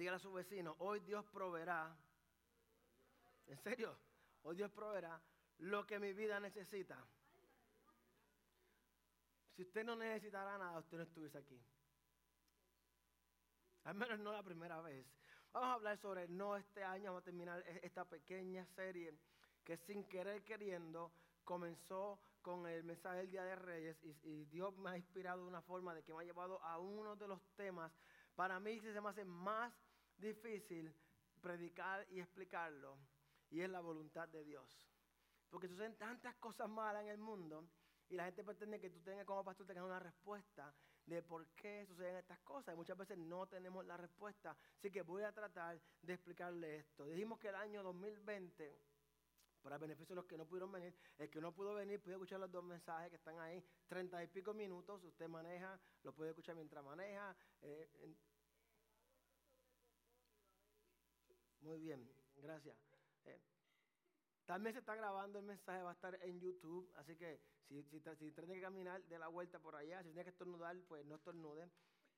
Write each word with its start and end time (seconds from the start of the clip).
Dígale 0.00 0.16
a 0.16 0.18
su 0.18 0.32
vecino, 0.32 0.76
hoy 0.78 1.00
Dios 1.00 1.26
proveerá. 1.26 1.94
¿En 3.48 3.58
serio? 3.58 3.94
Hoy 4.44 4.56
Dios 4.56 4.70
proveerá 4.70 5.20
lo 5.58 5.86
que 5.86 5.98
mi 5.98 6.14
vida 6.14 6.40
necesita. 6.40 6.96
Si 9.54 9.60
usted 9.60 9.84
no 9.84 9.96
necesitará 9.96 10.56
nada, 10.56 10.78
usted 10.78 10.96
no 10.96 11.02
estuviese 11.02 11.36
aquí. 11.36 11.62
Al 13.84 13.94
menos 13.94 14.18
no 14.20 14.32
la 14.32 14.42
primera 14.42 14.80
vez. 14.80 15.06
Vamos 15.52 15.68
a 15.68 15.74
hablar 15.74 15.98
sobre 15.98 16.26
no 16.28 16.56
este 16.56 16.82
año, 16.82 17.10
vamos 17.10 17.20
a 17.20 17.24
terminar 17.26 17.62
e-, 17.66 17.80
esta 17.82 18.06
pequeña 18.06 18.64
serie 18.74 19.12
que 19.62 19.76
sin 19.76 20.08
querer 20.08 20.42
queriendo 20.44 21.12
comenzó 21.44 22.18
con 22.40 22.66
el 22.66 22.84
mensaje 22.84 23.18
del 23.18 23.30
Día 23.32 23.44
de 23.44 23.56
Reyes 23.56 24.02
y, 24.02 24.46
Dios 24.46 24.74
me 24.78 24.92
ha 24.92 24.96
inspirado 24.96 25.42
de 25.42 25.48
una 25.48 25.60
forma 25.60 25.94
de 25.94 26.02
que 26.02 26.14
me 26.14 26.22
ha 26.22 26.24
llevado 26.24 26.58
a 26.64 26.78
uno 26.78 27.16
de 27.16 27.28
los 27.28 27.42
temas, 27.54 27.92
para 28.34 28.58
mí 28.58 28.80
se 28.80 28.98
me 28.98 29.10
hace 29.10 29.26
más 29.26 29.74
difícil 30.20 30.94
predicar 31.40 32.06
y 32.10 32.20
explicarlo, 32.20 32.98
y 33.50 33.60
es 33.60 33.70
la 33.70 33.80
voluntad 33.80 34.28
de 34.28 34.44
Dios. 34.44 34.86
Porque 35.48 35.68
suceden 35.68 35.96
tantas 35.96 36.36
cosas 36.36 36.68
malas 36.68 37.02
en 37.02 37.08
el 37.08 37.18
mundo 37.18 37.68
y 38.08 38.14
la 38.16 38.24
gente 38.24 38.42
pretende 38.44 38.80
que 38.80 38.90
tú 38.90 39.00
tengas 39.00 39.24
como 39.24 39.44
pastor 39.44 39.66
tengas 39.66 39.84
una 39.84 40.00
respuesta 40.00 40.74
de 41.06 41.22
por 41.22 41.46
qué 41.54 41.86
suceden 41.86 42.16
estas 42.16 42.40
cosas. 42.40 42.74
Y 42.74 42.76
muchas 42.76 42.96
veces 42.96 43.16
no 43.18 43.46
tenemos 43.46 43.84
la 43.86 43.96
respuesta. 43.96 44.56
Así 44.76 44.90
que 44.90 45.02
voy 45.02 45.22
a 45.22 45.32
tratar 45.32 45.80
de 46.02 46.12
explicarle 46.12 46.78
esto. 46.78 47.06
Dijimos 47.06 47.38
que 47.38 47.48
el 47.48 47.54
año 47.54 47.82
2020, 47.82 48.80
para 49.62 49.78
beneficio 49.78 50.14
de 50.14 50.22
los 50.22 50.26
que 50.26 50.36
no 50.36 50.44
pudieron 50.46 50.72
venir, 50.72 50.94
el 51.18 51.30
que 51.30 51.40
no 51.40 51.52
pudo 51.52 51.74
venir 51.74 52.00
puede 52.00 52.16
escuchar 52.16 52.40
los 52.40 52.50
dos 52.50 52.64
mensajes 52.64 53.10
que 53.10 53.16
están 53.16 53.38
ahí, 53.38 53.62
treinta 53.86 54.22
y 54.22 54.26
pico 54.26 54.54
minutos. 54.54 55.02
Usted 55.04 55.28
maneja, 55.28 55.78
lo 56.02 56.12
puede 56.12 56.30
escuchar 56.30 56.56
mientras 56.56 56.84
maneja. 56.84 57.36
Eh, 57.62 57.88
muy 61.60 61.78
bien, 61.80 62.08
gracias. 62.36 62.76
Eh, 63.24 63.40
también 64.46 64.74
se 64.74 64.80
está 64.80 64.94
grabando 64.94 65.38
el 65.38 65.44
mensaje, 65.44 65.82
va 65.82 65.90
a 65.90 65.94
estar 65.94 66.18
en 66.22 66.40
YouTube, 66.40 66.90
así 66.96 67.16
que 67.16 67.40
si, 67.68 67.82
si, 67.84 68.00
si 68.00 68.32
que 68.32 68.60
caminar 68.60 69.02
de 69.04 69.18
la 69.18 69.28
vuelta 69.28 69.58
por 69.58 69.76
allá, 69.76 69.98
si 70.02 70.08
tienen 70.08 70.24
que 70.24 70.30
estornudar, 70.30 70.76
pues 70.88 71.04
no 71.06 71.16
estornuden 71.16 71.70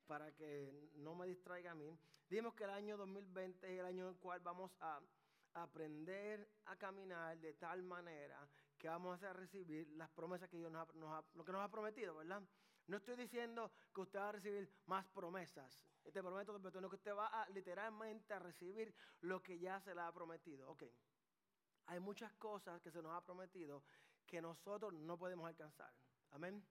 para 0.06 0.32
que 0.32 0.90
no 0.94 1.14
me 1.14 1.26
distraiga 1.26 1.72
a 1.72 1.74
mí. 1.74 1.98
Dijimos 2.28 2.54
que 2.54 2.64
el 2.64 2.70
año 2.70 2.96
2020 2.96 3.66
es 3.72 3.78
el 3.78 3.84
año 3.84 4.04
en 4.04 4.14
el 4.14 4.20
cual 4.20 4.40
vamos 4.40 4.72
a 4.80 5.00
aprender 5.54 6.48
a 6.64 6.77
caminar 6.77 7.38
de 7.38 7.52
tal 7.54 7.82
manera 7.82 8.48
que 8.78 8.88
vamos 8.88 9.22
a 9.22 9.32
recibir 9.32 9.88
las 9.90 10.10
promesas 10.10 10.48
que 10.48 10.56
Dios 10.56 10.72
nos 10.72 10.88
ha, 10.88 11.24
lo 11.34 11.44
que 11.44 11.52
nos 11.52 11.62
ha 11.62 11.70
prometido, 11.70 12.16
¿verdad? 12.16 12.42
No 12.86 12.97
estoy 12.97 13.16
diciendo 13.16 13.70
que 13.94 14.00
usted 14.00 14.19
va 14.19 14.28
a 14.30 14.33
recibir 14.33 14.72
más 14.86 15.06
promesas. 15.06 15.86
Te 16.02 16.22
prometo 16.22 16.61
que 16.91 16.97
usted 16.97 17.14
va 17.14 17.27
a 17.28 17.48
literalmente 17.50 18.34
a 18.34 18.39
recibir 18.39 18.94
lo 19.20 19.42
que 19.42 19.58
ya 19.58 19.80
se 19.80 19.94
le 19.94 20.00
ha 20.00 20.12
prometido. 20.12 20.69
Ok. 20.69 20.84
Hay 21.86 22.00
muchas 22.00 22.33
cosas 22.34 22.80
que 22.80 22.91
se 22.91 23.02
nos 23.02 23.12
ha 23.12 23.24
prometido 23.24 23.83
que 24.27 24.41
nosotros 24.41 24.92
no 24.92 25.19
podemos 25.19 25.47
alcanzar. 25.47 25.92
Amén. 26.30 26.64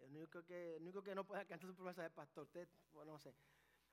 El 0.00 0.16
único 0.16 0.42
que, 0.44 0.78
no 1.14 1.24
puede 1.24 1.42
alcanzar 1.42 1.68
su 1.68 1.76
promesa 1.76 2.02
es 2.02 2.06
el 2.06 2.12
pastor. 2.12 2.48
No 2.92 3.18
sé. 3.18 3.34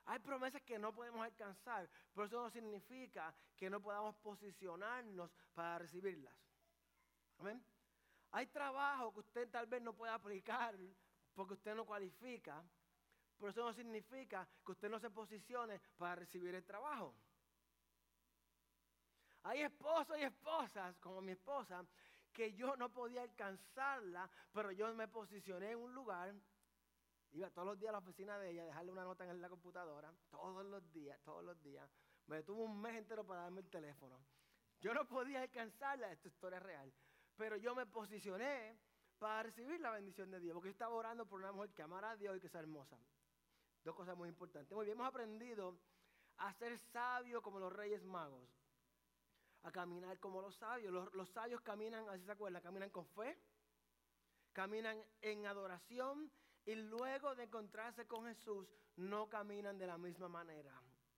Hay 0.05 0.19
promesas 0.19 0.61
que 0.61 0.79
no 0.79 0.93
podemos 0.93 1.21
alcanzar, 1.21 1.89
pero 2.13 2.27
eso 2.27 2.41
no 2.41 2.49
significa 2.49 3.35
que 3.57 3.69
no 3.69 3.81
podamos 3.81 4.15
posicionarnos 4.17 5.35
para 5.53 5.79
recibirlas. 5.79 6.33
Amén. 7.39 7.61
Hay 8.31 8.47
trabajo 8.47 9.13
que 9.13 9.19
usted 9.19 9.49
tal 9.49 9.67
vez 9.67 9.81
no 9.81 9.93
pueda 9.93 10.15
aplicar 10.15 10.75
porque 11.33 11.53
usted 11.53 11.75
no 11.75 11.85
cualifica, 11.85 12.63
pero 13.37 13.51
eso 13.51 13.63
no 13.63 13.73
significa 13.73 14.47
que 14.65 14.71
usted 14.71 14.89
no 14.89 14.99
se 14.99 15.09
posicione 15.09 15.79
para 15.97 16.15
recibir 16.15 16.53
el 16.55 16.65
trabajo. 16.65 17.13
Hay 19.43 19.61
esposos 19.61 20.17
y 20.17 20.23
esposas, 20.23 20.97
como 20.97 21.21
mi 21.21 21.31
esposa, 21.31 21.85
que 22.33 22.53
yo 22.53 22.75
no 22.75 22.89
podía 22.89 23.21
alcanzarla, 23.21 24.29
pero 24.51 24.71
yo 24.71 24.93
me 24.93 25.07
posicioné 25.07 25.71
en 25.71 25.77
un 25.79 25.93
lugar, 25.93 26.35
iba 27.31 27.49
todos 27.51 27.67
los 27.67 27.79
días 27.79 27.89
a 27.89 27.93
la 27.93 27.97
oficina 27.99 28.37
de 28.39 28.51
ella, 28.51 28.65
dejarle 28.65 28.91
una 28.91 29.03
nota 29.03 29.23
en 29.23 29.41
la 29.41 29.49
computadora, 29.49 30.13
todos 30.29 30.65
los 30.65 30.91
días, 30.91 31.19
todos 31.23 31.43
los 31.43 31.61
días. 31.63 31.89
Me 32.25 32.37
detuvo 32.37 32.63
un 32.63 32.81
mes 32.81 32.95
entero 32.97 33.25
para 33.25 33.43
darme 33.43 33.61
el 33.61 33.69
teléfono. 33.69 34.19
Yo 34.81 34.93
no 34.93 35.07
podía 35.07 35.41
alcanzarla, 35.41 36.11
esta 36.11 36.27
historia 36.27 36.57
es 36.57 36.63
real, 36.63 36.93
pero 37.37 37.55
yo 37.57 37.75
me 37.75 37.85
posicioné 37.85 38.77
para 39.19 39.43
recibir 39.43 39.79
la 39.79 39.91
bendición 39.91 40.29
de 40.31 40.39
Dios, 40.39 40.53
porque 40.53 40.69
yo 40.69 40.71
estaba 40.71 40.95
orando 40.95 41.25
por 41.25 41.39
una 41.39 41.51
mujer 41.51 41.71
que 41.71 41.81
amara 41.81 42.11
a 42.11 42.17
Dios 42.17 42.37
y 42.37 42.39
que 42.39 42.49
sea 42.49 42.61
hermosa. 42.61 42.97
Dos 43.83 43.95
cosas 43.95 44.17
muy 44.17 44.29
importantes. 44.29 44.75
Muy 44.75 44.85
bien, 44.85 44.97
hemos 44.97 45.07
aprendido 45.07 45.77
a 46.37 46.53
ser 46.53 46.77
sabios 46.77 47.41
como 47.41 47.59
los 47.59 47.71
reyes 47.71 48.03
magos 48.03 48.49
a 49.63 49.71
caminar 49.71 50.19
como 50.19 50.41
los 50.41 50.55
sabios. 50.55 50.93
Los, 51.13 51.29
sabios 51.29 51.61
caminan, 51.61 52.07
así 52.09 52.23
se 52.23 52.31
acuerdan, 52.31 52.61
caminan 52.61 52.89
con 52.89 53.05
fe, 53.05 53.37
caminan 54.53 54.97
en 55.21 55.45
adoración 55.45 56.31
y 56.65 56.75
luego 56.75 57.35
de 57.35 57.43
encontrarse 57.43 58.07
con 58.07 58.25
Jesús 58.25 58.67
no 58.95 59.29
caminan 59.29 59.77
de 59.77 59.87
la 59.87 59.97
misma 59.97 60.29
manera. 60.29 60.73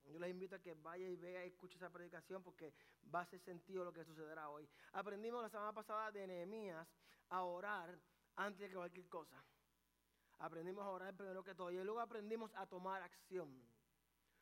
Yo 0.10 0.20
les 0.20 0.32
invito 0.32 0.56
a 0.56 0.60
que 0.60 0.74
vaya 0.74 1.08
y 1.08 1.16
vea 1.16 1.46
y 1.46 1.50
escuche 1.50 1.78
esa 1.78 1.90
predicación 1.90 2.42
porque 2.44 2.74
va 3.14 3.20
a 3.20 3.24
hacer 3.24 3.40
sentido 3.40 3.84
lo 3.84 3.94
que 3.94 4.04
sucederá 4.04 4.50
hoy. 4.50 4.68
Aprendimos 4.94 5.42
la 5.42 5.50
semana 5.50 5.74
pasada 5.74 6.12
de 6.12 6.26
Nehemías 6.26 6.88
a 7.30 7.44
orar 7.44 8.00
antes 8.36 8.70
de 8.70 8.76
cualquier 8.76 9.08
cosa. 9.08 9.44
Aprendimos 10.40 10.86
a 10.86 10.90
orar 10.90 11.16
primero 11.16 11.44
que 11.44 11.54
todo 11.54 11.72
y 11.72 11.84
luego 11.84 12.00
aprendimos 12.00 12.52
a 12.56 12.66
tomar 12.66 13.02
acción. 13.02 13.50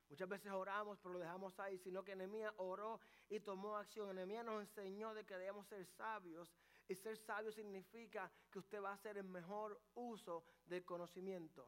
Muchas 0.09 0.29
veces 0.29 0.51
oramos, 0.53 0.99
pero 0.99 1.13
lo 1.13 1.19
dejamos 1.19 1.59
ahí, 1.59 1.77
sino 1.79 2.03
que 2.03 2.15
Nehemías 2.15 2.53
oró 2.57 3.01
y 3.29 3.41
tomó 3.41 3.75
acción. 3.75 4.15
Nehemías 4.15 4.45
nos 4.45 4.61
enseñó 4.61 5.13
de 5.13 5.25
que 5.25 5.37
debemos 5.37 5.67
ser 5.67 5.85
sabios. 5.85 6.53
Y 6.87 6.95
ser 6.95 7.17
sabio 7.17 7.51
significa 7.51 8.31
que 8.49 8.59
usted 8.59 8.81
va 8.81 8.91
a 8.91 8.93
hacer 8.93 9.17
el 9.17 9.25
mejor 9.25 9.81
uso 9.95 10.45
del 10.65 10.85
conocimiento. 10.85 11.67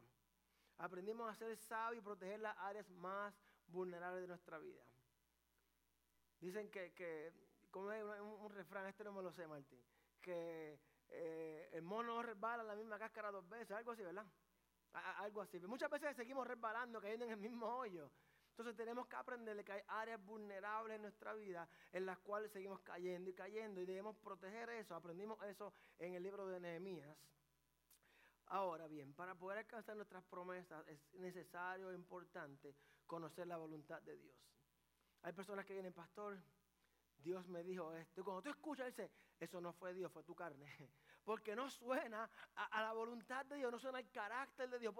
Aprendimos 0.77 1.29
a 1.29 1.35
ser 1.35 1.57
sabio 1.57 1.99
y 1.99 2.03
proteger 2.03 2.39
las 2.39 2.55
áreas 2.59 2.89
más 2.89 3.35
vulnerables 3.71 4.21
de 4.21 4.27
nuestra 4.27 4.57
vida. 4.57 4.83
Dicen 6.39 6.69
que, 6.69 6.93
que 6.93 7.33
como 7.69 7.91
es 7.91 8.03
un, 8.03 8.49
refrán, 8.51 8.87
este 8.87 9.03
no 9.03 9.11
me 9.11 9.21
lo 9.21 9.31
sé, 9.31 9.47
Martín, 9.47 9.83
que 10.21 10.79
eh, 11.09 11.69
el 11.73 11.81
mono 11.81 12.21
resbala 12.21 12.63
la 12.63 12.75
misma 12.75 12.97
cáscara 12.97 13.31
dos 13.31 13.47
veces, 13.47 13.71
algo 13.71 13.91
así, 13.91 14.03
¿verdad? 14.03 14.25
algo 14.93 15.41
así. 15.41 15.59
Muchas 15.59 15.89
veces 15.89 16.15
seguimos 16.15 16.47
resbalando, 16.47 16.99
cayendo 16.99 17.25
en 17.25 17.31
el 17.31 17.37
mismo 17.37 17.67
hoyo. 17.67 18.09
Entonces 18.51 18.75
tenemos 18.75 19.07
que 19.07 19.15
aprenderle 19.15 19.63
que 19.63 19.71
hay 19.71 19.81
áreas 19.87 20.21
vulnerables 20.25 20.95
en 20.95 21.03
nuestra 21.03 21.33
vida 21.33 21.69
en 21.93 22.05
las 22.05 22.19
cuales 22.19 22.51
seguimos 22.51 22.81
cayendo 22.81 23.29
y 23.29 23.33
cayendo 23.33 23.79
y 23.79 23.85
debemos 23.85 24.17
proteger 24.17 24.69
eso. 24.71 24.95
Aprendimos 24.95 25.41
eso 25.43 25.73
en 25.97 26.15
el 26.15 26.23
libro 26.23 26.45
de 26.47 26.59
Nehemías. 26.59 27.15
Ahora 28.49 28.87
bien, 28.87 29.13
para 29.13 29.35
poder 29.35 29.59
alcanzar 29.59 29.95
nuestras 29.95 30.23
promesas 30.23 30.87
es 30.87 30.99
necesario 31.13 31.91
e 31.91 31.95
importante 31.95 32.75
conocer 33.05 33.45
la 33.45 33.57
voluntad 33.57 34.01
de 34.01 34.17
Dios. 34.17 34.35
Hay 35.21 35.33
personas 35.33 35.65
que 35.65 35.73
vienen, 35.73 35.93
pastor, 35.93 36.39
Dios 37.17 37.47
me 37.47 37.63
dijo 37.63 37.93
esto. 37.93 38.21
Y 38.21 38.23
cuando 38.23 38.41
tú 38.41 38.49
escuchas, 38.49 38.87
dice, 38.87 39.11
eso 39.39 39.61
no 39.61 39.71
fue 39.73 39.93
Dios, 39.93 40.11
fue 40.11 40.23
tu 40.23 40.33
carne. 40.33 40.65
Porque 41.23 41.55
no 41.55 41.69
suena 41.69 42.27
a, 42.55 42.81
la 42.81 42.93
voluntad 42.93 43.45
de 43.45 43.57
Dios, 43.57 43.71
no 43.71 43.77
suena 43.77 43.99
al 43.99 44.09
carácter 44.09 44.67
de 44.69 44.79
Dios. 44.79 44.95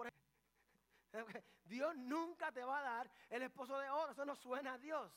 Dios 1.64 1.96
nunca 1.96 2.52
te 2.52 2.62
va 2.62 2.78
a 2.78 2.82
dar 2.82 3.10
el 3.30 3.42
esposo 3.42 3.78
de 3.78 3.90
oro, 3.90 4.12
eso 4.12 4.24
no 4.24 4.36
suena 4.36 4.74
a 4.74 4.78
Dios. 4.78 5.12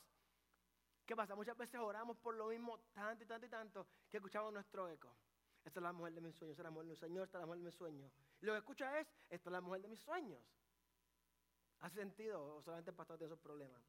¿Qué 1.06 1.14
pasa? 1.14 1.36
Muchas 1.36 1.56
veces 1.56 1.78
oramos 1.78 2.16
por 2.16 2.34
lo 2.34 2.48
mismo 2.48 2.80
tanto 2.94 3.22
y 3.22 3.26
tanto 3.26 3.46
y 3.46 3.50
tanto 3.50 3.86
que 4.08 4.16
escuchamos 4.16 4.52
nuestro 4.52 4.88
eco. 4.88 5.14
Esta 5.64 5.80
es 5.80 5.82
la 5.82 5.92
mujer 5.92 6.12
de 6.12 6.20
mis 6.20 6.34
sueños, 6.34 6.52
esta 6.52 6.62
es 6.62 6.64
la 6.64 6.70
mujer 6.70 6.86
de 6.86 6.90
mi 6.90 6.96
sueño, 6.96 7.22
esta 7.22 7.38
es 7.38 7.40
la 7.40 7.46
mujer 7.46 7.60
de 7.60 7.64
mis 7.64 7.74
sueños. 7.74 8.12
Y 8.40 8.46
lo 8.46 8.52
que 8.52 8.58
escucha 8.58 9.00
es, 9.00 9.08
esta 9.30 9.48
es 9.48 9.52
la 9.52 9.60
mujer 9.60 9.82
de 9.82 9.88
mis 9.88 10.00
sueños. 10.00 10.42
¿Hace 11.80 11.96
sentido 11.96 12.56
o 12.56 12.62
solamente 12.62 12.90
el 12.90 12.96
pastor 12.96 13.18
tiene 13.18 13.32
esos 13.32 13.42
problemas? 13.42 13.82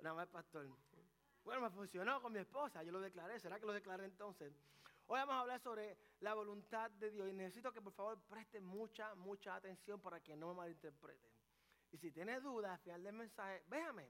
Nada 0.00 0.14
más 0.14 0.28
pastor. 0.28 0.68
Bueno, 1.44 1.62
me 1.62 1.70
funcionó 1.70 2.20
con 2.20 2.32
mi 2.32 2.38
esposa, 2.38 2.82
yo 2.82 2.92
lo 2.92 3.00
declaré, 3.00 3.38
¿será 3.38 3.58
que 3.58 3.66
lo 3.66 3.72
declaré 3.72 4.04
entonces? 4.04 4.52
Hoy 5.06 5.18
vamos 5.18 5.34
a 5.34 5.40
hablar 5.40 5.60
sobre 5.60 5.96
la 6.20 6.34
voluntad 6.34 6.90
de 6.92 7.10
Dios 7.10 7.28
y 7.28 7.32
necesito 7.32 7.72
que 7.72 7.80
por 7.80 7.92
favor 7.92 8.20
preste 8.28 8.60
mucha, 8.60 9.14
mucha 9.16 9.56
atención 9.56 10.00
para 10.00 10.20
que 10.20 10.36
no 10.36 10.48
me 10.48 10.54
malinterpreten. 10.54 11.30
Y 11.92 11.98
si 11.98 12.12
tiene 12.12 12.40
dudas 12.40 12.72
al 12.72 12.78
final 12.78 13.02
del 13.02 13.14
mensaje, 13.14 13.64
véame. 13.66 14.08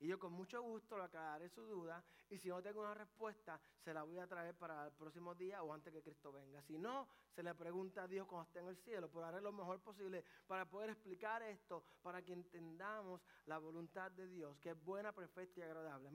Y 0.00 0.06
yo 0.06 0.18
con 0.18 0.32
mucho 0.32 0.62
gusto 0.62 0.96
le 0.96 1.04
aclararé 1.04 1.48
su 1.48 1.62
duda. 1.62 2.04
Y 2.30 2.38
si 2.38 2.48
no 2.48 2.62
tengo 2.62 2.80
una 2.80 2.94
respuesta, 2.94 3.60
se 3.82 3.92
la 3.92 4.02
voy 4.02 4.18
a 4.18 4.26
traer 4.26 4.54
para 4.54 4.86
el 4.86 4.92
próximo 4.92 5.34
día 5.34 5.62
o 5.62 5.72
antes 5.72 5.92
que 5.92 6.02
Cristo 6.02 6.30
venga. 6.32 6.62
Si 6.62 6.78
no, 6.78 7.08
se 7.34 7.42
le 7.42 7.54
pregunta 7.54 8.04
a 8.04 8.08
Dios 8.08 8.26
cuando 8.26 8.46
esté 8.46 8.60
en 8.60 8.68
el 8.68 8.76
cielo. 8.76 9.08
Pero 9.10 9.24
haré 9.24 9.40
lo 9.40 9.52
mejor 9.52 9.80
posible 9.80 10.24
para 10.46 10.64
poder 10.66 10.90
explicar 10.90 11.42
esto, 11.42 11.84
para 12.02 12.22
que 12.22 12.32
entendamos 12.32 13.20
la 13.46 13.58
voluntad 13.58 14.10
de 14.12 14.28
Dios, 14.28 14.56
que 14.58 14.70
es 14.70 14.84
buena, 14.84 15.12
perfecta 15.12 15.60
y 15.60 15.62
agradable. 15.64 16.10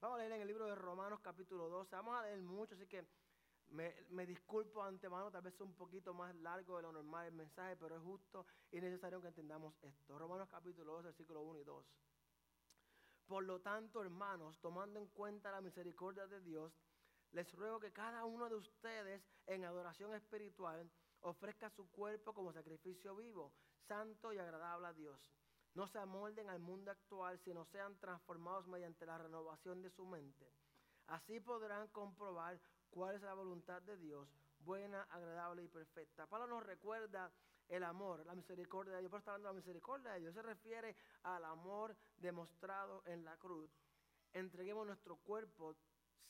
Vamos 0.00 0.16
a 0.16 0.18
leer 0.18 0.32
en 0.32 0.40
el 0.42 0.48
libro 0.48 0.66
de 0.66 0.74
Romanos 0.74 1.20
capítulo 1.20 1.68
12. 1.68 1.94
Vamos 1.94 2.16
a 2.16 2.22
leer 2.22 2.40
mucho, 2.42 2.74
así 2.74 2.86
que 2.86 3.06
Me, 3.70 4.24
disculpo 4.24 4.82
antemano, 4.82 5.30
tal 5.30 5.42
vez 5.42 5.52
es 5.52 5.60
un 5.60 5.74
poquito 5.74 6.14
más 6.14 6.34
largo 6.36 6.76
de 6.76 6.82
lo 6.84 6.92
normal 6.92 7.26
el 7.26 7.34
mensaje, 7.34 7.76
pero 7.76 7.96
es 7.96 8.02
justo 8.02 8.46
y 8.72 8.80
necesario 8.80 9.20
que 9.20 9.28
entendamos 9.28 9.74
esto. 9.82 10.18
Romanos 10.18 10.48
capítulo 10.50 10.94
2, 10.94 11.04
versículo 11.04 11.42
1 11.42 11.58
y 11.58 11.64
2. 11.64 11.84
Por 13.28 13.44
lo 13.44 13.60
tanto, 13.60 14.00
hermanos, 14.00 14.58
tomando 14.58 14.98
en 14.98 15.06
cuenta 15.08 15.52
la 15.52 15.60
misericordia 15.60 16.26
de 16.26 16.40
Dios, 16.40 16.72
les 17.32 17.52
ruego 17.52 17.78
que 17.78 17.92
cada 17.92 18.24
uno 18.24 18.48
de 18.48 18.54
ustedes 18.54 19.22
en 19.46 19.66
adoración 19.66 20.14
espiritual 20.14 20.90
ofrezca 21.20 21.68
su 21.68 21.90
cuerpo 21.90 22.32
como 22.32 22.54
sacrificio 22.54 23.14
vivo, 23.14 23.52
santo 23.86 24.32
y 24.32 24.38
agradable 24.38 24.86
a 24.86 24.94
Dios. 24.94 25.30
No 25.74 25.86
se 25.86 25.98
amolden 25.98 26.48
al 26.48 26.58
mundo 26.58 26.90
actual, 26.90 27.38
sino 27.40 27.66
sean 27.66 27.98
transformados 27.98 28.66
mediante 28.66 29.04
la 29.04 29.18
renovación 29.18 29.82
de 29.82 29.90
su 29.90 30.06
mente. 30.06 30.50
Así 31.06 31.38
podrán 31.38 31.88
comprobar 31.88 32.58
cuál 32.88 33.16
es 33.16 33.22
la 33.22 33.34
voluntad 33.34 33.82
de 33.82 33.98
Dios, 33.98 34.26
buena, 34.60 35.02
agradable 35.02 35.64
y 35.64 35.68
perfecta. 35.68 36.26
Pablo 36.26 36.46
nos 36.46 36.64
recuerda 36.64 37.30
el 37.68 37.84
amor, 37.84 38.24
la 38.26 38.34
misericordia 38.34 38.94
de 38.94 39.00
Dios. 39.00 39.10
Por 39.10 39.20
está 39.20 39.32
hablando 39.32 39.48
de 39.48 39.54
la 39.54 39.60
misericordia 39.60 40.12
de 40.12 40.20
Dios. 40.20 40.34
Se 40.34 40.42
refiere 40.42 40.96
al 41.22 41.44
amor 41.44 41.96
demostrado 42.16 43.02
en 43.06 43.24
la 43.24 43.36
cruz. 43.36 43.70
Entreguemos 44.32 44.86
nuestro 44.86 45.16
cuerpo 45.16 45.76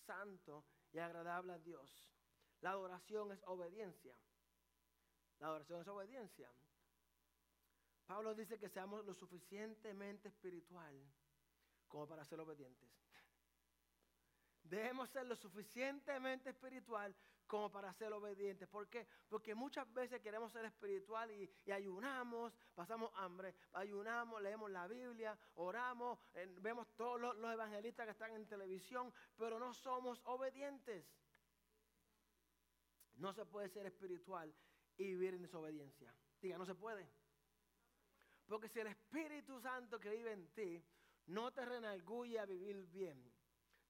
santo 0.06 0.64
y 0.92 0.98
agradable 0.98 1.52
a 1.52 1.58
Dios. 1.58 2.06
La 2.60 2.70
adoración 2.70 3.32
es 3.32 3.42
obediencia. 3.46 4.16
La 5.38 5.48
adoración 5.48 5.80
es 5.80 5.88
obediencia. 5.88 6.50
Pablo 8.06 8.34
dice 8.34 8.58
que 8.58 8.68
seamos 8.68 9.04
lo 9.04 9.14
suficientemente 9.14 10.28
espiritual 10.28 10.94
como 11.86 12.08
para 12.08 12.24
ser 12.24 12.40
obedientes. 12.40 12.88
Debemos 14.62 15.10
ser 15.10 15.26
lo 15.26 15.36
suficientemente 15.36 16.50
espiritual 16.50 17.14
como 17.48 17.72
para 17.72 17.92
ser 17.94 18.12
obedientes. 18.12 18.68
¿Por 18.68 18.88
qué? 18.88 19.08
Porque 19.28 19.54
muchas 19.54 19.92
veces 19.92 20.20
queremos 20.20 20.52
ser 20.52 20.64
espiritual 20.66 21.30
y, 21.32 21.50
ayunamos, 21.72 22.54
pasamos 22.74 23.10
hambre, 23.16 23.54
ayunamos, 23.72 24.40
leemos 24.40 24.70
la 24.70 24.86
Biblia, 24.86 25.36
oramos, 25.54 26.20
vemos 26.60 26.86
todos 26.94 27.20
los, 27.20 27.52
evangelistas 27.52 28.06
que 28.06 28.12
están 28.12 28.32
en 28.32 28.46
televisión, 28.46 29.12
pero 29.36 29.58
no 29.58 29.74
somos 29.74 30.20
obedientes. 30.26 31.04
No 33.16 33.32
se 33.32 33.44
puede 33.46 33.68
ser 33.68 33.86
espiritual 33.86 34.54
y 34.96 35.04
vivir 35.04 35.34
en 35.34 35.42
desobediencia. 35.42 36.14
Diga, 36.40 36.56
no 36.56 36.66
se 36.66 36.76
puede. 36.76 37.08
Porque 38.46 38.68
si 38.68 38.78
el 38.78 38.86
Espíritu 38.86 39.60
Santo 39.60 39.98
que 39.98 40.10
vive 40.10 40.32
en 40.32 40.46
ti 40.52 40.84
no 41.26 41.52
te 41.52 41.64
renalguye 41.64 42.38
a 42.38 42.46
vivir 42.46 42.86
bien, 42.86 43.32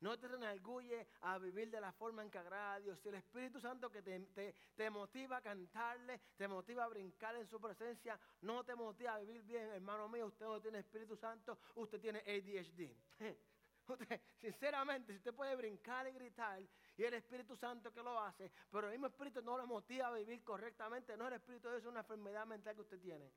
no 0.00 0.18
te 0.18 0.26
enorgulle 0.26 1.08
a 1.22 1.38
vivir 1.38 1.70
de 1.70 1.80
la 1.80 1.92
forma 1.92 2.22
en 2.22 2.30
que 2.30 2.38
agrada 2.38 2.74
a 2.74 2.80
Dios. 2.80 2.98
Si 3.00 3.08
el 3.08 3.16
Espíritu 3.16 3.60
Santo 3.60 3.90
que 3.90 4.02
te, 4.02 4.54
te, 4.76 4.90
motiva 4.90 5.38
a 5.38 5.40
cantarle, 5.40 6.20
te 6.36 6.46
motiva 6.46 6.84
a 6.84 6.88
brincar 6.88 7.36
en 7.36 7.46
su 7.46 7.60
presencia, 7.60 8.18
no 8.42 8.64
te 8.64 8.74
motiva 8.74 9.14
a 9.14 9.18
vivir 9.18 9.42
bien, 9.42 9.68
hermano 9.70 10.08
mío, 10.08 10.26
usted 10.26 10.46
no 10.46 10.60
tiene 10.60 10.78
Espíritu 10.78 11.16
Santo, 11.16 11.58
usted 11.76 12.00
tiene 12.00 12.20
ADHD. 12.20 12.94
sinceramente, 14.40 15.12
si 15.12 15.18
usted 15.18 15.34
puede 15.34 15.56
brincar 15.56 16.06
y 16.08 16.12
gritar, 16.12 16.62
y 16.96 17.04
el 17.04 17.14
Espíritu 17.14 17.56
Santo 17.56 17.92
que 17.92 18.02
lo 18.02 18.20
hace, 18.20 18.50
pero 18.70 18.88
el 18.88 18.92
mismo 18.92 19.06
Espíritu 19.06 19.40
no 19.42 19.56
lo 19.56 19.66
motiva 19.66 20.08
a 20.08 20.12
vivir 20.12 20.42
correctamente, 20.44 21.16
no 21.16 21.28
el 21.28 21.34
Espíritu 21.34 21.68
de 21.68 21.74
Dios, 21.74 21.84
es 21.84 21.88
una 21.88 22.00
enfermedad 22.00 22.46
mental 22.46 22.74
que 22.74 22.82
usted 22.82 23.00
tiene. 23.00 23.32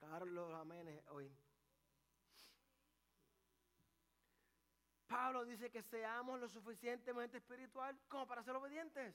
Carlos, 0.00 0.54
amén 0.54 1.02
hoy. 1.08 1.30
Pablo 5.10 5.44
dice 5.44 5.72
que 5.72 5.82
seamos 5.82 6.38
lo 6.38 6.48
suficientemente 6.48 7.38
espiritual 7.38 7.98
como 8.06 8.28
para 8.28 8.44
ser 8.44 8.54
obedientes. 8.54 9.12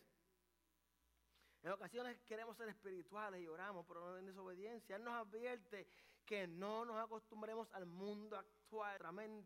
En 1.63 1.71
ocasiones 1.71 2.19
queremos 2.23 2.57
ser 2.57 2.67
espirituales 2.67 3.41
y 3.41 3.47
oramos, 3.47 3.85
pero 3.87 4.01
no 4.01 4.17
en 4.17 4.25
desobediencia. 4.25 4.97
Él 4.97 5.05
nos 5.05 5.13
advierte 5.13 5.87
que 6.25 6.47
no 6.47 6.83
nos 6.83 6.97
acostumbremos 6.97 7.71
al 7.71 7.85
mundo 7.85 8.37
actual, 8.37 8.99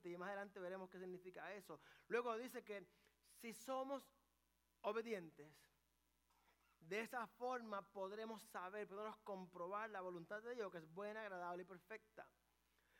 y 0.04 0.18
más 0.18 0.30
adelante 0.30 0.60
veremos 0.60 0.90
qué 0.90 0.98
significa 0.98 1.54
eso. 1.54 1.80
Luego 2.08 2.36
dice 2.36 2.64
que 2.64 2.84
si 3.42 3.54
somos 3.54 4.04
obedientes, 4.82 5.54
de 6.80 7.02
esa 7.02 7.28
forma 7.28 7.84
podremos 7.92 8.42
saber, 8.42 8.88
podremos 8.88 9.18
comprobar 9.18 9.92
la 9.92 10.02
voluntad 10.02 10.42
de 10.42 10.56
Dios 10.56 10.72
que 10.72 10.80
es 10.80 10.92
buena, 10.96 11.22
agradable 11.22 11.62
y 11.62 11.68
perfecta. 11.68 12.28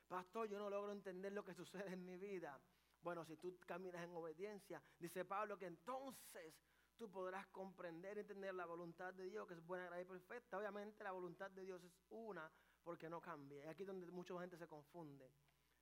Pastor, 0.08 0.48
yo 0.48 0.60
no 0.60 0.70
logro 0.70 0.92
entender 0.92 1.32
lo 1.32 1.44
que 1.44 1.56
sucede 1.56 1.94
en 1.94 2.06
mi 2.06 2.16
vida. 2.16 2.62
Bueno, 3.02 3.24
si 3.26 3.38
tú 3.38 3.58
caminas 3.66 4.04
en 4.04 4.14
obediencia, 4.14 4.82
dice 5.00 5.24
Pablo 5.24 5.58
que 5.58 5.68
entonces 5.68 6.54
tú 6.98 7.10
podrás 7.10 7.48
comprender 7.48 8.18
y 8.18 8.22
entender 8.22 8.54
la 8.54 8.66
voluntad 8.66 9.14
de 9.14 9.30
Dios, 9.30 9.48
que 9.48 9.54
es 9.54 9.66
buena, 9.66 10.02
y 10.02 10.06
perfecta. 10.06 10.58
Obviamente 10.58 11.04
la 11.04 11.12
voluntad 11.12 11.50
de 11.52 11.64
Dios 11.64 11.82
es 11.84 11.94
una 12.10 12.52
porque 12.84 13.10
no 13.10 13.22
cambia. 13.22 13.66
Y 13.66 13.68
aquí 13.68 13.84
es 13.84 13.88
donde 13.88 14.12
mucha 14.12 14.38
gente 14.40 14.58
se 14.58 14.68
confunde. 14.68 15.32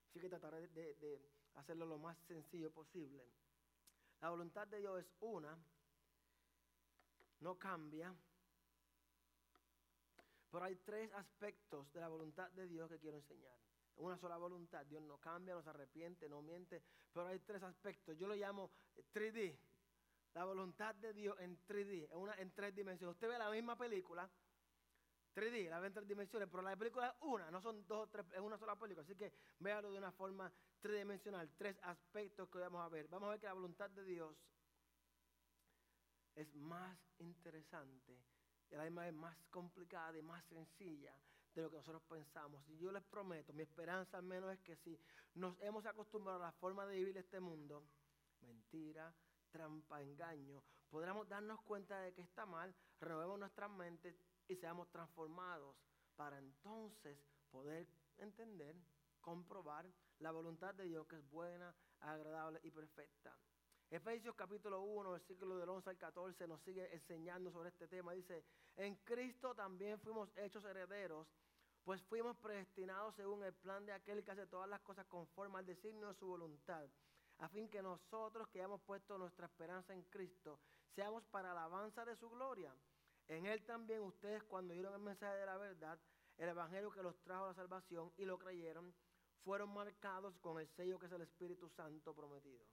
Así 0.09 0.19
que 0.19 0.29
trataré 0.29 0.67
de, 0.67 1.19
hacerlo 1.55 1.87
lo 1.87 1.97
más 1.97 2.17
sencillo 2.27 2.71
posible. 2.71 3.25
La 4.21 4.29
voluntad 4.29 4.67
de 4.67 4.79
Dios 4.79 4.99
es 4.99 5.11
una, 5.19 5.57
no 7.39 7.57
cambia. 7.57 8.15
Pero 10.51 10.63
hay 10.63 10.75
tres 10.77 11.11
aspectos 11.13 11.91
de 11.93 11.99
la 11.99 12.07
voluntad 12.09 12.49
de 12.51 12.67
Dios 12.67 12.89
que 12.89 12.99
quiero 12.99 13.17
enseñar 13.17 13.66
una 13.97 14.17
sola 14.17 14.37
voluntad. 14.37 14.85
Dios 14.85 15.01
no 15.01 15.17
cambia, 15.17 15.55
no 15.55 15.61
se 15.61 15.69
arrepiente, 15.69 16.29
no 16.29 16.41
miente. 16.41 16.81
Pero 17.11 17.27
hay 17.27 17.39
tres 17.39 17.63
aspectos. 17.63 18.17
Yo 18.17 18.27
lo 18.27 18.35
llamo 18.35 18.71
3D. 19.13 19.57
La 20.33 20.45
voluntad 20.45 20.93
de 20.95 21.13
Dios 21.13 21.35
en 21.39 21.57
3D, 21.65 22.11
en, 22.11 22.17
una, 22.17 22.33
en 22.35 22.51
tres 22.51 22.75
dimensiones. 22.75 23.15
Usted 23.15 23.27
ve 23.27 23.39
la 23.39 23.49
misma 23.49 23.75
película, 23.75 24.29
3D, 25.33 25.69
la 25.69 25.79
ve 25.79 25.87
en 25.87 25.93
tres 25.93 26.07
dimensiones, 26.07 26.47
pero 26.49 26.61
la 26.61 26.75
película 26.75 27.07
es 27.09 27.15
una, 27.21 27.49
no 27.49 27.59
son 27.61 27.87
dos 27.87 28.03
o 28.03 28.07
tres, 28.07 28.25
es 28.33 28.39
una 28.39 28.57
sola 28.57 28.75
película. 28.75 29.03
Así 29.03 29.15
que 29.15 29.33
véalo 29.59 29.91
de 29.91 29.97
una 29.97 30.11
forma 30.11 30.51
tridimensional, 30.79 31.49
tres 31.57 31.79
aspectos 31.81 32.49
que 32.49 32.59
vamos 32.59 32.85
a 32.85 32.89
ver. 32.89 33.07
Vamos 33.07 33.27
a 33.27 33.31
ver 33.31 33.39
que 33.39 33.47
la 33.47 33.53
voluntad 33.53 33.89
de 33.89 34.03
Dios 34.03 34.35
es 36.35 36.53
más 36.53 36.97
interesante 37.17 38.19
y 38.69 38.75
la 38.75 38.83
misma 38.83 39.03
vez 39.03 39.13
más 39.13 39.37
complicada 39.49 40.17
y 40.17 40.21
más 40.21 40.43
sencilla 40.45 41.15
de 41.53 41.61
lo 41.61 41.69
que 41.69 41.77
nosotros 41.77 42.03
pensamos. 42.03 42.67
Y 42.69 42.77
yo 42.77 42.91
les 42.91 43.03
prometo, 43.03 43.53
mi 43.53 43.63
esperanza 43.63 44.17
al 44.17 44.23
menos 44.23 44.51
es 44.53 44.59
que 44.61 44.75
si 44.77 44.99
nos 45.35 45.59
hemos 45.61 45.85
acostumbrado 45.85 46.43
a 46.43 46.47
la 46.47 46.51
forma 46.53 46.85
de 46.85 46.95
vivir 46.95 47.17
este 47.17 47.39
mundo, 47.39 47.83
mentira, 48.41 49.13
trampa, 49.51 50.01
engaño, 50.01 50.63
podremos 50.89 51.27
darnos 51.27 51.61
cuenta 51.61 51.99
de 52.01 52.13
que 52.13 52.21
está 52.21 52.45
mal, 52.45 52.75
renovemos 52.99 53.39
nuestras 53.39 53.71
mentes 53.71 54.15
y 54.47 54.55
seamos 54.55 54.89
transformados 54.89 55.75
para 56.15 56.37
entonces 56.37 57.17
poder 57.51 57.87
entender, 58.17 58.75
comprobar 59.21 59.85
la 60.19 60.31
voluntad 60.31 60.73
de 60.75 60.85
Dios 60.85 61.07
que 61.07 61.17
es 61.17 61.29
buena, 61.29 61.73
agradable 61.99 62.59
y 62.63 62.71
perfecta. 62.71 63.37
Efesios 63.89 64.35
capítulo 64.35 64.81
1, 64.81 65.11
versículo 65.11 65.57
del 65.57 65.69
11 65.69 65.89
al 65.89 65.97
14 65.97 66.47
nos 66.47 66.61
sigue 66.61 66.93
enseñando 66.93 67.51
sobre 67.51 67.69
este 67.69 67.87
tema. 67.87 68.13
Dice, 68.13 68.43
en 68.75 68.95
Cristo 68.97 69.55
también 69.55 69.99
fuimos 69.99 70.29
hechos 70.37 70.63
herederos 70.65 71.27
pues 71.87 72.03
fuimos 72.03 72.35
predestinados 72.35 73.15
según 73.15 73.45
el 73.45 73.53
plan 73.53 73.85
de 73.85 73.93
aquel 73.93 74.21
que 74.21 74.31
hace 74.31 74.45
todas 74.45 74.67
las 74.67 74.81
cosas 74.81 75.05
conforme 75.05 75.57
al 75.57 75.65
designio 75.65 76.09
de 76.09 76.15
su 76.15 76.27
voluntad, 76.27 76.85
a 77.37 77.47
fin 77.47 77.69
que 77.69 77.81
nosotros 77.81 78.49
que 78.49 78.59
hayamos 78.59 78.81
puesto 78.81 79.17
nuestra 79.17 79.45
esperanza 79.45 79.93
en 79.93 80.03
Cristo, 80.03 80.59
seamos 80.93 81.23
para 81.27 81.53
alabanza 81.53 82.03
de 82.03 82.17
su 82.17 82.29
gloria. 82.29 82.75
En 83.29 83.45
él 83.45 83.63
también 83.63 84.01
ustedes 84.01 84.43
cuando 84.43 84.73
oyeron 84.73 84.95
el 84.95 84.99
mensaje 84.99 85.37
de 85.37 85.45
la 85.45 85.55
verdad, 85.55 85.97
el 86.37 86.49
evangelio 86.49 86.91
que 86.91 87.01
los 87.01 87.17
trajo 87.21 87.45
a 87.45 87.47
la 87.47 87.53
salvación 87.53 88.11
y 88.17 88.25
lo 88.25 88.37
creyeron, 88.37 88.93
fueron 89.45 89.73
marcados 89.73 90.37
con 90.39 90.59
el 90.59 90.67
sello 90.67 90.99
que 90.99 91.05
es 91.05 91.11
el 91.13 91.21
Espíritu 91.21 91.69
Santo 91.69 92.13
prometido. 92.13 92.65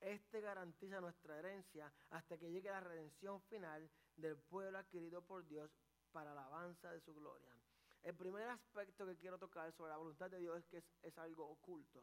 Este 0.00 0.40
garantiza 0.40 1.00
nuestra 1.00 1.38
herencia 1.38 1.92
hasta 2.10 2.38
que 2.38 2.50
llegue 2.50 2.70
la 2.70 2.80
redención 2.80 3.40
final 3.42 3.90
del 4.16 4.36
pueblo 4.36 4.78
adquirido 4.78 5.22
por 5.22 5.46
Dios 5.46 5.70
para 6.10 6.32
alabanza 6.32 6.90
de 6.90 7.00
su 7.00 7.14
gloria. 7.14 7.54
El 8.02 8.14
primer 8.14 8.48
aspecto 8.48 9.06
que 9.06 9.16
quiero 9.16 9.38
tocar 9.38 9.70
sobre 9.72 9.90
la 9.90 9.98
voluntad 9.98 10.30
de 10.30 10.40
Dios 10.40 10.58
es 10.58 10.64
que 10.66 10.82
es, 11.02 11.18
algo 11.18 11.46
oculto. 11.46 12.02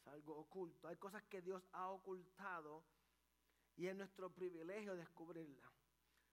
Es 0.00 0.06
algo 0.06 0.38
oculto. 0.38 0.86
Hay 0.86 0.96
cosas 0.96 1.24
que 1.24 1.42
Dios 1.42 1.64
ha 1.72 1.90
ocultado 1.90 2.84
y 3.76 3.88
es 3.88 3.96
nuestro 3.96 4.30
privilegio 4.30 4.94
descubrirla. 4.94 5.68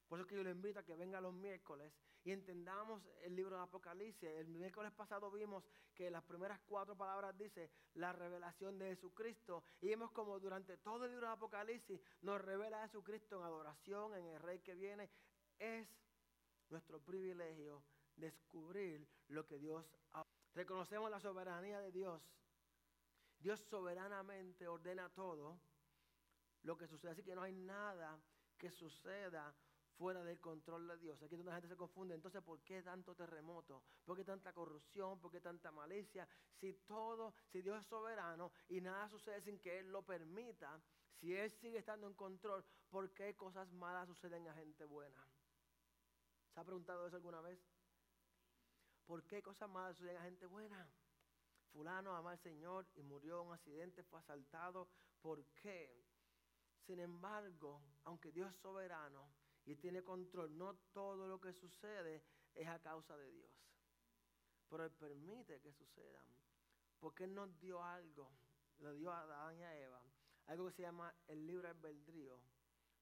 Por 0.07 0.19
eso 0.19 0.27
que 0.27 0.36
yo 0.36 0.43
le 0.43 0.51
invito 0.51 0.79
a 0.79 0.84
que 0.84 0.95
venga 0.95 1.19
los 1.19 1.34
miércoles 1.34 1.91
y 2.25 2.32
entendamos 2.32 3.08
el 3.22 3.36
libro 3.36 3.55
de 3.55 3.62
Apocalipsis. 3.62 4.27
El 4.27 4.48
miércoles 4.48 4.91
pasado 4.91 5.29
vimos 5.29 5.63
que 5.94 6.10
las 6.10 6.24
primeras 6.24 6.60
cuatro 6.62 6.98
palabras 6.98 7.38
dice 7.38 7.70
la 7.94 8.13
revelación 8.13 8.79
de 8.79 8.88
Jesucristo. 8.88 9.63
Y 9.79 9.89
vimos 9.89 10.12
como 10.12 10.39
durante 10.39 10.75
todo 10.77 11.05
el 11.05 11.12
libro 11.12 11.27
de 11.27 11.34
Apocalipsis 11.34 12.01
nos 12.22 12.41
revela 12.41 12.82
a 12.82 12.88
Jesucristo 12.88 13.38
en 13.38 13.44
adoración, 13.44 14.15
en 14.15 14.25
el 14.25 14.39
Rey 14.39 14.60
que 14.60 14.74
viene. 14.74 15.08
Es 15.60 15.88
nuestro 16.70 17.00
privilegio 17.00 17.84
descubrir 18.15 19.08
lo 19.27 19.46
que 19.46 19.60
Dios 19.60 19.86
ha. 20.13 20.25
Reconocemos 20.55 21.12
la 21.12 21.20
soberanía 21.20 21.79
de 21.79 21.91
Dios. 21.91 22.24
Dios 23.38 23.60
soberanamente 23.60 24.67
ordena 24.67 25.10
todo. 25.10 25.60
lo 26.63 26.75
que 26.75 26.88
sucede. 26.88 27.12
Así 27.12 27.22
que 27.22 27.36
no 27.36 27.44
hay 27.44 27.53
nada 27.53 28.20
que 28.58 28.72
suceda 28.72 29.53
fuera 29.97 30.23
del 30.23 30.39
control 30.39 30.87
de 30.87 30.97
Dios. 30.97 31.21
Aquí 31.21 31.35
es 31.35 31.39
donde 31.39 31.51
la 31.51 31.55
gente 31.55 31.69
se 31.69 31.77
confunde. 31.77 32.15
Entonces, 32.15 32.41
¿por 32.41 32.61
qué 32.61 32.81
tanto 32.81 33.15
terremoto? 33.15 33.83
¿Por 34.03 34.17
qué 34.17 34.23
tanta 34.23 34.53
corrupción? 34.53 35.19
¿Por 35.19 35.31
qué 35.31 35.41
tanta 35.41 35.71
malicia? 35.71 36.27
Si 36.59 36.73
todo, 36.85 37.33
si 37.51 37.61
Dios 37.61 37.79
es 37.79 37.87
soberano 37.87 38.51
y 38.69 38.81
nada 38.81 39.09
sucede 39.09 39.41
sin 39.41 39.59
que 39.59 39.79
Él 39.79 39.91
lo 39.91 40.03
permita, 40.03 40.81
si 41.19 41.33
Él 41.33 41.49
sigue 41.51 41.79
estando 41.79 42.07
en 42.07 42.13
control, 42.13 42.63
¿por 42.89 43.13
qué 43.13 43.35
cosas 43.35 43.71
malas 43.71 44.07
suceden 44.07 44.47
a 44.47 44.53
gente 44.53 44.85
buena? 44.85 45.25
¿Se 46.53 46.59
ha 46.59 46.63
preguntado 46.63 47.07
eso 47.07 47.15
alguna 47.15 47.41
vez? 47.41 47.59
¿Por 49.05 49.25
qué 49.25 49.41
cosas 49.41 49.69
malas 49.69 49.97
suceden 49.97 50.17
a 50.17 50.23
gente 50.23 50.45
buena? 50.45 50.89
Fulano 51.71 52.15
ama 52.15 52.31
al 52.31 52.39
Señor 52.39 52.87
y 52.95 53.01
murió 53.01 53.41
en 53.41 53.47
un 53.47 53.53
accidente, 53.53 54.03
fue 54.03 54.19
asaltado. 54.19 54.87
¿Por 55.21 55.45
qué? 55.47 56.05
Sin 56.85 56.99
embargo, 56.99 57.81
aunque 58.03 58.31
Dios 58.31 58.49
es 58.49 58.55
soberano 58.57 59.27
y 59.65 59.75
tiene 59.75 60.03
control, 60.03 60.57
no 60.57 60.75
todo 60.93 61.27
lo 61.27 61.39
que 61.41 61.53
sucede 61.53 62.24
es 62.53 62.67
a 62.67 62.79
causa 62.79 63.17
de 63.17 63.31
Dios. 63.31 63.51
Pero 64.69 64.86
Él 64.86 64.91
permite 64.91 65.60
que 65.60 65.74
sucedan. 65.74 66.25
Porque 67.00 67.24
Él 67.24 67.34
nos 67.34 67.60
dio 67.60 67.84
algo, 67.84 68.31
lo 68.77 68.93
dio 68.93 69.12
a 69.12 69.22
Adán 69.22 69.57
y 69.57 69.63
a 69.63 69.77
Eva, 69.77 70.01
algo 70.48 70.67
que 70.67 70.74
se 70.74 70.81
llama 70.84 71.13
el 71.27 71.45
libre 71.45 71.67
albedrío, 71.67 72.39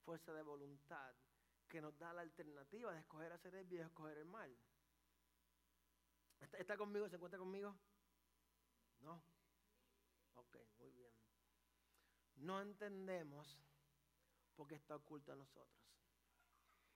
fuerza 0.04 0.32
de 0.32 0.42
voluntad, 0.42 1.14
que 1.68 1.80
nos 1.80 1.96
da 1.98 2.12
la 2.12 2.22
alternativa 2.22 2.92
de 2.92 3.00
escoger 3.00 3.32
hacer 3.32 3.54
el 3.54 3.66
bien 3.66 3.82
y 3.82 3.86
escoger 3.86 4.18
el 4.18 4.26
mal. 4.26 4.56
¿Está, 6.40 6.58
¿Está, 6.58 6.76
conmigo? 6.76 7.08
¿Se 7.08 7.16
encuentra 7.16 7.38
conmigo? 7.38 7.74
¿No? 9.00 9.22
Ok, 10.34 10.56
muy 10.78 10.90
bien. 10.90 11.12
No 12.36 12.60
entendemos 12.60 13.58
porque 14.54 14.74
está 14.74 14.96
oculto 14.96 15.32
a 15.32 15.36
nosotros. 15.36 15.84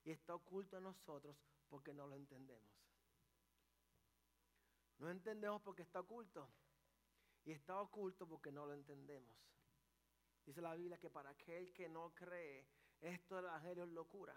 Y 0.09 0.13
está 0.13 0.35
oculto 0.35 0.79
a 0.79 0.81
nosotros 0.81 1.37
porque 1.69 1.93
no 1.93 2.07
lo 2.07 2.17
entendemos. 2.17 2.73
No 4.97 5.11
entendemos 5.11 5.61
porque 5.61 5.83
está 5.83 6.01
oculto. 6.01 6.49
Y 7.45 7.53
está 7.53 7.79
oculto 7.79 8.27
porque 8.27 8.51
no 8.51 8.65
lo 8.65 8.73
entendemos. 8.73 9.37
Dice 10.47 10.63
la 10.63 10.75
Biblia 10.75 10.97
que 10.97 11.11
para 11.11 11.29
aquel 11.29 11.75
que 11.75 11.91
no 11.91 12.15
cree, 12.15 12.67
esto 13.03 13.37
del 13.37 13.45
Evangelio 13.45 13.85
es 13.85 13.91
locura. 13.91 14.35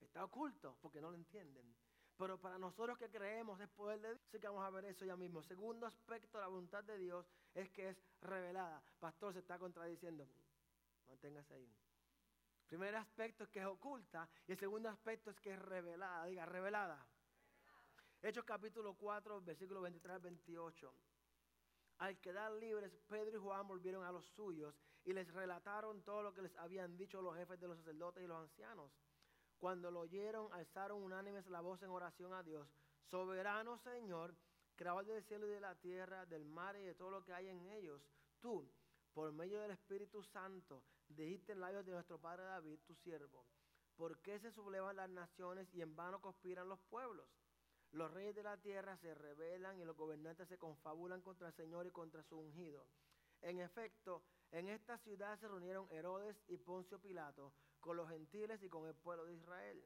Está 0.00 0.24
oculto 0.24 0.78
porque 0.80 1.02
no 1.02 1.10
lo 1.10 1.16
entienden. 1.18 1.76
Pero 2.16 2.40
para 2.40 2.58
nosotros 2.58 2.96
que 2.96 3.10
creemos 3.10 3.60
es 3.60 3.68
poder 3.68 4.00
de 4.00 4.08
Dios. 4.08 4.20
Así 4.28 4.40
que 4.40 4.48
vamos 4.48 4.64
a 4.64 4.70
ver 4.70 4.86
eso 4.86 5.04
ya 5.04 5.14
mismo. 5.14 5.42
Segundo 5.42 5.86
aspecto 5.86 6.38
de 6.38 6.44
la 6.44 6.48
voluntad 6.48 6.82
de 6.84 6.96
Dios 6.96 7.26
es 7.52 7.68
que 7.72 7.90
es 7.90 8.02
revelada. 8.22 8.82
Pastor 8.98 9.34
se 9.34 9.40
está 9.40 9.58
contradiciendo. 9.58 10.26
Manténgase 11.06 11.52
ahí. 11.52 11.91
Primer 12.72 12.96
aspecto 12.96 13.44
es 13.44 13.50
que 13.50 13.60
es 13.60 13.66
oculta 13.66 14.26
y 14.46 14.52
el 14.52 14.58
segundo 14.58 14.88
aspecto 14.88 15.30
es 15.30 15.38
que 15.40 15.52
es 15.52 15.58
revelada. 15.58 16.24
Diga, 16.24 16.46
revelada. 16.46 16.94
revelada. 16.94 17.06
Hechos 18.22 18.46
capítulo 18.46 18.94
4, 18.94 19.42
versículo 19.42 19.82
23 19.82 20.14
al 20.14 20.22
28. 20.22 20.94
Al 21.98 22.18
quedar 22.18 22.50
libres, 22.52 22.90
Pedro 23.08 23.36
y 23.36 23.42
Juan 23.42 23.68
volvieron 23.68 24.02
a 24.04 24.10
los 24.10 24.24
suyos 24.28 24.74
y 25.04 25.12
les 25.12 25.30
relataron 25.34 26.02
todo 26.02 26.22
lo 26.22 26.32
que 26.32 26.40
les 26.40 26.56
habían 26.56 26.96
dicho 26.96 27.20
los 27.20 27.36
jefes 27.36 27.60
de 27.60 27.68
los 27.68 27.76
sacerdotes 27.76 28.24
y 28.24 28.26
los 28.26 28.40
ancianos. 28.40 28.90
Cuando 29.58 29.90
lo 29.90 30.00
oyeron, 30.00 30.50
alzaron 30.54 31.02
unánimes 31.02 31.46
la 31.48 31.60
voz 31.60 31.82
en 31.82 31.90
oración 31.90 32.32
a 32.32 32.42
Dios. 32.42 32.66
Soberano 33.02 33.76
Señor, 33.76 34.34
creador 34.76 35.04
del 35.04 35.22
cielo 35.24 35.46
y 35.46 35.50
de 35.50 35.60
la 35.60 35.74
tierra, 35.74 36.24
del 36.24 36.46
mar 36.46 36.74
y 36.76 36.84
de 36.84 36.94
todo 36.94 37.10
lo 37.10 37.22
que 37.22 37.34
hay 37.34 37.48
en 37.48 37.66
ellos. 37.66 38.02
Tú, 38.40 38.66
por 39.12 39.30
medio 39.30 39.60
del 39.60 39.72
Espíritu 39.72 40.22
Santo, 40.22 40.82
dijiste 41.16 41.52
en 41.52 41.60
labios 41.60 41.84
de 41.84 41.92
nuestro 41.92 42.20
padre 42.20 42.44
David, 42.44 42.78
tu 42.86 42.94
siervo. 42.94 43.46
¿Por 43.96 44.20
qué 44.20 44.38
se 44.38 44.50
sublevan 44.50 44.96
las 44.96 45.10
naciones 45.10 45.72
y 45.74 45.80
en 45.82 45.94
vano 45.94 46.20
conspiran 46.20 46.68
los 46.68 46.80
pueblos? 46.80 47.28
Los 47.92 48.10
reyes 48.10 48.34
de 48.34 48.42
la 48.42 48.56
tierra 48.56 48.96
se 48.96 49.14
rebelan 49.14 49.78
y 49.78 49.84
los 49.84 49.96
gobernantes 49.96 50.48
se 50.48 50.58
confabulan 50.58 51.20
contra 51.20 51.48
el 51.48 51.54
Señor 51.54 51.86
y 51.86 51.90
contra 51.90 52.22
su 52.22 52.38
ungido. 52.38 52.86
En 53.42 53.60
efecto, 53.60 54.22
en 54.50 54.68
esta 54.68 54.96
ciudad 54.98 55.38
se 55.38 55.48
reunieron 55.48 55.90
Herodes 55.90 56.42
y 56.48 56.56
Poncio 56.56 57.00
Pilato 57.00 57.52
con 57.80 57.96
los 57.96 58.08
gentiles 58.08 58.62
y 58.62 58.68
con 58.68 58.86
el 58.86 58.94
pueblo 58.94 59.26
de 59.26 59.34
Israel, 59.34 59.84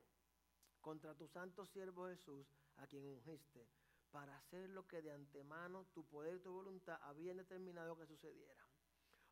contra 0.80 1.14
tu 1.14 1.26
santo 1.26 1.66
siervo 1.66 2.08
Jesús, 2.08 2.46
a 2.76 2.86
quien 2.86 3.04
ungiste, 3.04 3.66
para 4.10 4.36
hacer 4.36 4.68
lo 4.70 4.86
que 4.86 5.02
de 5.02 5.10
antemano 5.10 5.86
tu 5.94 6.04
poder 6.06 6.36
y 6.36 6.40
tu 6.40 6.52
voluntad 6.52 6.98
habían 7.02 7.38
determinado 7.38 7.96
que 7.96 8.06
sucediera. 8.06 8.64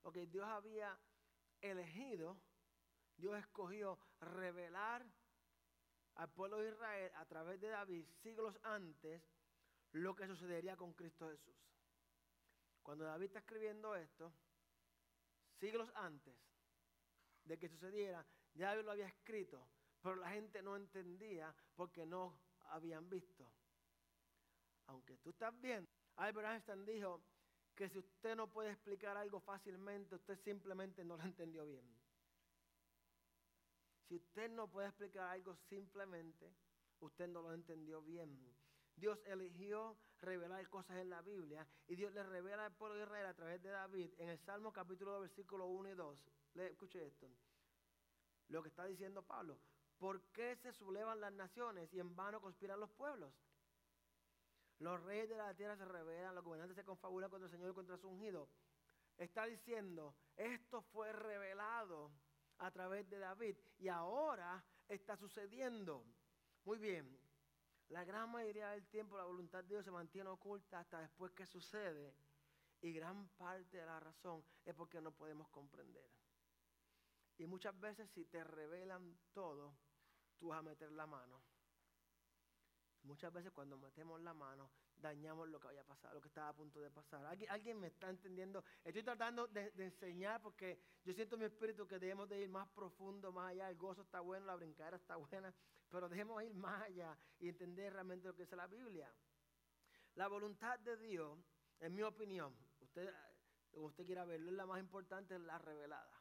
Ok, 0.03 0.17
Dios 0.31 0.47
había 0.47 0.99
elegido, 1.71 2.41
Dios 3.17 3.39
escogió 3.39 3.99
revelar 4.21 5.05
al 6.17 6.31
pueblo 6.31 6.59
de 6.59 6.71
Israel 6.71 7.13
a 7.17 7.25
través 7.27 7.61
de 7.61 7.69
David 7.69 8.07
siglos 8.23 8.59
antes 8.63 9.23
lo 9.93 10.15
que 10.15 10.27
sucedería 10.27 10.77
con 10.77 10.93
Cristo 10.93 11.29
Jesús. 11.29 11.57
Cuando 12.83 13.05
David 13.05 13.27
está 13.27 13.39
escribiendo 13.39 13.95
esto, 13.97 14.33
siglos 15.59 15.91
antes 15.95 16.37
de 17.45 17.59
que 17.59 17.69
sucediera, 17.69 18.27
ya 18.55 18.69
David 18.69 18.85
lo 18.85 18.93
había 18.93 19.07
escrito, 19.07 19.67
pero 20.03 20.17
la 20.17 20.31
gente 20.31 20.63
no 20.63 20.77
entendía 20.77 21.55
porque 21.75 22.05
no 22.05 22.39
habían 22.65 23.09
visto. 23.09 23.51
Aunque 24.87 25.17
tú 25.19 25.31
estás 25.31 25.59
viendo, 25.61 25.91
Albert 26.17 26.49
Einstein 26.49 26.85
dijo 26.85 27.23
que 27.75 27.89
si 27.89 27.99
usted 27.99 28.37
no 28.37 28.49
puede 28.49 28.71
explicar 28.71 29.17
algo 29.17 29.41
fácilmente, 29.41 30.15
usted 30.15 30.39
simplemente 30.39 31.05
no 31.05 31.17
lo 31.17 31.25
entendió 31.25 31.67
bien. 31.67 31.85
Si 34.09 34.17
usted 34.17 34.51
no 34.51 34.69
puede 34.69 34.89
explicar 34.89 35.31
algo 35.31 35.57
simplemente, 35.69 36.53
usted 37.01 37.27
no 37.29 37.43
lo 37.43 37.53
entendió 37.53 38.03
bien. 38.03 38.55
Dios 38.97 39.19
eligió 39.27 39.97
revelar 40.21 40.69
cosas 40.69 40.99
en 40.99 41.11
la 41.11 41.21
Biblia 41.23 41.67
y 41.89 41.97
Dios 41.97 42.13
le 42.13 42.23
revela 42.23 42.67
al 42.67 42.73
pueblo 42.73 42.97
de 42.97 43.03
Israel 43.03 43.27
a 43.27 43.35
través 43.35 43.63
de 43.63 43.71
David 43.71 44.11
en 44.19 44.29
el 44.29 44.39
Salmo 44.39 44.73
capítulo 44.73 45.13
2, 45.13 45.23
versículo 45.23 45.67
1 45.67 45.91
y 45.91 45.95
2. 45.95 46.25
Le, 46.55 46.67
escuche 46.69 47.05
esto. 47.05 47.29
Lo 48.49 48.63
que 48.63 48.69
está 48.69 48.85
diciendo 48.85 49.23
Pablo. 49.23 49.59
¿Por 49.99 50.21
qué 50.33 50.57
se 50.57 50.73
sublevan 50.73 51.21
las 51.21 51.33
naciones 51.33 51.93
y 51.93 52.01
en 52.01 52.15
vano 52.15 52.41
conspiran 52.41 52.79
los 52.79 52.91
pueblos? 52.91 53.33
Los 54.79 55.03
reyes 55.03 55.29
de 55.29 55.37
la 55.37 55.55
tierra 55.55 55.77
se 55.77 55.85
rebelan, 55.85 56.35
los 56.35 56.45
gobernantes 56.45 56.77
se 56.77 56.85
confabulan 56.85 57.31
contra 57.31 57.47
el 57.47 57.53
Señor 57.53 57.71
y 57.71 57.75
contra 57.75 57.97
su 57.97 58.09
ungido. 58.09 58.49
Está 59.17 59.45
diciendo, 59.47 60.15
esto 60.37 60.83
fue 60.83 61.13
revelado 61.13 62.11
a 62.59 62.71
través 62.71 63.09
de 63.09 63.19
David 63.19 63.57
y 63.79 63.89
ahora 63.89 64.65
está 64.89 65.17
sucediendo. 65.17 66.05
Muy 66.65 66.79
bien, 66.79 67.19
la 67.89 68.05
gran 68.05 68.31
mayoría 68.31 68.71
del 68.71 68.87
tiempo 68.87 69.17
la 69.17 69.25
voluntad 69.25 69.63
de 69.63 69.69
Dios 69.69 69.85
se 69.85 69.91
mantiene 69.91 70.31
oculta 70.31 70.81
hasta 70.81 71.01
después 71.01 71.33
que 71.33 71.47
sucede 71.47 72.15
y 72.81 72.93
gran 72.93 73.29
parte 73.31 73.77
de 73.77 73.87
la 73.87 74.01
razón 74.01 74.45
es 74.65 74.75
porque 74.75 75.01
no 75.01 75.13
podemos 75.13 75.49
comprender. 75.49 76.09
Y 77.39 77.47
muchas 77.47 77.79
veces 77.79 78.11
si 78.11 78.25
te 78.27 78.43
revelan 78.45 79.17
todo, 79.33 79.77
tú 80.39 80.49
vas 80.49 80.59
a 80.59 80.63
meter 80.63 80.91
la 80.93 81.07
mano. 81.07 81.43
Muchas 83.15 83.33
veces 83.33 83.53
cuando 83.53 83.79
metemos 83.79 84.21
la 84.23 84.35
mano 84.35 84.73
dañamos 84.97 85.49
lo 85.49 85.61
que 85.61 85.69
había 85.69 85.85
pasado, 85.85 86.15
lo 86.15 86.21
que 86.21 86.27
estaba 86.27 86.49
a 86.49 86.53
punto 86.53 86.81
de 86.81 86.91
pasar. 86.91 87.25
¿Alguien, 87.27 87.79
me 87.79 87.87
está 87.87 88.11
entendiendo? 88.11 88.65
Estoy 88.83 89.05
tratando 89.05 89.47
de, 89.47 89.73
enseñar 89.79 90.43
porque 90.43 90.81
yo 91.05 91.15
siento 91.15 91.37
en 91.37 91.43
mi 91.43 91.47
espíritu 91.47 91.87
que 91.87 92.01
debemos 92.01 92.29
de 92.29 92.43
ir 92.43 92.49
más 92.49 92.67
profundo, 92.71 93.31
más 93.31 93.53
allá. 93.53 93.71
El 93.71 93.77
gozo 93.77 94.03
está 94.03 94.19
bueno, 94.19 94.47
la 94.47 94.57
brincadera 94.57 94.97
está 94.97 95.15
buena, 95.15 95.55
pero 95.89 96.09
debemos 96.09 96.43
ir 96.43 96.55
más 96.55 96.83
allá 96.83 97.17
y 97.39 97.49
entender 97.51 97.93
realmente 97.93 98.27
lo 98.27 98.35
que 98.35 98.43
es 98.43 98.51
la 98.51 98.67
Biblia. 98.67 99.09
La 100.17 100.27
voluntad 100.27 100.81
de 100.81 100.97
Dios, 100.97 101.39
en 101.79 101.95
mi 101.95 102.03
opinión, 102.03 102.53
usted, 102.81 103.15
usted 103.75 104.07
quiera 104.07 104.25
verlo, 104.25 104.51
es 104.51 104.57
la 104.57 104.67
más 104.67 104.81
importante, 104.81 105.39
la 105.39 105.57
revelada. 105.59 106.21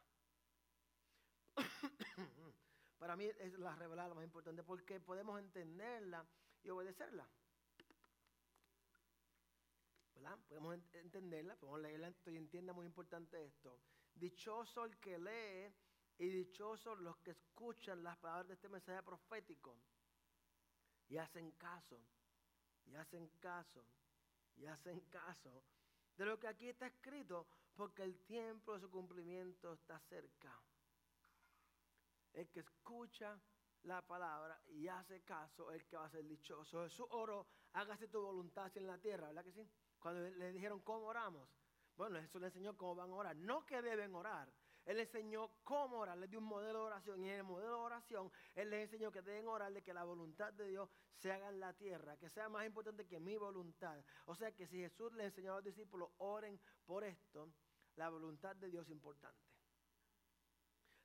Para 3.00 3.16
mí 3.16 3.24
es 3.24 3.58
la 3.58 3.74
revelada 3.74 4.10
la 4.10 4.14
más 4.14 4.24
importante 4.24 4.62
porque 4.62 5.00
podemos 5.00 5.40
entenderla 5.40 6.24
y 6.64 6.70
obedecerla. 6.70 7.28
Podemos 10.48 10.78
entenderla, 10.94 11.54
podemos 11.56 11.80
leerla 11.80 12.12
y 12.26 12.36
entienda 12.36 12.72
muy 12.72 12.86
importante 12.86 13.44
esto. 13.44 13.78
Dichoso 14.14 14.84
el 14.84 14.96
que 14.98 15.18
lee 15.18 15.74
y 16.18 16.28
dichoso 16.28 16.94
los 16.94 17.16
que 17.18 17.32
escuchan 17.32 18.02
las 18.02 18.16
palabras 18.18 18.48
de 18.48 18.54
este 18.54 18.68
mensaje 18.68 19.02
profético 19.02 19.76
y 21.08 21.18
hacen 21.18 21.50
caso, 21.52 22.00
y 22.86 22.94
hacen 22.94 23.28
caso, 23.40 23.84
y 24.56 24.66
hacen 24.66 25.00
caso 25.10 25.62
de 26.16 26.24
lo 26.24 26.38
que 26.38 26.48
aquí 26.48 26.68
está 26.68 26.86
escrito, 26.86 27.46
porque 27.74 28.02
el 28.02 28.16
tiempo 28.24 28.74
de 28.74 28.80
su 28.80 28.90
cumplimiento 28.90 29.74
está 29.74 29.98
cerca. 30.00 30.58
El 32.32 32.48
que 32.48 32.60
escucha 32.60 33.38
la 33.84 34.02
palabra 34.02 34.60
y 34.68 34.88
hace 34.88 35.22
caso, 35.22 35.70
el 35.70 35.84
que 35.86 35.96
va 35.96 36.06
a 36.06 36.10
ser 36.10 36.26
dichoso. 36.26 36.82
Jesús 36.84 37.06
oro, 37.10 37.46
hágase 37.72 38.08
tu 38.08 38.20
voluntad 38.20 38.70
en 38.76 38.86
la 38.86 38.98
tierra, 38.98 39.28
¿verdad 39.28 39.44
que 39.44 39.52
sí? 39.52 39.68
Cuando 39.98 40.28
le 40.28 40.52
dijeron 40.52 40.80
cómo 40.80 41.06
oramos, 41.06 41.48
bueno, 41.96 42.20
Jesús 42.20 42.40
le 42.40 42.48
enseñó 42.48 42.76
cómo 42.76 42.96
van 42.96 43.10
a 43.10 43.14
orar. 43.14 43.36
No 43.36 43.64
que 43.64 43.80
deben 43.80 44.14
orar. 44.14 44.52
Él 44.84 44.98
les 44.98 45.06
enseñó 45.06 45.50
cómo 45.62 45.98
orar, 45.98 46.18
les 46.18 46.28
dio 46.28 46.40
un 46.40 46.44
modelo 46.44 46.80
de 46.80 46.84
oración. 46.86 47.22
Y 47.22 47.30
en 47.30 47.36
el 47.36 47.44
modelo 47.44 47.70
de 47.70 47.82
oración, 47.82 48.32
Él 48.54 48.70
les 48.70 48.82
enseñó 48.82 49.10
que 49.10 49.22
deben 49.22 49.48
orar 49.48 49.72
de 49.72 49.82
que 49.82 49.94
la 49.94 50.04
voluntad 50.04 50.52
de 50.52 50.66
Dios 50.66 50.90
se 51.14 51.32
haga 51.32 51.48
en 51.48 51.60
la 51.60 51.72
tierra, 51.72 52.16
que 52.18 52.28
sea 52.28 52.48
más 52.48 52.66
importante 52.66 53.06
que 53.06 53.20
mi 53.20 53.36
voluntad. 53.36 54.04
O 54.26 54.34
sea 54.34 54.52
que 54.52 54.66
si 54.66 54.78
Jesús 54.78 55.12
le 55.14 55.24
enseñó 55.24 55.52
a 55.52 55.56
los 55.56 55.64
discípulos, 55.64 56.10
oren 56.18 56.60
por 56.84 57.04
esto, 57.04 57.50
la 57.96 58.10
voluntad 58.10 58.56
de 58.56 58.68
Dios 58.68 58.84
es 58.86 58.90
importante. 58.90 59.53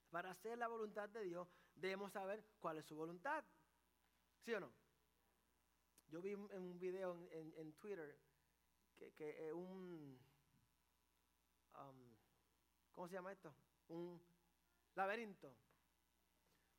Para 0.09 0.31
hacer 0.31 0.57
la 0.57 0.67
voluntad 0.67 1.07
de 1.09 1.23
Dios, 1.23 1.47
debemos 1.75 2.11
saber 2.11 2.43
cuál 2.59 2.77
es 2.77 2.85
su 2.85 2.95
voluntad. 2.95 3.43
¿Sí 4.43 4.53
o 4.53 4.59
no? 4.59 4.71
Yo 6.09 6.21
vi 6.21 6.31
en 6.31 6.61
un 6.61 6.79
video 6.79 7.15
en, 7.31 7.73
Twitter 7.73 8.17
que, 8.97 9.51
un... 9.53 10.19
Um, 11.75 12.15
¿Cómo 12.91 13.07
se 13.07 13.13
llama 13.13 13.31
esto? 13.31 13.53
Un 13.89 14.19
laberinto. 14.95 15.55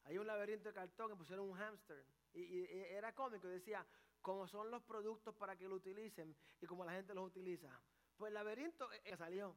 Hay 0.04 0.18
un 0.18 0.26
laberinto 0.26 0.68
de 0.68 0.74
cartón 0.74 1.10
que 1.10 1.16
pusieron 1.16 1.48
un 1.48 1.56
hámster. 1.56 2.04
Y, 2.34 2.64
era 2.66 3.14
cómico, 3.14 3.46
decía, 3.46 3.86
cómo 4.20 4.46
son 4.46 4.70
los 4.70 4.82
productos 4.82 5.34
para 5.36 5.56
que 5.56 5.68
lo 5.68 5.76
utilicen 5.76 6.36
y 6.60 6.66
cómo 6.66 6.84
la 6.84 6.92
gente 6.92 7.14
los 7.14 7.26
utiliza. 7.26 7.68
Pues 8.16 8.30
el 8.30 8.34
laberinto 8.34 8.92
eh, 8.92 9.00
eh, 9.04 9.16
salió. 9.16 9.56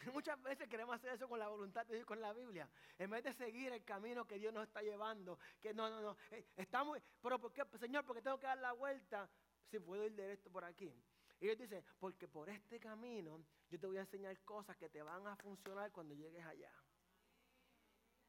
Muchas 0.12 0.40
veces 0.42 0.68
queremos 0.68 0.94
hacer 0.94 1.12
eso 1.12 1.28
con 1.28 1.38
la 1.38 1.48
voluntad 1.48 1.84
de 1.86 1.96
Dios, 1.96 2.06
con 2.06 2.20
la 2.20 2.32
Biblia. 2.32 2.68
En 2.98 3.10
vez 3.10 3.22
de 3.22 3.32
seguir 3.32 3.72
el 3.72 3.84
camino 3.84 4.26
que 4.26 4.38
Dios 4.38 4.52
nos 4.52 4.66
está 4.66 4.82
llevando. 4.82 5.38
Que 5.60 5.74
no, 5.74 5.90
no, 5.90 6.00
no. 6.00 6.16
Eh, 6.30 6.46
estamos, 6.56 6.98
pero 7.22 7.38
¿por 7.38 7.52
qué, 7.52 7.62
Señor? 7.78 8.04
Porque 8.04 8.22
tengo 8.22 8.38
que 8.38 8.46
dar 8.46 8.58
la 8.58 8.72
vuelta. 8.72 9.28
Si 9.70 9.78
puedo 9.78 10.04
ir 10.04 10.14
derecho 10.14 10.50
por 10.50 10.64
aquí. 10.64 10.92
Y 11.40 11.46
Dios 11.46 11.58
dice, 11.58 11.84
porque 11.98 12.28
por 12.28 12.48
este 12.48 12.80
camino 12.80 13.42
yo 13.70 13.78
te 13.78 13.86
voy 13.86 13.98
a 13.98 14.00
enseñar 14.00 14.38
cosas 14.44 14.76
que 14.76 14.88
te 14.88 15.02
van 15.02 15.26
a 15.26 15.36
funcionar 15.36 15.90
cuando 15.92 16.14
llegues 16.14 16.44
allá. 16.44 16.72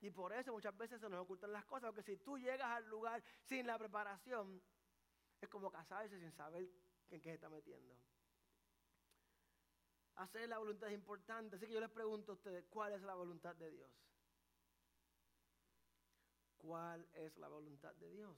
Y 0.01 0.09
por 0.09 0.33
eso 0.33 0.51
muchas 0.51 0.75
veces 0.77 0.99
se 0.99 1.09
nos 1.09 1.21
ocultan 1.21 1.51
las 1.51 1.65
cosas, 1.65 1.91
porque 1.91 2.03
si 2.03 2.17
tú 2.17 2.37
llegas 2.37 2.69
al 2.69 2.87
lugar 2.89 3.21
sin 3.43 3.67
la 3.67 3.77
preparación, 3.77 4.61
es 5.39 5.49
como 5.49 5.69
casarse 5.69 6.19
sin 6.19 6.31
saber 6.31 6.67
en 7.09 7.21
qué 7.21 7.29
se 7.29 7.35
está 7.35 7.49
metiendo. 7.49 7.95
Hacer 10.15 10.49
la 10.49 10.57
voluntad 10.57 10.89
es 10.89 10.95
importante, 10.95 11.55
así 11.55 11.65
que 11.65 11.73
yo 11.73 11.79
les 11.79 11.89
pregunto 11.89 12.33
a 12.33 12.35
ustedes, 12.35 12.65
¿cuál 12.69 12.93
es 12.93 13.01
la 13.01 13.15
voluntad 13.15 13.55
de 13.55 13.71
Dios? 13.71 13.91
¿Cuál 16.57 17.07
es 17.13 17.35
la 17.37 17.47
voluntad 17.47 17.95
de 17.95 18.09
Dios? 18.11 18.37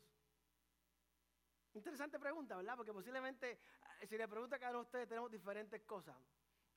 Interesante 1.74 2.20
pregunta, 2.20 2.56
¿verdad? 2.56 2.78
Porque 2.78 2.94
posiblemente, 2.94 3.60
eh, 4.02 4.08
si 4.08 4.18
le 4.18 4.28
pregunta 4.28 4.56
a 4.56 4.60
cada 4.60 4.72
uno 4.72 4.80
de 4.80 4.86
ustedes, 4.86 5.08
tenemos 5.10 5.32
diferentes 5.32 5.82
cosas 5.84 6.16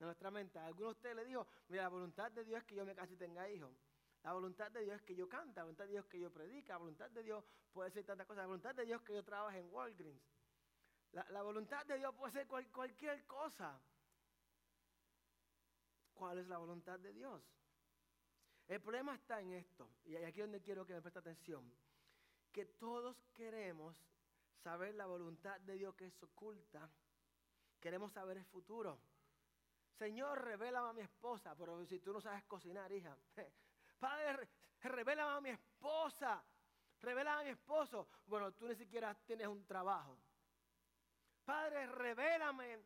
en 0.01 0.07
nuestra 0.07 0.31
mente. 0.31 0.59
Algunos 0.59 0.95
de 0.95 0.99
ustedes 0.99 1.17
le 1.17 1.25
dijo, 1.25 1.47
mira, 1.69 1.83
la 1.83 1.89
voluntad 1.89 2.33
de 2.33 2.45
Dios 2.45 2.61
es 2.61 2.65
que 2.65 2.75
yo 2.75 2.85
me 2.85 2.95
case 2.95 3.13
y 3.13 3.17
tenga 3.17 3.49
hijos. 3.49 3.77
La 4.23 4.33
voluntad 4.33 4.73
de 4.73 4.81
Dios 4.81 4.97
es 4.97 5.03
que 5.03 5.15
yo 5.15 5.29
cante, 5.29 5.61
la 5.61 5.65
voluntad 5.65 5.85
de 5.85 5.91
Dios 5.93 6.05
es 6.05 6.11
que 6.11 6.19
yo 6.19 6.33
predique, 6.33 6.69
la 6.69 6.79
voluntad 6.79 7.11
de 7.11 7.23
Dios 7.23 7.45
puede 7.73 7.91
ser 7.91 8.05
tantas 8.05 8.27
cosas, 8.27 8.43
la 8.43 8.47
voluntad 8.47 8.75
de 8.75 8.85
Dios 8.85 9.01
es 9.01 9.07
que 9.07 9.15
yo 9.15 9.23
trabaje 9.23 9.59
en 9.59 9.73
Walgreens. 9.73 10.23
La, 11.13 11.43
voluntad 11.43 11.87
de 11.87 11.99
Dios 11.99 12.15
puede 12.15 12.33
ser 12.33 12.47
cualquier 12.47 13.25
cosa. 13.27 13.81
¿Cuál 16.17 16.39
es 16.39 16.49
la 16.49 16.57
voluntad 16.57 16.99
de 16.99 17.13
Dios? 17.13 17.43
El 18.67 18.81
problema 18.81 19.15
está 19.15 19.41
en 19.41 19.53
esto, 19.53 19.89
y 20.07 20.17
aquí 20.17 20.41
es 20.41 20.47
donde 20.47 20.63
quiero 20.63 20.85
que 20.87 20.95
me 20.95 21.03
preste 21.03 21.19
atención, 21.19 21.71
que 22.51 22.65
todos 22.65 23.17
queremos 23.35 23.97
saber 24.63 24.95
la 24.95 25.07
voluntad 25.07 25.61
de 25.61 25.77
Dios 25.77 25.95
que 25.95 26.07
es 26.07 26.23
oculta, 26.23 26.91
queremos 27.79 28.13
saber 28.13 28.39
el 28.39 28.47
futuro. 28.47 28.99
Señor, 29.99 30.43
revélame 30.43 30.89
a 30.89 30.93
mi 30.95 31.03
esposa, 31.03 31.55
pero 31.55 31.85
si 31.85 32.01
tú 32.01 32.15
no 32.15 32.21
sabes 32.21 32.43
cocinar, 32.45 32.91
hija. 32.91 33.17
Padre, 34.01 34.49
revélame 34.81 35.37
a 35.37 35.41
mi 35.41 35.51
esposa, 35.51 36.43
revélame 37.03 37.41
a 37.43 37.45
mi 37.45 37.51
esposo. 37.51 38.09
Bueno, 38.27 38.53
tú 38.53 38.67
ni 38.67 38.75
siquiera 38.75 39.15
tienes 39.15 39.47
un 39.47 39.65
trabajo. 39.67 40.19
Padre, 41.45 41.87
revélame 41.87 42.81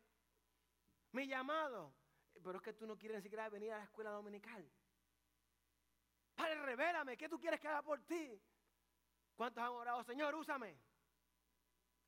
mi 1.12 1.26
llamado. 1.26 1.99
Pero 2.42 2.58
es 2.58 2.62
que 2.62 2.72
tú 2.72 2.86
no 2.86 2.96
quieres 2.96 3.18
ni 3.18 3.22
siquiera 3.22 3.48
venir 3.48 3.72
a 3.72 3.78
la 3.78 3.84
escuela 3.84 4.10
dominical. 4.10 4.68
Padre, 6.34 6.62
revélame, 6.62 7.16
¿qué 7.16 7.28
tú 7.28 7.38
quieres 7.38 7.60
que 7.60 7.68
haga 7.68 7.82
por 7.82 8.00
ti? 8.00 8.40
¿Cuántos 9.36 9.62
han 9.62 9.70
orado? 9.70 10.02
Señor, 10.04 10.34
úsame. 10.34 10.78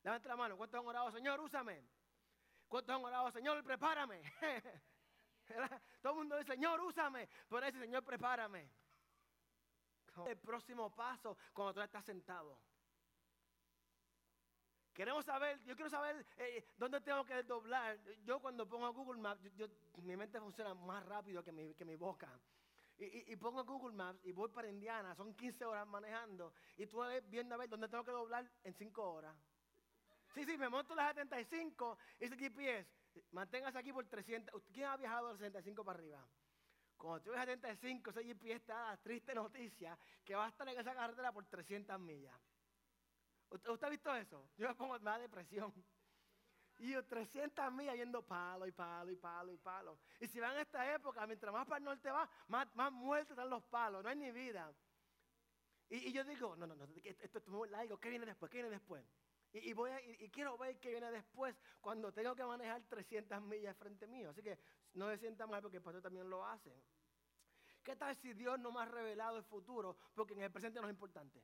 Levanta 0.03 0.29
la 0.29 0.35
mano. 0.35 0.57
¿Cuántos 0.57 0.79
han 0.79 0.87
orado? 0.87 1.11
Señor, 1.11 1.39
úsame. 1.39 1.83
¿Cuántos 2.67 2.95
han 2.95 3.03
orado? 3.03 3.31
Señor, 3.31 3.63
prepárame. 3.63 4.21
Todo 6.01 6.13
el 6.13 6.17
mundo 6.17 6.37
dice, 6.37 6.53
Señor, 6.53 6.81
úsame. 6.81 7.29
Pero 7.49 7.65
ese 7.65 7.79
Señor, 7.79 8.03
prepárame. 8.03 8.69
El 10.27 10.37
próximo 10.37 10.93
paso 10.93 11.37
cuando 11.53 11.73
tú 11.73 11.81
estás 11.81 12.05
sentado. 12.05 12.59
Queremos 14.93 15.25
saber, 15.25 15.59
yo 15.63 15.75
quiero 15.75 15.89
saber 15.89 16.23
eh, 16.37 16.63
dónde 16.77 17.01
tengo 17.01 17.25
que 17.25 17.41
doblar. 17.43 17.99
Yo 18.23 18.39
cuando 18.39 18.67
pongo 18.67 18.93
Google 18.93 19.19
Maps, 19.19 19.41
mi 20.03 20.15
mente 20.15 20.39
funciona 20.39 20.75
más 20.75 21.03
rápido 21.05 21.43
que 21.43 21.51
mi, 21.51 21.73
que 21.73 21.83
mi 21.83 21.95
boca. 21.95 22.29
Y, 22.99 23.35
pongo 23.37 23.65
Google 23.65 23.95
Maps 23.95 24.19
y 24.23 24.31
voy 24.31 24.49
para 24.49 24.69
Indiana, 24.69 25.15
son 25.15 25.33
15 25.33 25.65
horas 25.65 25.87
manejando. 25.87 26.53
Y 26.77 26.85
tú 26.85 27.01
viendo 27.25 27.55
a 27.55 27.57
ver 27.57 27.67
dónde 27.67 27.89
tengo 27.89 28.03
que 28.03 28.11
doblar 28.11 28.49
en 28.63 28.73
5 28.73 29.03
horas. 29.03 29.35
Sí, 30.33 30.45
sí, 30.45 30.57
me 30.57 30.69
monto 30.69 30.95
las 30.95 31.13
75 31.15 31.97
y 32.19 32.25
ese 32.25 32.37
GPS, 32.37 32.89
manténgase 33.31 33.77
aquí 33.77 33.91
por 33.91 34.05
300. 34.05 34.61
¿Quién 34.71 34.87
ha 34.87 34.97
viajado 34.97 35.29
al 35.29 35.37
65 35.37 35.83
para 35.83 35.99
arriba? 35.99 36.27
Cuando 36.95 37.21
tú 37.21 37.31
ves 37.31 37.39
75, 37.39 38.11
ese 38.11 38.23
GPS 38.23 38.55
está 38.55 38.97
triste 39.01 39.33
noticia 39.33 39.97
que 40.23 40.35
va 40.35 40.45
a 40.45 40.49
estar 40.49 40.67
en 40.69 40.79
esa 40.79 40.93
carretera 40.93 41.31
por 41.31 41.45
300 41.45 41.99
millas. 41.99 42.39
¿Usted, 43.53 43.83
ha 43.83 43.89
visto 43.89 44.15
eso? 44.15 44.49
Yo 44.57 44.67
me 44.67 44.75
pongo 44.75 44.99
más 44.99 45.19
depresión. 45.19 45.71
Y 46.79 46.91
yo 46.91 47.05
300 47.05 47.71
millas 47.71 47.95
yendo 47.95 48.25
palo 48.25 48.65
y 48.65 48.71
palo 48.71 49.11
y 49.11 49.15
palo 49.15 49.53
y 49.53 49.57
palo. 49.57 49.99
Y 50.19 50.27
si 50.27 50.39
van 50.39 50.55
a 50.57 50.61
esta 50.61 50.91
época, 50.93 51.25
mientras 51.27 51.53
más 51.53 51.67
para 51.67 51.77
el 51.77 51.83
norte 51.83 52.09
va, 52.09 52.27
más, 52.47 52.67
más 52.75 52.91
muertos 52.91 53.31
están 53.31 53.49
los 53.49 53.63
palos, 53.65 54.03
no 54.03 54.09
hay 54.09 54.15
ni 54.15 54.31
vida. 54.31 54.73
Y, 55.89 56.11
yo 56.11 56.23
digo, 56.23 56.55
no, 56.55 56.65
no, 56.65 56.75
no, 56.75 56.87
esto 57.03 57.37
es 57.37 57.47
muy 57.47 57.69
largo, 57.69 57.99
¿qué 57.99 58.09
viene 58.09 58.25
después? 58.25 58.49
¿Qué 58.49 58.57
viene 58.57 58.71
después? 58.71 59.05
Y, 59.51 59.71
voy 59.73 59.91
y, 60.19 60.29
quiero 60.29 60.57
ver 60.57 60.79
qué 60.79 60.89
viene 60.89 61.11
después 61.11 61.55
cuando 61.79 62.11
tengo 62.11 62.33
que 62.35 62.43
manejar 62.43 62.81
300 62.89 63.39
millas 63.43 63.77
frente 63.77 64.07
mío. 64.07 64.31
Así 64.31 64.41
que 64.41 64.57
no 64.95 65.11
se 65.11 65.19
sienta 65.19 65.45
mal 65.45 65.61
porque 65.61 65.77
el 65.77 65.83
pastor 65.83 66.01
también 66.01 66.27
lo 66.27 66.43
hace. 66.43 66.73
¿Qué 67.83 67.95
tal 67.95 68.15
si 68.15 68.33
Dios 68.33 68.59
no 68.59 68.71
me 68.71 68.81
ha 68.81 68.85
revelado 68.85 69.37
el 69.37 69.43
futuro? 69.43 69.95
Porque 70.15 70.33
en 70.33 70.41
el 70.41 70.51
presente 70.51 70.81
no 70.81 70.87
es 70.87 70.93
importante. 70.93 71.43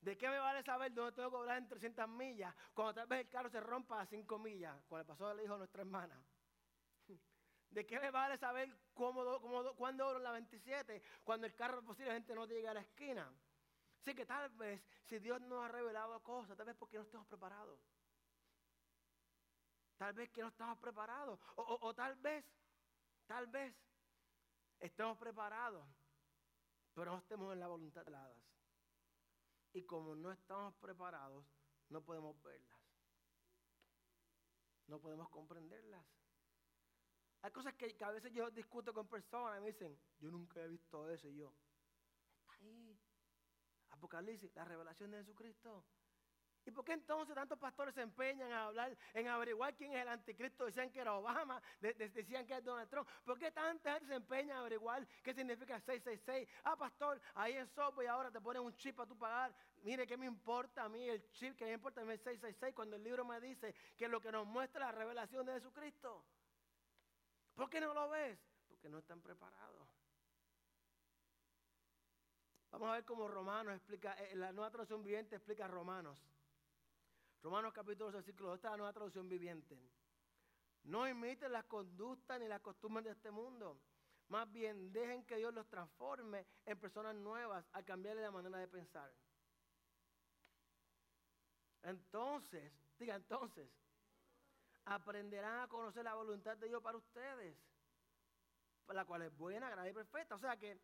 ¿De 0.00 0.16
qué 0.16 0.28
me 0.28 0.38
vale 0.38 0.62
saber 0.62 0.94
dónde 0.94 1.12
tengo 1.12 1.30
que 1.30 1.36
doblar 1.36 1.58
en 1.58 1.68
300 1.68 2.08
millas 2.08 2.54
cuando 2.72 2.94
tal 2.94 3.06
vez 3.06 3.20
el 3.20 3.28
carro 3.28 3.50
se 3.50 3.60
rompa 3.60 4.00
a 4.00 4.06
5 4.06 4.38
millas, 4.38 4.76
le 4.90 5.04
pasó 5.04 5.28
al 5.28 5.40
hijo 5.40 5.52
de 5.52 5.58
nuestra 5.58 5.82
hermana? 5.82 6.18
¿De 7.70 7.86
qué 7.86 8.00
me 8.00 8.10
vale 8.10 8.38
saber 8.38 8.74
cómo, 8.94 9.40
cómo, 9.40 9.74
cuándo 9.74 10.06
doblo 10.06 10.20
la 10.20 10.32
27 10.32 11.02
cuando 11.22 11.46
el 11.46 11.54
carro 11.54 11.82
posiblemente 11.82 12.34
no 12.34 12.46
llegue 12.46 12.68
a 12.68 12.74
la 12.74 12.80
esquina? 12.80 13.30
Así 14.00 14.14
que 14.14 14.24
tal 14.24 14.48
vez, 14.50 14.82
si 15.04 15.18
Dios 15.18 15.40
nos 15.42 15.62
ha 15.62 15.68
revelado 15.68 16.22
cosas, 16.22 16.56
tal 16.56 16.66
vez 16.66 16.76
porque 16.76 16.96
no 16.96 17.02
estamos 17.02 17.26
preparados. 17.26 17.78
Tal 19.98 20.14
vez 20.14 20.30
que 20.30 20.40
no 20.40 20.48
estamos 20.48 20.78
preparados. 20.78 21.38
O, 21.56 21.94
tal 21.94 22.16
vez, 22.16 22.42
tal 23.26 23.46
vez, 23.48 23.74
estemos 24.78 25.18
preparados, 25.18 25.86
pero 26.94 27.12
no 27.12 27.18
estemos 27.18 27.52
en 27.52 27.60
la 27.60 27.66
voluntad 27.66 28.02
de 28.02 28.10
las. 28.10 28.34
Y 29.72 29.82
como 29.84 30.14
no 30.14 30.32
estamos 30.32 30.74
preparados, 30.76 31.44
no 31.88 32.02
podemos 32.02 32.40
verlas. 32.42 32.80
No 34.86 35.00
podemos 35.00 35.28
comprenderlas. 35.28 36.04
Hay 37.42 37.52
cosas 37.52 37.74
que, 37.74 37.96
que, 37.96 38.04
a 38.04 38.10
veces 38.10 38.32
yo 38.32 38.50
discuto 38.50 38.92
con 38.92 39.08
personas 39.08 39.58
y 39.58 39.60
me 39.62 39.68
dicen, 39.68 39.98
yo 40.18 40.30
nunca 40.30 40.60
he 40.60 40.68
visto 40.68 41.08
eso. 41.08 41.28
Y 41.28 41.36
yo, 41.36 41.54
está 42.40 42.54
ahí. 42.54 42.98
Apocalipsis, 43.90 44.54
la 44.54 44.64
revelación 44.64 45.10
de 45.10 45.18
Jesucristo. 45.18 45.84
¿Y 46.66 46.70
por 46.70 46.84
qué 46.84 46.92
entonces 46.92 47.34
tantos 47.34 47.58
pastores 47.58 47.94
se 47.94 48.02
empeñan 48.02 48.52
a 48.52 48.66
hablar, 48.66 48.96
en 49.14 49.28
averiguar 49.28 49.74
quién 49.74 49.92
es 49.92 50.02
el 50.02 50.08
anticristo? 50.08 50.66
Decían 50.66 50.90
que 50.90 51.00
era 51.00 51.14
Obama, 51.14 51.62
decían 51.80 52.46
que 52.46 52.52
era 52.52 52.60
Donald 52.60 52.90
Trump. 52.90 53.08
¿Por 53.24 53.38
qué 53.38 53.50
tanta 53.50 53.94
gente 53.94 54.08
se 54.08 54.14
empeña 54.14 54.56
a 54.56 54.60
averiguar 54.60 55.06
qué 55.22 55.32
significa 55.32 55.80
666? 55.80 56.48
Ah, 56.64 56.76
pastor, 56.76 57.20
ahí 57.34 57.54
en 57.54 57.66
software 57.68 58.04
y 58.04 58.08
ahora 58.08 58.30
te 58.30 58.40
ponen 58.40 58.62
un 58.62 58.74
chip 58.76 58.96
para 58.96 59.08
tú 59.08 59.16
pagar. 59.16 59.54
Mire, 59.82 60.06
¿qué 60.06 60.16
me 60.16 60.26
importa 60.26 60.84
a 60.84 60.88
mí 60.88 61.08
el 61.08 61.30
chip? 61.30 61.56
¿Qué 61.56 61.64
me 61.64 61.72
importa 61.72 62.02
a 62.02 62.04
mí 62.04 62.12
el 62.12 62.18
666 62.18 62.74
cuando 62.74 62.96
el 62.96 63.02
libro 63.02 63.24
me 63.24 63.40
dice 63.40 63.74
que 63.96 64.08
lo 64.08 64.20
que 64.20 64.30
nos 64.30 64.46
muestra 64.46 64.86
la 64.86 64.92
revelación 64.92 65.46
de 65.46 65.54
Jesucristo? 65.54 66.24
¿Por 67.54 67.70
qué 67.70 67.80
no 67.80 67.94
lo 67.94 68.10
ves? 68.10 68.38
Porque 68.68 68.88
no 68.88 68.98
están 68.98 69.20
preparados. 69.20 69.88
Vamos 72.70 72.88
a 72.88 72.92
ver 72.92 73.04
cómo 73.04 73.26
Romanos 73.26 73.74
explica, 73.74 74.14
eh, 74.14 74.36
la 74.36 74.52
nueva 74.52 74.70
traducción 74.70 75.02
viviente 75.02 75.36
explica 75.36 75.66
Romanos. 75.66 76.18
Romanos 77.42 77.72
capítulo 77.72 78.10
6, 78.10 78.24
versículo 78.24 78.48
2, 78.50 78.56
esta 78.56 78.68
es 78.68 78.72
la 78.72 78.76
nueva 78.76 78.92
traducción 78.92 79.28
viviente. 79.28 79.78
No 80.84 81.08
imiten 81.08 81.52
las 81.52 81.64
conductas 81.64 82.38
ni 82.38 82.46
las 82.48 82.60
costumbres 82.60 83.04
de 83.04 83.12
este 83.12 83.30
mundo, 83.30 83.80
Más 84.28 84.50
bien, 84.52 84.92
dejen 84.92 85.24
que 85.26 85.38
Dios 85.38 85.52
los 85.52 85.66
transforme 85.68 86.46
en 86.64 86.78
personas 86.78 87.16
nuevas 87.16 87.66
a 87.72 87.82
cambiarle 87.82 88.22
la 88.22 88.30
manera 88.30 88.58
de 88.58 88.68
pensar. 88.68 89.12
Entonces, 91.82 92.72
diga 92.96 93.16
entonces, 93.16 93.68
aprenderán 94.84 95.62
a 95.62 95.68
conocer 95.68 96.04
la 96.04 96.14
voluntad 96.14 96.56
de 96.56 96.68
Dios 96.68 96.80
para 96.80 96.98
ustedes, 96.98 97.56
la 98.86 99.04
cual 99.04 99.22
es 99.22 99.36
buena, 99.36 99.68
grande 99.68 99.90
y 99.90 99.94
perfecta. 99.94 100.36
O 100.36 100.38
sea 100.38 100.56
que 100.56 100.78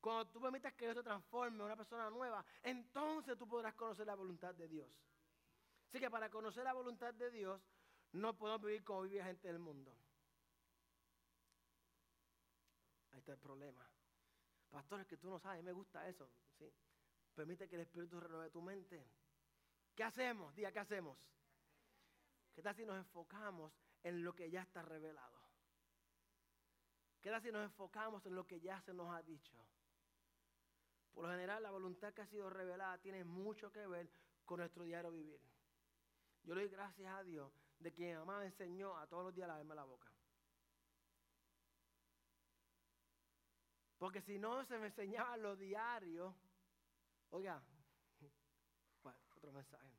cuando 0.00 0.26
tú 0.28 0.40
permitas 0.40 0.72
que 0.72 0.86
Dios 0.86 0.96
te 0.96 1.02
transforme 1.02 1.56
en 1.56 1.62
una 1.62 1.76
persona 1.76 2.08
nueva, 2.08 2.42
entonces 2.62 3.36
tú 3.36 3.46
podrás 3.46 3.74
conocer 3.74 4.06
la 4.06 4.14
voluntad 4.14 4.54
de 4.54 4.68
Dios. 4.68 4.88
Así 5.90 5.98
que 5.98 6.08
para 6.08 6.30
conocer 6.30 6.62
la 6.62 6.72
voluntad 6.72 7.12
de 7.14 7.32
Dios, 7.32 7.60
no 8.12 8.36
podemos 8.36 8.62
vivir 8.62 8.84
como 8.84 9.02
vive 9.02 9.18
la 9.18 9.24
gente 9.24 9.48
del 9.48 9.58
mundo. 9.58 9.92
Ahí 13.10 13.18
está 13.18 13.32
el 13.32 13.38
problema. 13.38 13.84
Pastor, 14.70 15.00
es 15.00 15.06
que 15.08 15.16
tú 15.16 15.28
no 15.28 15.40
sabes, 15.40 15.64
me 15.64 15.72
gusta 15.72 16.08
eso. 16.08 16.30
¿sí? 16.56 16.72
Permite 17.34 17.68
que 17.68 17.74
el 17.74 17.82
Espíritu 17.82 18.20
renueve 18.20 18.50
tu 18.50 18.62
mente. 18.62 19.04
¿Qué 19.96 20.04
hacemos? 20.04 20.54
Diga, 20.54 20.70
¿qué 20.70 20.78
hacemos? 20.78 21.18
¿Qué 22.54 22.62
tal 22.62 22.76
si 22.76 22.84
nos 22.84 22.96
enfocamos 22.96 23.72
en 24.04 24.22
lo 24.22 24.32
que 24.32 24.48
ya 24.48 24.62
está 24.62 24.82
revelado? 24.82 25.40
¿Qué 27.20 27.30
tal 27.30 27.42
si 27.42 27.50
nos 27.50 27.64
enfocamos 27.64 28.24
en 28.26 28.36
lo 28.36 28.46
que 28.46 28.60
ya 28.60 28.80
se 28.82 28.94
nos 28.94 29.12
ha 29.12 29.22
dicho? 29.22 29.58
Por 31.12 31.24
lo 31.24 31.30
general, 31.30 31.64
la 31.64 31.72
voluntad 31.72 32.14
que 32.14 32.22
ha 32.22 32.26
sido 32.28 32.48
revelada 32.48 32.96
tiene 32.98 33.24
mucho 33.24 33.72
que 33.72 33.84
ver 33.88 34.08
con 34.44 34.60
nuestro 34.60 34.84
diario 34.84 35.10
vivir. 35.10 35.49
Yo 36.44 36.54
le 36.54 36.62
doy 36.62 36.70
gracias 36.70 37.12
a 37.12 37.22
Dios 37.22 37.52
de 37.78 37.92
que 37.92 38.14
mi 38.14 38.38
me 38.38 38.46
enseñó 38.46 38.96
a 38.96 39.06
todos 39.06 39.24
los 39.24 39.34
días 39.34 39.46
a 39.46 39.48
lavarme 39.48 39.74
la 39.74 39.84
boca. 39.84 40.10
Porque 43.98 44.22
si 44.22 44.38
no 44.38 44.64
se 44.64 44.78
me 44.78 44.86
enseñaba 44.86 45.36
lo 45.36 45.56
diario, 45.56 46.34
oiga, 47.30 47.62
otro 49.36 49.52
mensaje. 49.52 49.90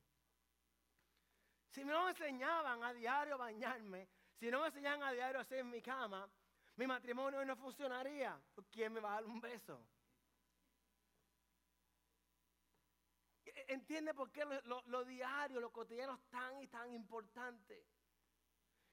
Si 1.70 1.86
no 1.86 2.06
me 2.06 2.10
enseñaban 2.10 2.84
a 2.84 2.94
diario 2.94 3.38
bañarme, 3.38 4.10
si 4.40 4.50
no 4.50 4.62
me 4.62 4.68
enseñaban 4.68 5.04
a 5.04 5.12
diario 5.12 5.40
a 5.40 5.44
hacer 5.44 5.64
mi 5.64 5.82
cama, 5.82 6.28
mi 6.76 6.88
matrimonio 6.88 7.46
no 7.46 7.56
funcionaría. 7.56 8.42
¿Quién 8.72 8.92
me 8.94 9.00
va 9.00 9.12
a 9.12 9.22
dar 9.22 9.26
un 9.26 9.40
beso? 9.40 9.80
¿Entiende 13.68 14.14
por 14.14 14.32
qué 14.32 14.46
lo, 14.66 14.82
lo 14.86 15.06
diario, 15.06 15.60
lo 15.60 15.72
cotidiano 15.72 16.16
es 16.16 16.30
tan 16.30 16.62
y 16.62 16.68
tan 16.68 16.92
importante? 16.94 17.86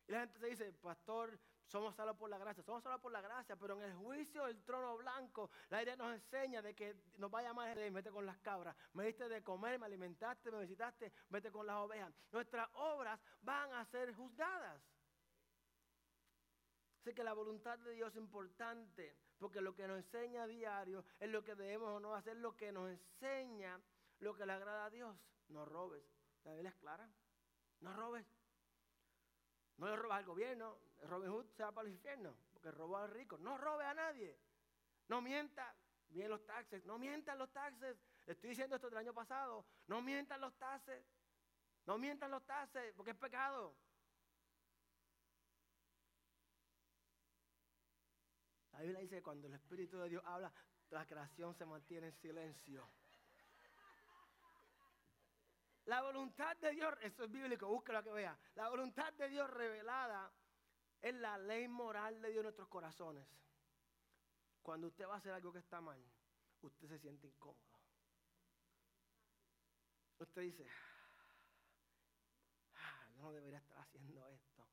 Y 0.06 0.12
la 0.12 0.20
gente 0.20 0.38
se 0.38 0.46
dice, 0.46 0.72
pastor, 0.72 1.38
somos 1.68 1.94
salvos 1.94 2.16
por 2.16 2.30
la 2.30 2.38
gracia, 2.38 2.62
somos 2.62 2.82
salvos 2.82 3.00
por 3.00 3.12
la 3.12 3.20
gracia, 3.20 3.56
pero 3.56 3.76
en 3.76 3.82
el 3.82 3.94
juicio 3.94 4.46
del 4.46 4.62
trono 4.64 4.96
blanco, 4.96 5.50
la 5.68 5.82
idea 5.82 5.96
nos 5.96 6.14
enseña 6.14 6.62
de 6.62 6.74
que 6.74 6.96
nos 7.18 7.30
vaya 7.30 7.52
más 7.52 7.74
de 7.76 7.90
vete 7.90 8.10
con 8.10 8.24
las 8.24 8.38
cabras, 8.38 8.74
me 8.94 9.04
diste 9.04 9.28
de 9.28 9.42
comer, 9.42 9.78
me 9.78 9.86
alimentaste, 9.86 10.50
me 10.50 10.62
visitaste, 10.62 11.12
vete 11.28 11.52
con 11.52 11.66
las 11.66 11.76
ovejas. 11.76 12.12
Nuestras 12.32 12.68
obras 12.72 13.20
van 13.42 13.72
a 13.74 13.84
ser 13.84 14.14
juzgadas. 14.14 14.82
Así 17.02 17.14
que 17.14 17.22
la 17.22 17.34
voluntad 17.34 17.78
de 17.78 17.92
Dios 17.92 18.10
es 18.12 18.16
importante, 18.16 19.14
porque 19.38 19.60
lo 19.60 19.74
que 19.74 19.86
nos 19.86 19.98
enseña 19.98 20.44
a 20.44 20.46
diario 20.46 21.04
es 21.20 21.28
lo 21.28 21.44
que 21.44 21.54
debemos 21.54 21.90
o 21.90 22.00
no 22.00 22.14
hacer, 22.14 22.36
lo 22.36 22.56
que 22.56 22.72
nos 22.72 22.90
enseña 22.90 23.78
lo 24.20 24.34
que 24.34 24.46
le 24.46 24.52
agrada 24.52 24.86
a 24.86 24.90
Dios. 24.90 25.16
No 25.48 25.64
robes. 25.64 26.04
La 26.44 26.52
Biblia 26.52 26.70
es 26.70 26.76
clara. 26.76 27.08
No 27.80 27.92
robes. 27.92 28.26
No 29.76 29.88
le 29.88 29.96
robas 29.96 30.18
al 30.18 30.24
gobierno. 30.24 30.78
Robin 31.02 31.30
Hood 31.30 31.46
se 31.56 31.62
va 31.62 31.72
para 31.72 31.86
el 31.88 31.94
infierno 31.94 32.34
porque 32.52 32.70
robó 32.70 32.96
al 32.96 33.10
rico. 33.10 33.38
No 33.38 33.56
robe 33.56 33.84
a 33.84 33.94
nadie. 33.94 34.38
No 35.08 35.20
mienta. 35.20 35.74
Bien 36.08 36.28
los 36.28 36.44
taxes. 36.44 36.84
No 36.84 36.98
mientan 36.98 37.38
los 37.38 37.52
taxes. 37.52 37.96
Estoy 38.26 38.50
diciendo 38.50 38.76
esto 38.76 38.88
del 38.88 38.98
año 38.98 39.14
pasado. 39.14 39.64
No 39.86 40.02
mientan 40.02 40.40
los 40.40 40.56
taxes. 40.58 41.04
No 41.86 41.98
mientan 41.98 42.30
los 42.30 42.44
taxes 42.44 42.92
porque 42.94 43.12
es 43.12 43.16
pecado. 43.16 43.76
La 48.72 48.80
Biblia 48.80 49.00
dice 49.00 49.16
que 49.16 49.22
cuando 49.22 49.46
el 49.48 49.54
Espíritu 49.54 49.98
de 49.98 50.08
Dios 50.08 50.22
habla, 50.24 50.52
la 50.90 51.06
creación 51.06 51.54
se 51.54 51.64
mantiene 51.64 52.08
en 52.08 52.14
silencio. 52.14 52.88
La 55.88 56.02
voluntad 56.02 56.54
de 56.58 56.72
Dios, 56.72 56.94
eso 57.00 57.24
es 57.24 57.30
bíblico, 57.30 57.66
búsquelo 57.66 58.02
que 58.02 58.12
vea. 58.12 58.38
La 58.56 58.68
voluntad 58.68 59.10
de 59.14 59.26
Dios 59.30 59.48
revelada 59.48 60.30
es 61.00 61.14
la 61.14 61.38
ley 61.38 61.66
moral 61.66 62.20
de 62.20 62.28
Dios 62.28 62.40
en 62.40 62.42
nuestros 62.42 62.68
corazones. 62.68 63.26
Cuando 64.60 64.88
usted 64.88 65.08
va 65.08 65.14
a 65.14 65.16
hacer 65.16 65.32
algo 65.32 65.50
que 65.50 65.60
está 65.60 65.80
mal, 65.80 65.98
usted 66.60 66.88
se 66.88 66.98
siente 66.98 67.26
incómodo. 67.26 67.80
Usted 70.18 70.42
dice, 70.42 70.66
ah, 72.74 73.06
yo 73.14 73.22
no 73.22 73.32
debería 73.32 73.56
estar 73.56 73.78
haciendo 73.78 74.28
esto. 74.28 74.66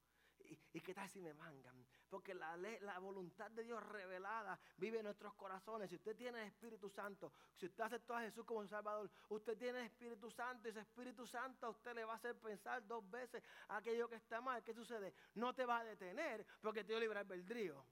¿Y, 0.74 0.82
qué 0.82 0.94
tal 0.94 1.10
si 1.10 1.22
me 1.22 1.34
mangan? 1.34 1.86
Porque 2.10 2.34
la, 2.34 2.56
la 2.58 3.00
voluntad 3.00 3.50
de 3.52 3.64
Dios 3.64 3.82
revelada 3.84 4.60
vive 4.78 5.00
en 5.00 5.06
nuestros 5.06 5.34
corazones. 5.36 5.90
Si 5.90 5.96
usted 5.96 6.16
tiene 6.16 6.42
el 6.42 6.48
Espíritu 6.48 6.90
Santo, 6.90 7.32
si 7.56 7.66
usted 7.66 7.84
aceptó 7.84 8.16
a 8.16 8.22
Jesús 8.22 8.46
como 8.46 8.66
Salvador, 8.68 9.10
usted 9.30 9.58
tiene 9.58 9.86
Espíritu 9.86 10.30
Santo 10.32 10.68
y 10.68 10.72
ese 10.72 10.82
Espíritu 10.82 11.26
Santo 11.26 11.68
a 11.68 11.70
usted 11.70 11.94
le 11.94 12.06
va 12.06 12.14
a 12.14 12.18
hacer 12.18 12.36
pensar 12.36 12.86
dos 12.86 13.10
veces 13.10 13.44
aquello 13.70 14.08
que 14.08 14.16
está 14.16 14.42
mal. 14.42 14.64
¿Qué 14.64 14.74
sucede? 14.74 15.14
No 15.36 15.54
te 15.54 15.66
va 15.66 15.80
a 15.80 15.84
detener 15.84 16.46
porque 16.62 16.84
te 16.84 16.94
dio 16.94 17.00
libre 17.00 17.20
albedrío. 17.20 17.86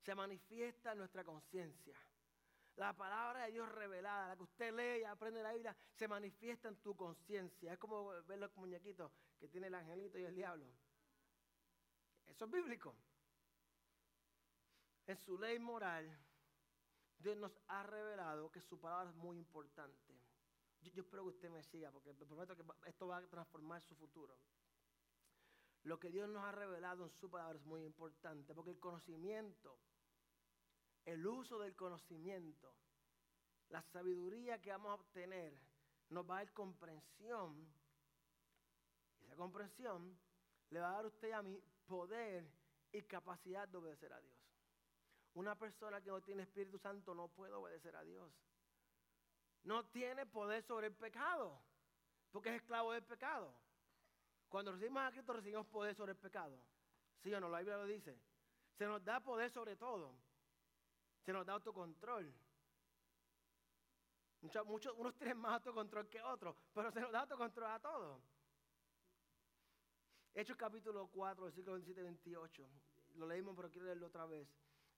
Se 0.00 0.14
manifiesta 0.14 0.92
en 0.92 0.98
nuestra 0.98 1.24
conciencia. 1.24 1.98
La 2.78 2.92
palabra 2.92 3.44
de 3.44 3.50
Dios 3.50 3.68
revelada, 3.72 4.28
la 4.28 4.36
que 4.36 4.44
usted 4.44 4.72
lee 4.72 5.00
y 5.00 5.04
aprende 5.04 5.42
la 5.42 5.52
Biblia, 5.52 5.76
se 5.96 6.06
manifiesta 6.06 6.68
en 6.68 6.76
tu 6.76 6.94
conciencia. 6.94 7.72
Es 7.72 7.78
como 7.78 8.06
ver 8.22 8.38
los 8.38 8.56
muñequitos 8.56 9.10
que 9.36 9.48
tiene 9.48 9.66
el 9.66 9.74
angelito 9.74 10.16
y 10.16 10.24
el 10.24 10.34
diablo. 10.36 10.64
Eso 12.24 12.44
es 12.44 12.50
bíblico. 12.52 12.94
En 15.08 15.16
su 15.16 15.36
ley 15.36 15.58
moral, 15.58 16.08
Dios 17.18 17.36
nos 17.36 17.50
ha 17.66 17.82
revelado 17.82 18.48
que 18.52 18.60
su 18.60 18.78
palabra 18.78 19.10
es 19.10 19.16
muy 19.16 19.38
importante. 19.38 20.14
Yo, 20.80 21.02
espero 21.02 21.24
que 21.24 21.30
usted 21.30 21.50
me 21.50 21.64
siga, 21.64 21.90
porque 21.90 22.14
prometo 22.14 22.54
que 22.56 22.62
esto 22.86 23.08
va 23.08 23.16
a 23.16 23.26
transformar 23.26 23.82
su 23.82 23.96
futuro. 23.96 24.38
Lo 25.82 25.98
que 25.98 26.10
Dios 26.10 26.28
nos 26.28 26.44
ha 26.44 26.52
revelado 26.52 27.02
en 27.02 27.10
su 27.10 27.28
palabra 27.28 27.58
es 27.58 27.64
muy 27.64 27.82
importante, 27.82 28.54
porque 28.54 28.70
el 28.70 28.78
conocimiento 28.78 29.80
el 31.04 31.26
uso 31.26 31.58
del 31.58 31.74
conocimiento, 31.74 32.74
la 33.68 33.82
sabiduría 33.82 34.60
que 34.60 34.70
vamos 34.70 34.90
a 34.90 34.94
obtener, 34.94 35.52
nos 36.10 36.28
va 36.28 36.36
a 36.38 36.44
dar 36.44 36.52
comprensión. 36.52 37.66
Y 39.20 39.24
esa 39.24 39.36
comprensión 39.36 40.18
le 40.70 40.80
va 40.80 40.90
a 40.90 40.92
dar 40.92 41.04
a 41.04 41.08
usted 41.08 41.32
a 41.32 41.42
mí 41.42 41.62
poder 41.86 42.50
y 42.92 43.02
capacidad 43.02 43.68
de 43.68 43.78
obedecer 43.78 44.12
a 44.12 44.20
Dios. 44.20 44.36
Una 45.34 45.54
persona 45.56 46.00
que 46.00 46.10
no 46.10 46.20
tiene 46.22 46.42
Espíritu 46.42 46.78
Santo 46.78 47.14
no 47.14 47.28
puede 47.28 47.52
obedecer 47.52 47.94
a 47.96 48.02
Dios. 48.02 48.32
No 49.64 49.86
tiene 49.86 50.26
poder 50.26 50.62
sobre 50.62 50.86
el 50.86 50.94
pecado, 50.94 51.60
porque 52.30 52.50
es 52.50 52.56
esclavo 52.56 52.92
del 52.92 53.04
pecado. 53.04 53.54
Cuando 54.48 54.72
recibimos 54.72 55.02
a 55.02 55.10
Cristo 55.10 55.32
recibimos 55.34 55.66
poder 55.66 55.94
sobre 55.94 56.12
el 56.12 56.18
pecado. 56.18 56.58
¿Sí 57.22 57.32
o 57.34 57.40
no? 57.40 57.48
La 57.48 57.58
Biblia 57.58 57.76
lo 57.76 57.86
dice. 57.86 58.18
Se 58.78 58.86
nos 58.86 59.04
da 59.04 59.20
poder 59.20 59.50
sobre 59.50 59.76
todo. 59.76 60.14
Se 61.28 61.34
nos 61.34 61.44
da 61.44 61.52
autocontrol. 61.52 62.32
Muchos, 64.64 64.94
unos 64.96 65.14
tienen 65.14 65.36
más 65.36 65.52
autocontrol 65.52 66.08
que 66.08 66.22
otros, 66.22 66.56
pero 66.72 66.90
se 66.90 67.02
nos 67.02 67.12
da 67.12 67.20
autocontrol 67.20 67.70
a 67.70 67.78
todos. 67.78 68.22
Hechos 70.32 70.56
capítulo 70.56 71.06
4, 71.08 71.44
versículo 71.44 71.74
27 71.74 72.00
y 72.00 72.04
28. 72.04 72.68
Lo 73.16 73.26
leímos, 73.26 73.54
pero 73.54 73.70
quiero 73.70 73.88
leerlo 73.88 74.06
otra 74.06 74.24
vez. 74.24 74.48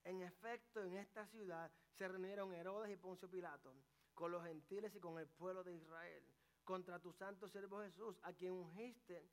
En 0.05 0.23
efecto, 0.23 0.85
en 0.85 0.99
esta 0.99 1.27
ciudad 1.27 1.69
se 1.99 2.07
reunieron 2.07 2.55
Herodes 2.55 2.93
y 2.93 2.97
Poncio 2.97 3.29
Pilato 3.29 3.75
con 4.15 4.31
los 4.31 4.45
gentiles 4.45 4.95
y 4.95 5.01
con 5.01 5.19
el 5.19 5.27
pueblo 5.27 5.65
de 5.65 5.75
Israel 5.75 6.23
contra 6.63 7.01
tu 7.01 7.13
santo 7.13 7.49
siervo 7.49 7.81
Jesús, 7.81 8.17
a 8.23 8.33
quien 8.33 8.53
ungiste 8.53 9.29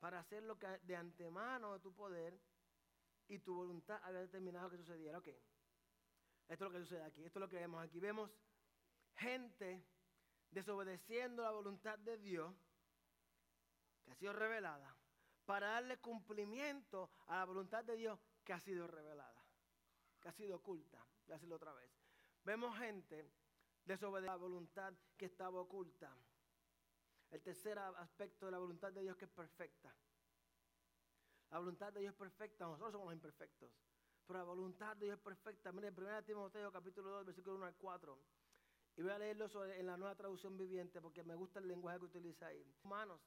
para 0.00 0.20
hacer 0.20 0.44
lo 0.44 0.58
que 0.58 0.66
de 0.84 0.96
antemano 0.96 1.74
de 1.74 1.80
tu 1.80 1.92
poder 1.92 2.40
y 3.28 3.38
tu 3.38 3.54
voluntad 3.54 4.00
había 4.02 4.20
determinado 4.20 4.70
que 4.70 4.78
sucediera. 4.78 5.18
Ok. 5.18 5.28
Esto 6.48 6.64
es 6.64 6.72
lo 6.72 6.78
que 6.78 6.84
sucede 6.84 7.04
aquí. 7.04 7.24
Esto 7.24 7.38
es 7.38 7.40
lo 7.42 7.48
que 7.48 7.56
vemos 7.56 7.82
aquí. 7.82 8.00
Vemos 8.00 8.30
gente 9.16 9.84
desobedeciendo 10.50 11.42
la 11.42 11.50
voluntad 11.50 11.98
de 11.98 12.16
Dios 12.16 12.54
que 14.02 14.12
ha 14.12 14.14
sido 14.14 14.32
revelada 14.32 14.96
para 15.44 15.68
darle 15.68 15.98
cumplimiento 15.98 17.10
a 17.26 17.36
la 17.36 17.44
voluntad 17.44 17.84
de 17.84 17.96
Dios 17.96 18.18
que 18.44 18.52
ha 18.52 18.60
sido 18.60 18.86
revelada, 18.86 19.44
que 20.20 20.28
ha 20.28 20.32
sido 20.32 20.56
oculta. 20.56 21.04
Voy 21.26 21.32
a 21.32 21.36
decirlo 21.36 21.56
otra 21.56 21.72
vez. 21.74 21.90
Vemos 22.44 22.76
gente 22.78 23.30
desobedeciendo 23.84 24.32
la 24.32 24.36
voluntad 24.36 24.94
que 25.16 25.26
estaba 25.26 25.60
oculta. 25.60 26.14
El 27.30 27.42
tercer 27.42 27.78
aspecto 27.78 28.46
de 28.46 28.52
la 28.52 28.58
voluntad 28.58 28.90
de 28.92 29.02
Dios 29.02 29.16
que 29.16 29.26
es 29.26 29.30
perfecta. 29.30 29.94
La 31.50 31.58
voluntad 31.58 31.92
de 31.92 32.00
Dios 32.00 32.12
es 32.12 32.18
perfecta, 32.18 32.64
nosotros 32.64 32.92
somos 32.92 33.06
los 33.06 33.14
imperfectos. 33.14 33.70
Pero 34.28 34.40
la 34.40 34.44
voluntad 34.44 34.94
de 34.96 35.06
Dios 35.06 35.16
es 35.16 35.24
perfecta. 35.24 35.72
Mire, 35.72 35.90
1 35.90 36.22
Timoteo 36.24 36.70
capítulo 36.70 37.08
2, 37.12 37.24
versículo 37.24 37.56
1 37.56 37.64
al 37.64 37.74
4. 37.76 38.18
Y 38.98 39.02
voy 39.02 39.10
a 39.10 39.18
leerlo 39.18 39.64
en 39.64 39.86
la 39.86 39.96
nueva 39.96 40.14
traducción 40.14 40.54
viviente 40.58 41.00
porque 41.00 41.22
me 41.22 41.34
gusta 41.34 41.60
el 41.60 41.66
lenguaje 41.66 41.98
que 41.98 42.04
utiliza 42.04 42.48
ahí. 42.48 42.62
Humanos, 42.84 43.22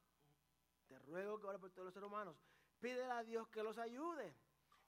te 0.87 0.99
ruego 0.99 1.39
que 1.39 1.47
ore 1.47 1.57
por 1.57 1.71
todos 1.71 1.85
los 1.85 1.93
seres 1.95 2.07
humanos. 2.07 2.37
Pídele 2.79 3.11
a 3.11 3.23
Dios 3.23 3.47
que 3.47 3.63
los 3.63 3.79
ayude. 3.79 4.35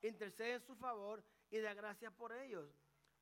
Intercede 0.04 0.54
en 0.54 0.62
su 0.62 0.76
favor 0.76 1.24
y 1.50 1.58
da 1.60 1.74
gracias 1.74 2.14
por 2.14 2.32
ellos. 2.32 2.70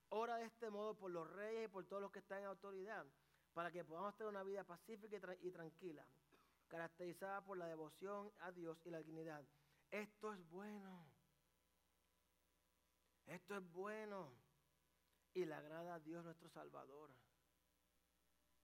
Ora 0.09 0.35
de 0.35 0.45
este 0.47 0.69
modo 0.69 0.93
por 0.93 1.11
los 1.11 1.31
reyes 1.31 1.69
y 1.69 1.71
por 1.71 1.85
todos 1.85 2.01
los 2.01 2.11
que 2.11 2.19
están 2.19 2.39
en 2.39 2.47
autoridad, 2.47 3.05
para 3.53 3.71
que 3.71 3.85
podamos 3.85 4.17
tener 4.17 4.29
una 4.29 4.43
vida 4.43 4.65
pacífica 4.65 5.15
y, 5.39 5.51
tranquila, 5.51 6.05
caracterizada 6.67 7.41
por 7.41 7.57
la 7.57 7.67
devoción 7.67 8.29
a 8.39 8.51
Dios 8.51 8.77
y 8.83 8.89
la 8.89 8.97
dignidad. 8.97 9.45
Esto 9.91 10.33
es 10.33 10.49
bueno. 10.49 11.10
Esto 13.25 13.57
es 13.57 13.71
bueno 13.71 14.31
y 15.33 15.45
le 15.45 15.53
agrada 15.53 15.95
a 15.95 15.99
Dios 15.99 16.23
nuestro 16.23 16.49
Salvador. 16.49 17.11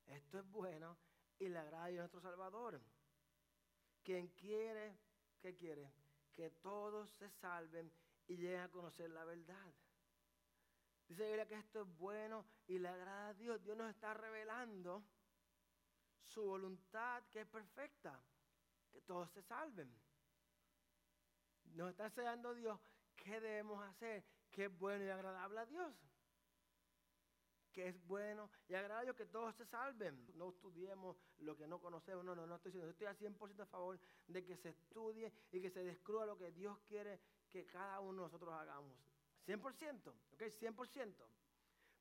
Esto 0.08 0.39
es 0.39 0.46
bueno 0.52 0.98
y 1.39 1.50
le 1.50 1.58
agrada 1.58 1.86
a 1.86 1.88
Dios 1.88 2.00
nuestro 2.00 2.22
Salvador. 2.22 2.82
Quien 4.04 4.28
quiere, 4.30 4.98
¿qué 5.39 5.56
quiere? 5.56 5.91
Que 6.34 6.50
todos 6.50 7.10
se 7.12 7.30
salven 7.30 7.91
y 8.28 8.38
lleguen 8.38 8.62
a 8.62 8.70
conocer 8.70 9.10
la 9.10 9.26
verdad. 9.26 9.74
Dice 11.08 11.22
la 11.22 11.28
Biblia 11.28 11.48
que 11.48 11.56
esto 11.56 11.82
es 11.82 11.98
bueno 11.98 12.46
y 12.67 12.80
le 12.80 12.89
agrada 12.89 13.30
a 13.30 13.34
Dios. 13.34 13.63
Dios 13.63 13.78
nos 13.78 13.89
está 13.89 14.13
revelando 14.13 15.04
su 16.22 16.43
voluntad 16.43 17.24
que 17.32 17.41
es 17.41 17.48
perfecta, 17.48 18.22
que 18.91 19.02
todos 19.02 19.32
se 19.32 19.41
salven. 19.41 19.89
Nos 21.76 21.91
está 21.91 22.06
enseñando 22.06 22.54
Dios 22.54 22.80
qué 23.15 23.39
debemos 23.39 23.82
hacer, 23.84 24.26
qué 24.51 24.65
es 24.65 24.77
bueno 24.77 25.03
y 25.05 25.10
agradable 25.10 25.60
a 25.60 25.65
Dios. 25.65 25.93
Que 27.73 27.89
es 27.89 28.07
bueno 28.07 28.49
y 28.67 28.73
agradable 28.73 29.13
que 29.13 29.25
todos 29.25 29.55
se 29.55 29.65
salven. 29.65 30.25
No 30.36 30.49
estudiemos 30.49 31.15
lo 31.39 31.55
que 31.55 31.67
no 31.67 31.79
conocemos. 31.79 32.25
No, 32.25 32.36
no, 32.36 32.47
no 32.47 32.55
estoy 32.55 32.71
diciendo. 32.71 32.91
Estoy 32.91 33.07
al 33.07 33.17
100% 33.17 33.62
a 33.62 33.65
favor 33.67 33.99
de 34.27 34.43
que 34.43 34.57
se 34.57 34.69
estudie 34.69 35.31
y 35.51 35.62
que 35.62 35.69
se 35.69 35.83
descubra 35.83 36.25
lo 36.25 36.38
que 36.38 36.51
Dios 36.51 36.79
quiere 36.88 37.19
que 37.51 37.65
cada 37.67 37.99
uno 37.99 38.23
de 38.23 38.27
nosotros 38.27 38.53
hagamos. 38.53 38.97
100%, 39.45 40.13
¿ok? 40.33 40.41
100%. 40.41 41.13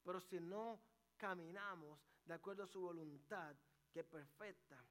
Pero 0.03 0.21
si 0.21 0.41
no 0.41 0.81
caminamos 1.17 2.01
de 2.25 2.35
acuerdo 2.35 2.65
a 2.65 2.67
su 2.67 2.81
voluntad, 2.81 3.55
que 3.93 4.01
es 4.01 4.07
perfecta 4.07 4.83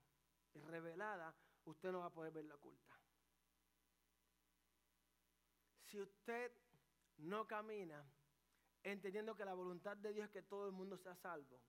y 0.54 0.60
revelada, 0.62 1.34
usted 1.66 1.92
no 1.92 2.00
va 2.00 2.08
a 2.08 2.14
poder 2.14 2.32
ver 2.32 2.46
la 2.46 2.56
oculta. 2.56 2.94
Si 5.86 6.00
usted 6.00 6.52
no 7.18 7.48
camina 7.48 8.04
entendiendo 8.84 9.36
que 9.36 9.46
la 9.46 9.54
voluntad 9.54 9.98
de 9.98 10.14
Dios 10.14 10.26
es 10.26 10.32
que 10.32 10.44
todo 10.44 10.68
el 10.68 10.72
mundo 10.72 10.98
sea 10.98 11.16
salvo, 11.16 11.60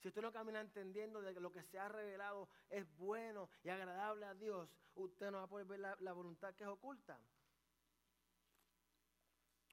si 0.00 0.08
usted 0.08 0.22
no 0.22 0.32
camina 0.32 0.60
entendiendo 0.62 1.20
de 1.20 1.34
que 1.34 1.40
lo 1.40 1.52
que 1.52 1.62
se 1.62 1.78
ha 1.78 1.88
revelado 1.88 2.48
es 2.70 2.88
bueno 2.96 3.50
y 3.62 3.68
agradable 3.68 4.24
a 4.24 4.34
Dios, 4.34 4.70
usted 4.94 5.30
no 5.30 5.38
va 5.38 5.44
a 5.44 5.46
poder 5.46 5.66
ver 5.66 5.78
la, 5.78 6.12
voluntad 6.12 6.54
que 6.54 6.64
es 6.64 6.70
oculta. 6.70 7.20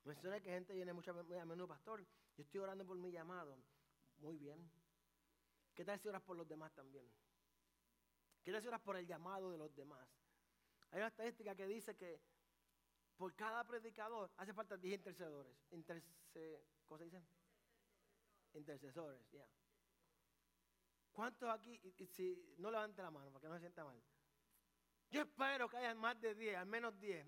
Menciona 0.04 0.42
que 0.42 0.50
gente 0.50 0.74
viene 0.74 0.92
mucho 0.92 1.12
a 1.12 1.46
menudo, 1.46 1.68
pastor. 1.68 2.06
Yo 2.36 2.44
estoy 2.44 2.60
orando 2.60 2.86
por 2.86 2.98
mi 2.98 3.10
llamado. 3.10 3.58
Muy 4.18 4.38
bien. 4.38 4.70
¿Qué 5.74 5.86
tal 5.86 5.98
si 6.00 6.10
oras 6.10 6.22
por 6.24 6.36
los 6.36 6.48
demás 6.48 6.74
también? 6.74 7.10
¿Qué 8.44 8.52
tal 8.52 8.62
si 8.62 8.68
oras 8.68 8.82
por 8.82 8.98
el 8.98 9.08
llamado 9.08 9.50
de 9.50 9.58
los 9.58 9.74
demás? 9.76 10.08
Hay 10.92 11.00
una 11.00 11.08
estadística 11.08 11.56
que 11.56 11.68
dice 11.68 11.96
que 11.96 12.20
por 13.17 13.34
cada 13.36 13.63
predicador 13.63 14.32
hace 14.38 14.53
falta 14.53 14.77
10 14.77 14.99
intercedores. 14.99 15.58
Interce, 15.71 16.63
¿Cómo 16.88 16.97
se 16.99 17.06
dice? 17.06 17.23
Intercesores, 18.53 19.30
ya. 19.32 19.45
¿Cuántos 21.12 21.49
aquí, 21.49 21.80
si 22.06 22.56
no 22.60 22.69
levante 22.69 23.01
la 23.01 23.10
mano 23.10 23.32
para 23.32 23.41
que 23.41 23.47
no 23.47 23.56
se 23.56 23.62
sienta 23.62 23.84
mal? 23.84 23.99
Yo 25.10 25.21
espero 25.21 25.67
que 25.67 25.77
haya 25.77 25.95
más 25.95 26.19
de 26.21 26.36
10, 26.36 26.58
al 26.58 26.67
menos 26.67 26.99
10, 26.99 27.27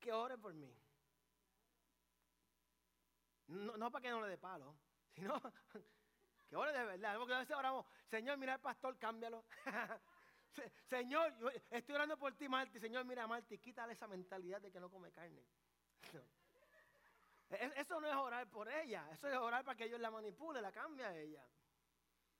que 0.00 0.12
oren 0.12 0.40
por 0.40 0.54
mí. 0.54 0.76
No, 3.46 3.90
para 3.90 4.02
que 4.02 4.10
no 4.10 4.22
le 4.22 4.28
dé 4.28 4.38
palo, 4.38 4.76
sino 5.14 5.40
que 6.48 6.56
ore 6.56 6.72
de 6.72 6.84
verdad. 6.84 7.16
Porque 7.18 7.34
a 7.34 7.38
veces 7.40 7.56
oramos, 7.56 7.86
Señor, 8.06 8.38
mira 8.38 8.54
al 8.54 8.60
pastor, 8.60 8.98
cámbialo. 8.98 9.44
Señor, 10.86 11.36
yo 11.36 11.48
estoy 11.70 11.94
orando 11.94 12.16
por 12.16 12.34
ti, 12.34 12.48
Marti. 12.48 12.78
Señor, 12.78 13.04
mira, 13.04 13.26
Marti, 13.26 13.58
quítale 13.58 13.92
esa 13.92 14.06
mentalidad 14.06 14.60
de 14.60 14.70
que 14.70 14.80
no 14.80 14.90
come 14.90 15.10
carne. 15.10 15.44
Eso 17.76 18.00
no 18.00 18.08
es 18.08 18.14
orar 18.14 18.48
por 18.48 18.68
ella, 18.68 19.08
eso 19.12 19.28
es 19.28 19.36
orar 19.36 19.64
para 19.64 19.76
que 19.76 19.86
Dios 19.86 20.00
la 20.00 20.10
manipule, 20.10 20.60
la 20.60 20.72
cambie 20.72 21.04
a 21.04 21.16
ella. 21.16 21.46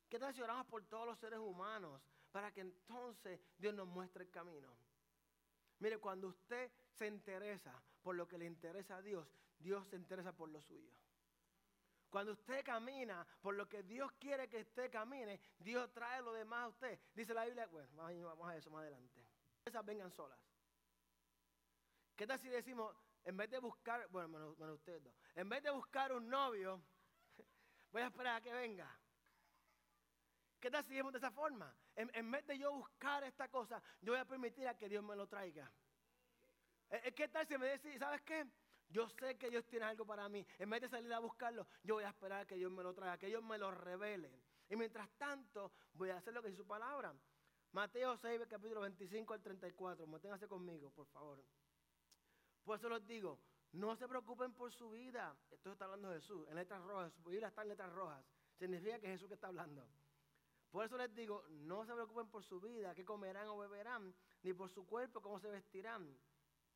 ¿Qué 0.09 0.19
tal 0.19 0.35
si 0.35 0.41
oramos 0.41 0.67
por 0.67 0.83
todos 0.87 1.07
los 1.07 1.19
seres 1.19 1.39
humanos 1.39 2.03
para 2.33 2.51
que 2.53 2.63
entonces 2.63 3.41
Dios 3.59 3.75
nos 3.75 3.87
muestre 3.87 4.25
el 4.25 4.31
camino? 4.31 4.69
Mire, 5.79 5.99
cuando 5.99 6.29
usted 6.29 6.71
se 6.91 7.07
interesa 7.07 7.81
por 8.03 8.17
lo 8.17 8.27
que 8.27 8.39
le 8.39 8.47
interesa 8.47 8.97
a 8.97 9.03
Dios, 9.03 9.29
Dios 9.59 9.87
se 9.89 9.97
interesa 9.97 10.33
por 10.33 10.49
lo 10.49 10.61
suyo. 10.61 10.91
Cuando 12.15 12.31
usted 12.31 12.65
camina 12.65 13.27
por 13.43 13.57
lo 13.57 13.69
que 13.69 13.83
Dios 13.83 14.13
quiere 14.21 14.49
que 14.49 14.61
usted 14.61 14.89
camine, 14.89 15.41
Dios 15.59 15.93
trae 15.93 16.23
lo 16.23 16.33
demás 16.33 16.67
a 16.67 16.69
usted. 16.69 17.01
Dice 17.13 17.35
la 17.35 17.45
Biblia, 17.45 17.67
bueno, 17.67 17.89
vamos 17.97 18.49
a 18.49 18.57
eso 18.57 18.71
más 18.71 18.83
adelante. 18.83 19.27
Esas 19.65 19.85
vengan 19.85 20.13
solas. 20.13 20.39
¿Qué 22.15 22.25
tal 22.25 22.39
si 22.39 22.49
decimos, 22.49 22.95
en 23.25 23.37
vez 23.37 23.51
de 23.51 23.59
buscar, 23.59 24.07
bueno, 24.11 24.55
bueno, 24.55 24.75
ustedes 24.75 25.03
dos, 25.03 25.13
en 25.35 25.49
vez 25.49 25.61
de 25.65 25.71
buscar 25.73 26.13
un 26.13 26.29
novio, 26.29 26.81
voy 27.91 28.03
a 28.03 28.07
esperar 28.07 28.37
a 28.37 28.41
que 28.41 28.53
venga? 28.53 28.97
¿Qué 30.61 30.71
tal 30.71 30.85
si 30.85 30.91
decimos 30.91 31.15
de 31.15 31.19
esa 31.19 31.33
forma? 31.33 31.75
En, 31.97 32.13
en 32.15 32.31
vez 32.31 32.47
de 32.47 32.57
yo 32.57 32.73
buscar 32.75 33.25
esta 33.25 33.49
cosa, 33.49 33.83
yo 34.01 34.13
voy 34.13 34.21
a 34.21 34.25
permitir 34.25 34.69
a 34.69 34.79
que 34.79 34.89
Dios 34.89 35.03
me 35.03 35.17
lo 35.17 35.27
traiga. 35.27 35.69
Eh, 36.91 37.01
eh, 37.07 37.13
¿Qué 37.13 37.27
tal 37.27 37.45
si 37.45 37.59
me 37.59 37.73
dice, 37.73 37.99
¿sabes 37.99 38.23
qué? 38.23 38.47
Yo 38.95 39.09
sé 39.09 39.37
que 39.37 39.51
Dios 39.51 39.67
tiene 39.67 39.87
algo 39.87 40.07
para 40.07 40.29
mí. 40.29 40.47
En 40.57 40.71
vez 40.71 40.81
de 40.83 40.89
salir 40.89 41.13
a 41.13 41.19
buscarlo, 41.19 41.67
yo 41.83 41.95
voy 41.97 42.05
a 42.05 42.11
esperar 42.11 42.43
a 42.43 42.47
que 42.47 42.55
Dios 42.55 42.71
me 42.71 42.81
lo 42.85 42.95
traiga, 42.95 43.19
que 43.19 43.27
Dios 43.27 43.43
me 43.43 43.59
lo 43.59 43.73
revele. 43.73 44.31
Y 44.71 44.77
mientras 44.77 45.11
tanto, 45.19 45.73
voy 45.95 46.11
a 46.11 46.19
hacer 46.19 46.33
lo 46.33 46.41
que 46.41 46.51
dice 46.51 46.63
su 46.63 46.67
palabra. 46.69 47.13
Mateo 47.73 48.17
6, 48.17 48.43
capítulo 48.49 48.83
25 48.83 49.35
al 49.35 49.43
34. 49.43 50.07
Manténgase 50.07 50.47
conmigo, 50.47 50.93
por 50.93 51.09
favor. 51.09 51.43
Por 52.63 52.79
eso 52.79 52.89
les 52.89 53.05
digo, 53.05 53.41
no 53.73 53.97
se 53.97 54.07
preocupen 54.07 54.55
por 54.55 54.73
su 54.73 54.91
vida. 54.91 55.37
Esto 55.51 55.73
está 55.73 55.87
hablando 55.87 56.11
de 56.11 56.21
Jesús, 56.21 56.47
en 56.49 56.55
letras 56.55 56.81
rojas. 56.85 57.13
Su 57.15 57.31
Biblia 57.31 57.49
está 57.49 57.63
en 57.63 57.71
letras 57.71 57.93
rojas. 57.93 58.25
Significa 58.61 59.01
que 59.01 59.07
es 59.07 59.13
Jesús 59.15 59.27
que 59.27 59.35
está 59.35 59.49
hablando. 59.49 59.85
Por 60.71 60.85
eso 60.85 60.97
les 60.97 61.13
digo, 61.17 61.45
no 61.49 61.85
se 61.85 61.93
preocupen 61.95 62.29
por 62.29 62.45
su 62.45 62.61
vida, 62.61 62.95
qué 62.95 63.05
comerán 63.05 63.49
o 63.49 63.59
beberán, 63.59 64.15
ni 64.45 64.53
por 64.53 64.71
su 64.71 64.87
cuerpo, 64.87 65.21
cómo 65.21 65.41
se 65.41 65.49
vestirán. 65.51 66.17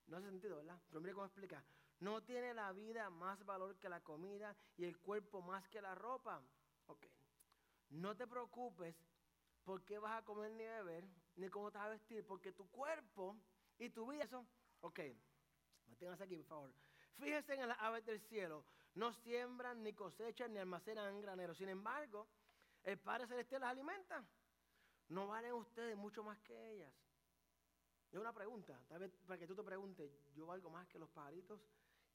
No 0.08 0.16
hace 0.16 0.30
sentido, 0.30 0.56
¿verdad? 0.56 0.80
Pero 0.88 1.00
mire 1.00 1.14
cómo 1.14 1.26
explica. 1.26 1.64
No 2.00 2.22
tiene 2.22 2.54
la 2.54 2.72
vida 2.72 3.10
más 3.10 3.44
valor 3.44 3.76
que 3.78 3.88
la 3.88 4.00
comida 4.00 4.56
y 4.76 4.84
el 4.84 4.98
cuerpo 4.98 5.42
más 5.42 5.68
que 5.68 5.82
la 5.82 5.94
ropa. 5.94 6.40
Ok. 6.86 7.06
No 7.90 8.16
te 8.16 8.26
preocupes 8.26 8.94
por 9.64 9.84
qué 9.84 9.98
vas 9.98 10.18
a 10.18 10.24
comer 10.24 10.52
ni 10.52 10.64
beber, 10.64 11.04
ni 11.36 11.48
cómo 11.48 11.70
te 11.70 11.78
vas 11.78 11.88
a 11.88 11.90
vestir, 11.90 12.24
porque 12.24 12.52
tu 12.52 12.70
cuerpo 12.70 13.36
y 13.78 13.90
tu 13.90 14.06
vida 14.06 14.26
son. 14.28 14.46
Ok. 14.80 15.00
Manténganse 15.88 16.24
aquí, 16.24 16.36
por 16.36 16.46
favor. 16.46 16.72
Fíjense 17.18 17.54
en 17.54 17.68
las 17.68 17.78
aves 17.80 18.04
del 18.04 18.20
cielo. 18.20 18.64
No 18.94 19.12
siembran, 19.12 19.82
ni 19.82 19.92
cosechan, 19.92 20.52
ni 20.52 20.58
almacenan 20.58 21.14
en 21.14 21.20
graneros. 21.20 21.58
Sin 21.58 21.68
embargo, 21.68 22.28
el 22.84 22.98
Padre 22.98 23.26
Celestial 23.26 23.62
las 23.62 23.70
alimenta. 23.70 24.24
¿No 25.08 25.26
valen 25.26 25.52
ustedes 25.54 25.96
mucho 25.96 26.22
más 26.22 26.38
que 26.40 26.74
ellas? 26.74 26.94
Es 28.10 28.18
una 28.18 28.32
pregunta, 28.32 28.80
tal 28.88 29.00
vez 29.00 29.10
para 29.26 29.38
que 29.38 29.46
tú 29.46 29.54
te 29.54 29.62
preguntes, 29.62 30.10
¿yo 30.34 30.46
valgo 30.46 30.70
más 30.70 30.86
que 30.88 30.98
los 30.98 31.10
pajaritos? 31.10 31.60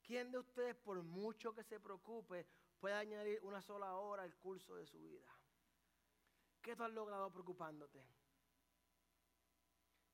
¿Quién 0.06 0.30
de 0.30 0.38
ustedes, 0.38 0.76
por 0.76 1.02
mucho 1.02 1.54
que 1.54 1.64
se 1.64 1.80
preocupe, 1.80 2.46
puede 2.78 2.94
añadir 2.94 3.40
una 3.42 3.62
sola 3.62 3.96
hora 3.96 4.22
al 4.22 4.36
curso 4.36 4.74
de 4.76 4.86
su 4.86 5.00
vida? 5.00 5.26
¿Qué 6.60 6.76
tú 6.76 6.84
has 6.84 6.92
logrado 6.92 7.30
preocupándote? 7.30 8.04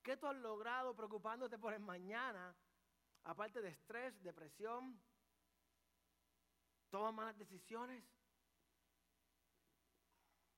¿Qué 0.03 0.17
tú 0.17 0.29
has 0.29 0.37
logrado 0.37 0.95
preocupándote 0.95 1.59
por 1.59 1.75
el 1.75 1.81
mañana? 1.81 2.55
Aparte 3.25 3.61
de 3.61 3.71
estrés, 3.71 4.23
depresión, 4.23 4.99
tomas 6.89 7.13
malas 7.13 7.37
decisiones. 7.37 8.05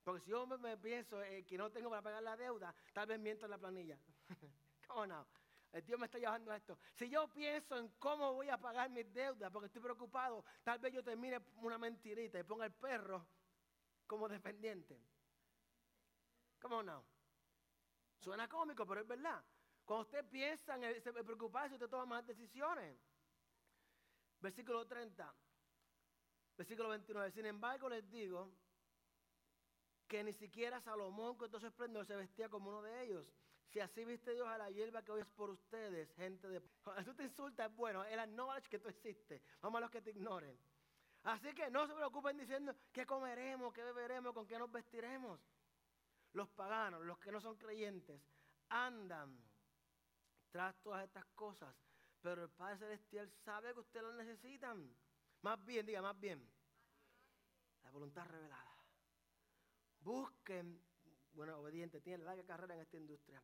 Porque 0.04 0.20
si 0.20 0.30
yo 0.30 0.46
me 0.46 0.76
pienso 0.76 1.20
que 1.46 1.56
no 1.56 1.70
tengo 1.70 1.88
para 1.88 2.02
pagar 2.02 2.22
la 2.22 2.36
deuda, 2.36 2.74
tal 2.92 3.06
vez 3.06 3.18
miento 3.18 3.46
en 3.46 3.50
la 3.50 3.58
planilla. 3.58 3.98
¿Cómo 4.86 5.06
no? 5.06 5.26
El 5.72 5.84
Dios 5.86 5.98
me 5.98 6.04
está 6.04 6.18
llevando 6.18 6.52
a 6.52 6.56
esto. 6.56 6.78
Si 6.94 7.08
yo 7.08 7.28
pienso 7.28 7.78
en 7.78 7.88
cómo 7.98 8.34
voy 8.34 8.50
a 8.50 8.58
pagar 8.58 8.90
mis 8.90 9.10
deudas 9.12 9.50
porque 9.50 9.66
estoy 9.66 9.80
preocupado, 9.80 10.44
tal 10.62 10.78
vez 10.78 10.92
yo 10.92 11.02
termine 11.02 11.40
una 11.56 11.78
mentirita 11.78 12.38
y 12.38 12.42
ponga 12.42 12.66
el 12.66 12.72
perro 12.72 13.26
como 14.06 14.28
dependiente. 14.28 15.00
¿Cómo 16.60 16.82
no? 16.82 17.04
Suena 18.18 18.48
cómico, 18.48 18.86
pero 18.86 19.00
es 19.00 19.06
verdad. 19.06 19.42
Cuando 19.84 20.02
usted 20.02 20.24
piensa 20.28 20.76
en 20.76 21.02
preocuparse, 21.24 21.74
usted 21.74 21.88
toma 21.88 22.06
más 22.06 22.26
decisiones. 22.26 22.98
Versículo 24.40 24.86
30. 24.86 25.34
Versículo 26.56 26.90
29. 26.90 27.30
Sin 27.32 27.46
embargo, 27.46 27.88
les 27.88 28.08
digo 28.10 28.52
que 30.06 30.22
ni 30.22 30.34
siquiera 30.34 30.80
Salomón 30.82 31.36
con 31.36 31.50
todo 31.50 31.60
su 31.60 32.04
se 32.04 32.16
vestía 32.16 32.48
como 32.50 32.68
uno 32.68 32.82
de 32.82 33.04
ellos. 33.04 33.26
Si 33.72 33.80
así 33.80 34.04
viste 34.04 34.34
Dios 34.34 34.46
a 34.46 34.58
la 34.58 34.70
hierba 34.70 35.02
que 35.02 35.12
hoy 35.12 35.22
es 35.22 35.26
por 35.28 35.48
ustedes, 35.48 36.12
gente 36.14 36.46
de... 36.46 36.60
Tú 37.06 37.14
te 37.14 37.22
insultas, 37.22 37.74
bueno, 37.74 38.04
el 38.04 38.20
knowledge 38.34 38.68
que 38.68 38.78
tú 38.78 38.88
existes. 38.88 39.40
Vamos 39.62 39.78
a 39.78 39.80
los 39.80 39.90
que 39.90 40.02
te 40.02 40.10
ignoren. 40.10 40.58
Así 41.22 41.54
que 41.54 41.70
no 41.70 41.86
se 41.86 41.94
preocupen 41.94 42.36
diciendo 42.36 42.74
qué 42.92 43.06
comeremos, 43.06 43.72
qué 43.72 43.82
beberemos, 43.82 44.34
con 44.34 44.46
qué 44.46 44.58
nos 44.58 44.70
vestiremos. 44.70 45.40
Los 46.34 46.50
paganos, 46.50 47.02
los 47.04 47.18
que 47.18 47.32
no 47.32 47.40
son 47.40 47.56
creyentes, 47.56 48.20
andan 48.68 49.38
tras 50.50 50.76
todas 50.82 51.04
estas 51.04 51.24
cosas. 51.34 51.74
Pero 52.20 52.44
el 52.44 52.50
Padre 52.50 52.76
Celestial 52.76 53.30
sabe 53.42 53.72
que 53.72 53.80
ustedes 53.80 54.04
lo 54.04 54.12
necesitan. 54.12 54.94
Más 55.40 55.64
bien, 55.64 55.86
diga, 55.86 56.02
más 56.02 56.18
bien. 56.20 56.46
La 57.84 57.90
voluntad 57.90 58.26
revelada. 58.26 58.76
Busquen, 60.00 60.78
bueno, 61.32 61.58
obediente, 61.58 62.02
tiene 62.02 62.22
larga 62.22 62.44
carrera 62.44 62.74
en 62.74 62.80
esta 62.80 62.96
industria. 62.98 63.42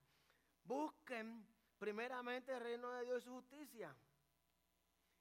Busquen 0.69 1.47
primeramente 1.79 2.53
el 2.53 2.61
reino 2.61 2.91
de 2.93 3.05
Dios 3.07 3.23
y 3.23 3.25
su 3.25 3.33
justicia. 3.33 3.97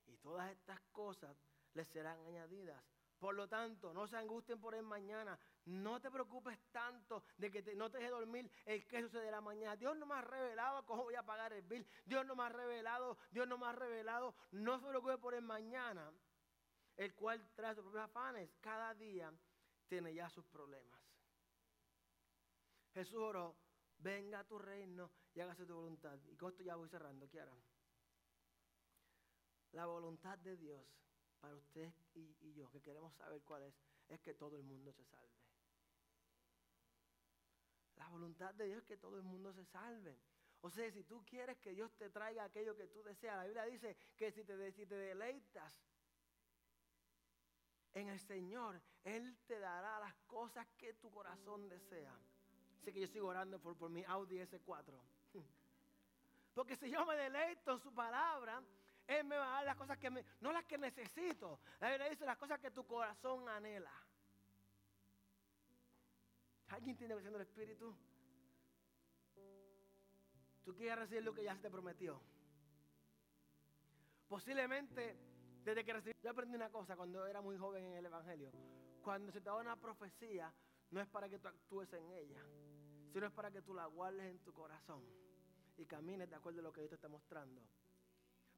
Y 0.05 0.17
todas 0.17 0.51
estas 0.51 0.81
cosas 0.91 1.37
les 1.73 1.87
serán 1.87 2.19
añadidas. 2.25 2.83
Por 3.17 3.33
lo 3.33 3.47
tanto, 3.47 3.93
no 3.93 4.07
se 4.07 4.17
angustien 4.17 4.59
por 4.59 4.75
el 4.75 4.83
mañana. 4.83 5.39
No 5.65 6.01
te 6.01 6.11
preocupes 6.11 6.59
tanto 6.69 7.23
de 7.37 7.49
que 7.49 7.75
no 7.75 7.89
te 7.89 7.97
deje 7.97 8.09
dormir 8.09 8.51
el 8.65 8.85
que 8.87 9.01
sucederá 9.01 9.39
mañana. 9.39 9.77
Dios 9.77 9.95
no 9.95 10.05
me 10.05 10.15
ha 10.15 10.21
revelado 10.21 10.85
cómo 10.85 11.03
voy 11.03 11.15
a 11.15 11.23
pagar 11.23 11.53
el 11.53 11.61
bill. 11.61 11.87
Dios 12.05 12.25
no 12.25 12.35
me 12.35 12.43
ha 12.43 12.49
revelado, 12.49 13.17
Dios 13.31 13.47
no 13.47 13.57
me 13.57 13.67
ha 13.67 13.71
revelado. 13.71 14.35
No 14.51 14.79
se 14.79 14.85
preocupe 14.85 15.17
por 15.17 15.33
el 15.33 15.43
mañana, 15.43 16.11
el 16.97 17.15
cual 17.15 17.49
trae 17.55 17.73
sus 17.73 17.85
propios 17.85 18.03
afanes. 18.03 18.49
Cada 18.59 18.93
día 18.95 19.31
tiene 19.87 20.13
ya 20.13 20.29
sus 20.29 20.45
problemas. 20.45 20.99
Jesús 22.93 23.15
oró, 23.15 23.55
venga 23.99 24.39
a 24.39 24.43
tu 24.43 24.59
reino 24.59 25.09
y 25.37 25.39
hágase 25.39 25.67
tu 25.67 25.75
voluntad. 25.75 26.17
Y 26.31 26.35
con 26.35 26.49
esto 26.49 26.63
ya 26.63 26.75
voy 26.75 26.89
cerrando, 26.89 27.29
Kiara. 27.29 27.53
La 29.73 29.85
voluntad 29.85 30.35
de 30.39 30.57
Dios 30.57 30.83
para 31.39 31.55
usted 31.55 31.93
y, 32.15 32.53
yo, 32.53 32.67
que 32.71 32.81
queremos 32.81 33.13
saber 33.13 33.43
cuál 33.43 33.61
es, 33.61 33.75
es 34.09 34.19
que 34.21 34.33
todo 34.33 34.55
el 34.57 34.63
mundo 34.63 34.91
se 34.91 35.05
salve. 35.05 35.37
La 37.97 38.07
voluntad 38.07 38.55
de 38.55 38.65
Dios 38.65 38.79
es 38.79 38.85
que 38.85 38.97
todo 38.97 39.17
el 39.17 39.23
mundo 39.23 39.53
se 39.53 39.63
salve. 39.65 40.17
O 40.61 40.71
sea, 40.71 40.89
si 40.89 41.03
tú 41.03 41.23
quieres 41.23 41.59
que 41.59 41.75
Dios 41.75 41.93
te 41.97 42.09
traiga 42.09 42.43
aquello 42.43 42.75
que 42.75 42.87
tú 42.87 43.03
deseas, 43.03 43.37
la 43.37 43.43
Biblia 43.43 43.65
dice 43.65 43.95
que 44.15 44.31
si 44.31 44.43
te, 44.43 44.71
si 44.71 44.87
te 44.87 44.95
deleitas 44.95 45.71
en 47.93 48.09
el 48.09 48.19
Señor, 48.21 48.81
Él 49.03 49.37
te 49.45 49.59
dará 49.59 49.99
las 49.99 50.15
cosas 50.25 50.67
que 50.79 50.95
tu 50.95 51.11
corazón 51.11 51.69
desea. 51.69 52.19
Sé 52.83 52.91
que 52.91 53.01
yo 53.01 53.07
sigo 53.07 53.27
orando 53.27 53.59
por, 53.59 53.77
por 53.77 53.91
mi 53.91 54.03
Audi 54.03 54.37
S4. 54.37 55.16
Porque 56.57 56.75
si 56.75 56.89
yo 56.89 57.05
me 57.05 57.15
deleito 57.15 57.71
en 57.73 57.79
su 57.79 57.93
palabra, 57.93 58.63
Él 59.05 59.23
me 59.25 59.37
va 59.37 59.47
a 59.47 59.53
dar 59.57 59.65
las 59.65 59.75
cosas 59.75 59.95
que 59.99 60.09
me, 60.09 60.25
no 60.41 60.51
las 60.51 60.65
que 60.65 60.75
necesito. 60.75 61.59
La 61.79 61.89
Biblia 61.91 62.09
dice 62.09 62.25
las 62.25 62.35
cosas 62.35 62.59
que 62.59 62.71
tu 62.71 62.83
corazón 62.83 63.47
anhela. 63.47 63.91
¿Alguien 66.69 66.97
tiene 66.97 67.13
visión 67.13 67.33
del 67.33 67.43
Espíritu? 67.43 67.95
Tú 70.65 70.73
quieres 70.73 70.97
recibir 70.97 71.23
lo 71.23 71.31
que 71.31 71.43
ya 71.43 71.55
se 71.55 71.61
te 71.61 71.69
prometió. 71.69 72.19
Posiblemente, 74.27 75.15
desde 75.63 75.85
que 75.85 75.93
recibí, 75.93 76.15
yo 76.23 76.31
aprendí 76.31 76.55
una 76.55 76.71
cosa 76.71 76.95
cuando 76.95 77.27
era 77.27 77.39
muy 77.39 77.55
joven 77.55 77.85
en 77.85 77.93
el 77.97 78.05
Evangelio. 78.07 78.51
Cuando 79.03 79.31
se 79.31 79.41
te 79.41 79.45
da 79.45 79.57
una 79.57 79.75
profecía, 79.75 80.51
no 80.89 80.99
es 80.99 81.07
para 81.07 81.29
que 81.29 81.37
tú 81.37 81.49
actúes 81.49 81.93
en 81.93 82.09
ella, 82.13 82.43
sino 83.13 83.27
es 83.27 83.31
para 83.31 83.51
que 83.51 83.61
tú 83.61 83.75
la 83.75 83.85
guardes 83.85 84.25
en 84.25 84.39
tu 84.39 84.51
corazón 84.53 85.26
y 85.77 85.85
camines 85.85 86.29
de 86.29 86.35
acuerdo 86.35 86.59
a 86.59 86.63
lo 86.63 86.73
que 86.73 86.81
Dios 86.81 86.89
te 86.89 86.95
está 86.95 87.07
mostrando. 87.07 87.61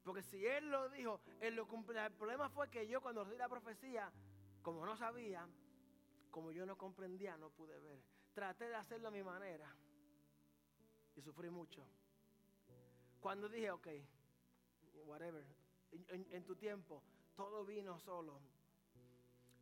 Porque 0.02 0.22
si 0.22 0.44
Él 0.44 0.70
lo 0.70 0.88
dijo, 0.88 1.20
Él 1.40 1.54
lo 1.54 1.68
cumple. 1.68 2.04
El 2.04 2.12
problema 2.12 2.48
fue 2.48 2.70
que 2.70 2.86
yo 2.88 3.00
cuando 3.00 3.22
recibí 3.22 3.38
la 3.38 3.48
profecía, 3.48 4.10
como 4.62 4.84
no 4.84 4.96
sabía, 4.96 5.46
como 6.30 6.52
yo 6.52 6.64
no 6.64 6.76
comprendía, 6.76 7.36
no 7.36 7.50
pude 7.50 7.78
ver. 7.80 8.00
Traté 8.32 8.68
de 8.68 8.76
hacerlo 8.76 9.08
a 9.08 9.10
mi 9.10 9.22
manera 9.22 9.74
y 11.14 11.20
sufrí 11.22 11.50
mucho. 11.50 11.86
Cuando 13.20 13.48
dije, 13.48 13.70
ok, 13.70 13.88
whatever, 15.04 15.44
en, 16.08 16.44
tu 16.44 16.56
tiempo, 16.56 17.02
todo 17.36 17.64
vino 17.64 17.98
solo. 17.98 18.40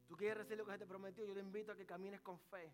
Tú 0.06 0.16
quieres 0.16 0.38
recibir 0.38 0.58
lo 0.58 0.64
que 0.64 0.72
se 0.72 0.78
te 0.78 0.86
prometió, 0.86 1.24
yo 1.24 1.34
te 1.34 1.40
invito 1.40 1.72
a 1.72 1.76
que 1.76 1.84
camines 1.84 2.20
con 2.20 2.38
fe. 2.38 2.72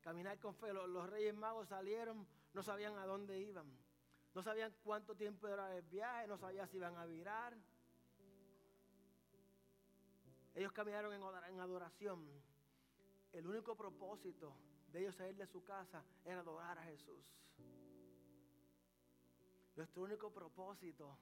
Caminar 0.00 0.38
con 0.38 0.54
fe. 0.54 0.72
Los, 0.72 1.10
reyes 1.10 1.34
magos 1.34 1.68
salieron, 1.68 2.26
no 2.52 2.62
sabían 2.62 2.96
a 2.98 3.06
dónde 3.06 3.38
iban. 3.40 3.66
No 4.34 4.42
sabían 4.42 4.74
cuánto 4.82 5.16
tiempo 5.16 5.48
era 5.48 5.76
el 5.76 5.82
viaje, 5.82 6.26
no 6.26 6.38
sabían 6.38 6.68
si 6.68 6.76
iban 6.76 6.96
a 6.96 7.04
virar. 7.06 7.56
Ellos 10.54 10.72
caminaron 10.72 11.12
en 11.12 11.60
adoración. 11.60 12.28
El 13.32 13.46
único 13.46 13.76
propósito 13.76 14.56
de 14.92 15.00
ellos 15.00 15.14
salir 15.14 15.36
de 15.36 15.46
su 15.46 15.62
casa 15.62 16.04
era 16.24 16.40
adorar 16.40 16.78
a 16.78 16.82
Jesús. 16.84 17.24
Nuestro 19.76 20.02
único 20.02 20.32
propósito 20.32 21.18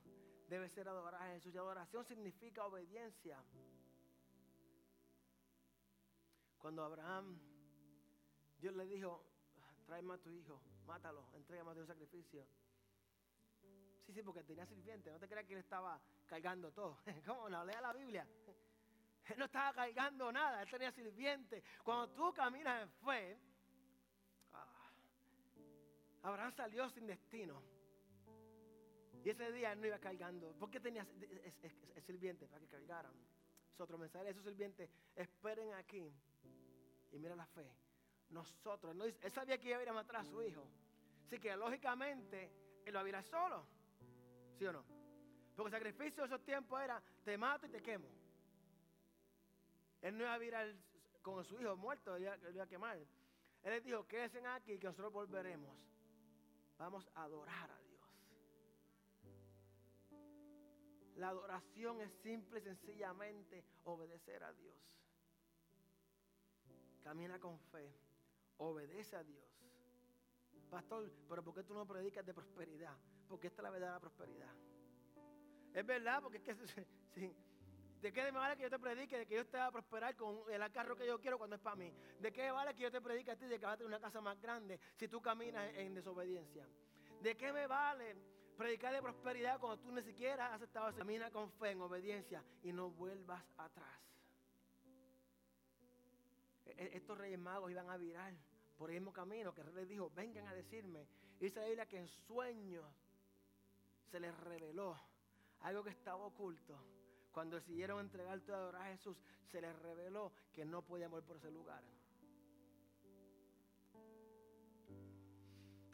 debe 0.48 0.68
ser 0.68 0.88
adorar 0.88 1.22
a 1.22 1.32
Jesús. 1.34 1.54
Y 1.54 1.58
adoración 1.58 2.04
significa 2.04 2.64
obediencia. 2.64 3.42
Cuando 6.58 6.82
Abraham, 6.82 7.38
Dios 8.58 8.74
le 8.74 8.86
dijo, 8.86 9.24
tráeme 9.86 10.14
a 10.14 10.18
tu 10.18 10.30
hijo, 10.30 10.60
mátalo, 10.88 11.28
entrégame 11.34 11.70
a 11.70 11.74
Dios 11.74 11.86
sacrificio. 11.86 12.46
Sí, 14.06 14.12
sí, 14.14 14.22
porque 14.22 14.42
tenía 14.42 14.66
sirviente. 14.66 15.10
No 15.10 15.18
te 15.18 15.28
creas 15.28 15.44
que 15.46 15.52
él 15.52 15.60
estaba 15.60 16.00
cargando 16.26 16.72
todo. 16.72 16.98
¿Cómo 17.26 17.48
no? 17.50 17.64
Lea 17.64 17.80
la 17.80 17.92
Biblia. 17.92 18.26
Él 19.26 19.38
no 19.38 19.44
estaba 19.44 19.74
cargando 19.74 20.32
nada, 20.32 20.62
él 20.62 20.70
tenía 20.70 20.90
sirviente. 20.90 21.62
Cuando 21.84 22.08
tú 22.14 22.32
caminas 22.32 22.82
en 22.82 22.90
fe, 23.04 23.38
ah, 24.54 24.90
Abraham 26.22 26.52
salió 26.52 26.88
sin 26.88 27.06
destino. 27.06 27.62
Y 29.22 29.28
ese 29.28 29.52
día 29.52 29.72
él 29.72 29.80
no 29.82 29.86
iba 29.88 29.98
cargando. 29.98 30.54
porque 30.58 30.80
tenía 30.80 31.06
el 31.94 32.02
sirviente 32.02 32.46
para 32.46 32.60
que 32.60 32.68
cargaran? 32.68 33.12
Es 33.74 33.78
otro 33.78 33.98
mensaje. 33.98 34.30
Esos 34.30 34.44
sirvientes 34.44 34.88
esperen 35.14 35.74
aquí. 35.74 36.10
Y 37.12 37.18
mira 37.18 37.36
la 37.36 37.46
fe. 37.46 37.70
Nosotros, 38.30 38.94
no, 38.94 39.04
él 39.04 39.30
sabía 39.32 39.58
que 39.58 39.68
iba 39.68 39.78
a 39.78 39.82
ir 39.82 39.88
a 39.88 39.92
matar 39.92 40.16
a 40.16 40.24
su 40.24 40.42
hijo. 40.42 40.66
Así 41.26 41.38
que 41.38 41.56
lógicamente 41.56 42.50
él 42.84 42.92
lo 42.94 43.06
iba 43.06 43.18
ir 43.18 43.24
solo. 43.24 43.66
¿Sí 44.58 44.66
o 44.66 44.72
no? 44.72 44.84
Porque 45.54 45.74
el 45.74 45.82
sacrificio 45.82 46.22
de 46.22 46.26
esos 46.26 46.44
tiempos 46.44 46.80
era, 46.80 47.02
te 47.24 47.36
mato 47.36 47.66
y 47.66 47.70
te 47.70 47.82
quemo. 47.82 48.08
Él 50.00 50.16
no 50.16 50.24
iba 50.24 50.34
a 50.34 50.38
virar 50.38 50.74
con 51.22 51.44
su 51.44 51.60
hijo 51.60 51.76
muerto, 51.76 52.16
él 52.16 52.22
iba, 52.54 52.62
a 52.62 52.66
quemar. 52.66 52.96
Él 52.96 53.08
les 53.64 53.84
dijo, 53.84 54.06
quédense 54.06 54.44
aquí 54.46 54.78
que 54.78 54.86
nosotros 54.86 55.12
volveremos. 55.12 55.76
Vamos 56.78 57.08
a 57.14 57.24
adorar 57.24 57.70
a 57.70 57.78
Dios. 57.82 57.88
La 61.16 61.28
adoración 61.30 62.00
es 62.00 62.12
simple 62.22 62.60
y 62.60 62.62
sencillamente 62.62 63.64
obedecer 63.84 64.44
a 64.44 64.52
Dios. 64.52 64.76
Camina 67.02 67.40
con 67.40 67.58
fe, 67.58 67.92
obedece 68.58 69.16
a 69.16 69.24
Dios. 69.24 69.44
Pastor, 70.70 71.10
pero 71.28 71.42
¿por 71.42 71.54
qué 71.54 71.62
tú 71.62 71.74
no 71.74 71.86
predicas 71.86 72.24
de 72.24 72.34
prosperidad? 72.34 72.96
Porque 73.28 73.46
esta 73.46 73.62
es 73.62 73.64
la 73.64 73.70
verdadera 73.70 74.00
prosperidad. 74.00 74.54
Es 75.72 75.86
verdad, 75.86 76.22
porque 76.22 76.38
es 76.38 76.42
que 76.42 76.54
sí, 77.14 77.34
¿De 78.00 78.12
qué 78.12 78.22
me 78.30 78.38
vale 78.38 78.56
que 78.56 78.62
yo 78.62 78.70
te 78.70 78.78
predique 78.78 79.18
de 79.18 79.26
que 79.26 79.34
yo 79.34 79.46
te 79.46 79.58
a 79.58 79.72
prosperar 79.72 80.14
con 80.14 80.42
el 80.48 80.70
carro 80.70 80.94
que 80.94 81.04
yo 81.04 81.18
quiero 81.20 81.36
cuando 81.36 81.56
es 81.56 81.62
para 81.62 81.74
mí? 81.74 81.92
¿De 82.20 82.32
qué 82.32 82.50
vale 82.52 82.74
que 82.74 82.82
yo 82.82 82.92
te 82.92 83.00
predique 83.00 83.32
a 83.32 83.36
ti 83.36 83.46
de 83.46 83.58
que 83.58 83.66
vas 83.66 83.74
a 83.74 83.76
tener 83.78 83.88
una 83.88 84.00
casa 84.00 84.20
más 84.20 84.40
grande 84.40 84.78
si 84.96 85.08
tú 85.08 85.20
caminas 85.20 85.74
en 85.74 85.94
desobediencia? 85.94 86.68
¿De 87.20 87.36
qué 87.36 87.52
me 87.52 87.66
vale 87.66 88.14
predicar 88.58 88.92
de 88.92 89.00
prosperidad 89.00 89.60
cuando 89.60 89.78
tú 89.78 89.92
ni 89.92 90.02
siquiera 90.02 90.48
has 90.48 90.54
aceptado 90.54 90.92
Camina 90.94 91.30
con 91.30 91.50
fe, 91.52 91.70
en 91.70 91.80
obediencia 91.80 92.42
y 92.62 92.72
no 92.72 92.90
vuelvas 92.90 93.42
atrás. 93.56 94.07
E, 96.76 96.96
estos 96.96 97.16
reyes 97.16 97.38
magos 97.38 97.70
iban 97.70 97.88
a 97.88 97.96
virar 97.96 98.34
por 98.76 98.90
el 98.90 98.96
mismo 98.96 99.12
camino 99.12 99.54
que 99.54 99.62
el 99.62 99.66
rey 99.68 99.76
les 99.76 99.88
dijo, 99.88 100.10
vengan 100.10 100.46
a 100.46 100.54
decirme. 100.54 101.06
Y 101.40 101.50
la 101.76 101.86
que 101.86 101.98
en 101.98 102.08
sueños 102.08 102.84
se 104.10 104.18
les 104.20 104.36
reveló 104.40 104.96
algo 105.60 105.82
que 105.84 105.90
estaba 105.90 106.24
oculto 106.24 106.78
cuando 107.32 107.56
decidieron 107.56 108.00
entregar 108.00 108.40
todo 108.40 108.56
a 108.56 108.58
adorar 108.58 108.82
a 108.82 108.92
Jesús, 108.96 109.16
se 109.50 109.60
les 109.60 109.76
reveló 109.80 110.32
que 110.52 110.64
no 110.64 110.82
podían 110.82 111.10
morir 111.10 111.26
por 111.26 111.36
ese 111.36 111.50
lugar. 111.50 111.84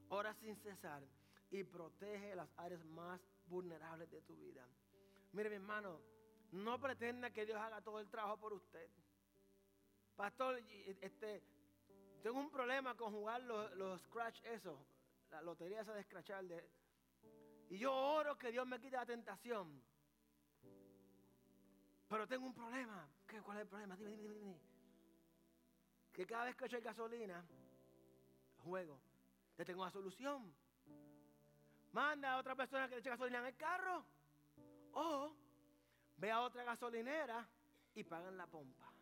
Ora 0.08 0.32
sin 0.34 0.56
cesar 0.56 1.02
y 1.50 1.64
protege 1.64 2.34
las 2.34 2.48
áreas 2.56 2.84
más 2.86 3.20
vulnerables 3.46 4.10
de 4.10 4.22
tu 4.22 4.36
vida. 4.36 4.66
Mire, 5.32 5.50
mi 5.50 5.56
hermano, 5.56 6.00
no 6.52 6.80
pretenda 6.80 7.30
que 7.30 7.44
Dios 7.44 7.60
haga 7.60 7.80
todo 7.82 8.00
el 8.00 8.08
trabajo 8.08 8.38
por 8.38 8.52
usted. 8.52 8.88
Pastor, 10.16 10.58
este, 11.00 11.42
tengo 12.22 12.38
un 12.38 12.50
problema 12.50 12.96
con 12.96 13.12
jugar 13.12 13.42
los, 13.42 13.74
los 13.76 14.00
scratch, 14.02 14.40
eso, 14.44 14.78
la 15.30 15.42
lotería 15.42 15.80
esa 15.80 15.92
de 15.92 16.04
scratchar. 16.04 16.44
De, 16.44 16.64
y 17.70 17.78
yo 17.78 17.92
oro 17.92 18.38
que 18.38 18.52
Dios 18.52 18.66
me 18.66 18.80
quite 18.80 18.96
la 18.96 19.06
tentación. 19.06 19.82
Pero 22.08 22.28
tengo 22.28 22.46
un 22.46 22.54
problema. 22.54 23.08
¿Qué, 23.26 23.40
¿Cuál 23.42 23.58
es 23.58 23.62
el 23.62 23.68
problema? 23.68 23.96
Dime, 23.96 24.16
dime, 24.16 24.34
dime. 24.34 24.60
Que 26.12 26.24
cada 26.26 26.44
vez 26.44 26.54
que 26.54 26.66
echo 26.66 26.80
gasolina, 26.80 27.44
juego, 28.62 29.00
le 29.56 29.64
tengo 29.64 29.82
una 29.82 29.90
solución. 29.90 30.54
Manda 31.92 32.34
a 32.34 32.38
otra 32.38 32.54
persona 32.54 32.88
que 32.88 32.94
le 32.94 33.00
eche 33.00 33.10
gasolina 33.10 33.40
en 33.40 33.46
el 33.46 33.56
carro. 33.56 34.04
O 34.92 35.34
ve 36.16 36.30
a 36.30 36.40
otra 36.40 36.62
gasolinera 36.62 37.48
y 37.96 38.04
pagan 38.04 38.36
la 38.36 38.46
pompa. 38.46 38.93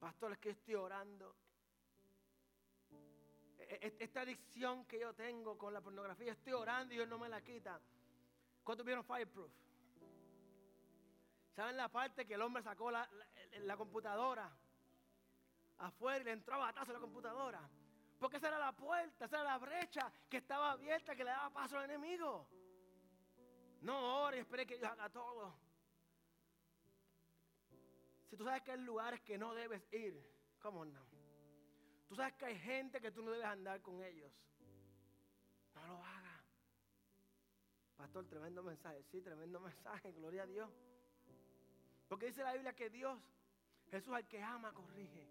Pastor, 0.00 0.32
es 0.32 0.38
que 0.38 0.50
estoy 0.50 0.74
orando. 0.74 1.36
E, 3.58 3.78
e, 3.86 3.96
esta 4.00 4.22
adicción 4.22 4.86
que 4.86 4.98
yo 4.98 5.14
tengo 5.14 5.58
con 5.58 5.74
la 5.74 5.82
pornografía, 5.82 6.32
estoy 6.32 6.54
orando 6.54 6.94
y 6.94 6.96
Dios 6.96 7.06
no 7.06 7.18
me 7.18 7.28
la 7.28 7.42
quita. 7.42 7.78
¿Cuántos 8.64 8.86
vieron 8.86 9.04
Fireproof? 9.04 9.52
¿Saben 11.54 11.76
la 11.76 11.90
parte 11.90 12.26
que 12.26 12.34
el 12.34 12.40
hombre 12.40 12.62
sacó 12.62 12.90
la, 12.90 13.06
computadora 13.76 14.50
afuera 15.78 16.20
y 16.20 16.24
le 16.24 16.32
entró 16.32 16.54
a 16.54 16.58
batazo 16.58 16.92
a 16.92 16.94
la 16.94 17.00
computadora? 17.00 17.60
Porque 18.18 18.38
esa 18.38 18.48
era 18.48 18.58
la 18.58 18.72
puerta, 18.72 19.26
esa 19.26 19.40
era 19.40 19.44
la 19.44 19.58
brecha 19.58 20.10
que 20.30 20.38
estaba 20.38 20.72
abierta, 20.72 21.14
que 21.14 21.24
le 21.24 21.30
daba 21.30 21.50
paso 21.50 21.76
al 21.76 21.84
enemigo. 21.84 22.48
No 23.82 24.22
ore 24.22 24.40
espere 24.40 24.66
que 24.66 24.78
Dios 24.78 24.90
haga 24.90 25.10
todo. 25.10 25.69
Si 28.30 28.36
tú 28.36 28.44
sabes 28.44 28.62
que 28.62 28.70
hay 28.70 28.78
lugares 28.78 29.20
que 29.22 29.36
no 29.36 29.52
debes 29.54 29.82
ir, 29.92 30.24
¿cómo 30.60 30.84
no? 30.84 31.04
Tú 32.08 32.14
sabes 32.14 32.34
que 32.34 32.46
hay 32.46 32.58
gente 32.60 33.00
que 33.00 33.10
tú 33.10 33.22
no 33.22 33.32
debes 33.32 33.46
andar 33.46 33.82
con 33.82 34.00
ellos. 34.04 34.32
No 35.74 35.84
lo 35.84 36.04
hagas. 36.04 36.44
Pastor, 37.96 38.26
tremendo 38.26 38.62
mensaje. 38.62 39.02
Sí, 39.10 39.20
tremendo 39.20 39.58
mensaje. 39.60 40.12
Gloria 40.12 40.44
a 40.44 40.46
Dios. 40.46 40.70
Porque 42.08 42.26
dice 42.26 42.44
la 42.44 42.52
Biblia 42.52 42.72
que 42.72 42.88
Dios, 42.88 43.20
Jesús 43.90 44.14
al 44.14 44.26
que 44.28 44.40
ama, 44.40 44.72
corrige. 44.72 45.28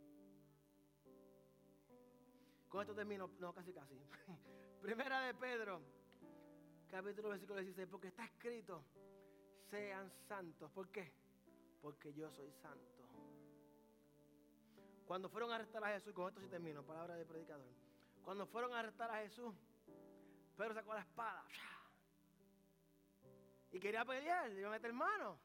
Con 2.68 2.82
esto 2.82 2.94
termino, 2.94 3.30
no, 3.40 3.54
casi 3.54 3.74
casi. 3.74 3.96
Primera 4.82 5.22
de 5.22 5.34
Pedro, 5.36 5.82
capítulo 6.90 7.30
versículo 7.30 7.60
16, 7.60 7.88
porque 7.90 8.10
está 8.10 8.26
escrito, 8.26 8.84
sean 9.70 10.12
santos. 10.28 10.70
¿Por 10.72 10.90
qué? 10.90 11.29
Porque 11.82 12.14
yo 12.14 12.30
soy 12.32 12.52
santo. 12.52 13.04
Cuando 15.06 15.30
fueron 15.30 15.52
a 15.52 15.56
arrestar 15.56 15.84
a 15.84 15.88
Jesús, 15.90 16.14
con 16.14 16.28
esto 16.28 16.40
sí 16.40 16.48
termino, 16.48 16.84
palabra 16.84 17.16
de 17.16 17.26
predicador. 17.26 17.68
Cuando 18.24 18.46
fueron 18.46 18.74
a 18.74 18.80
arrestar 18.80 19.10
a 19.10 19.22
Jesús, 19.22 19.56
Pedro 20.56 20.74
sacó 20.74 20.94
la 20.94 21.02
espada. 21.02 21.44
Y 23.72 23.80
quería 23.80 24.06
pelear, 24.06 24.50
le 24.50 24.60
iba 24.60 24.70
a 24.70 24.74
meter 24.74 24.94
mano. 24.94 25.40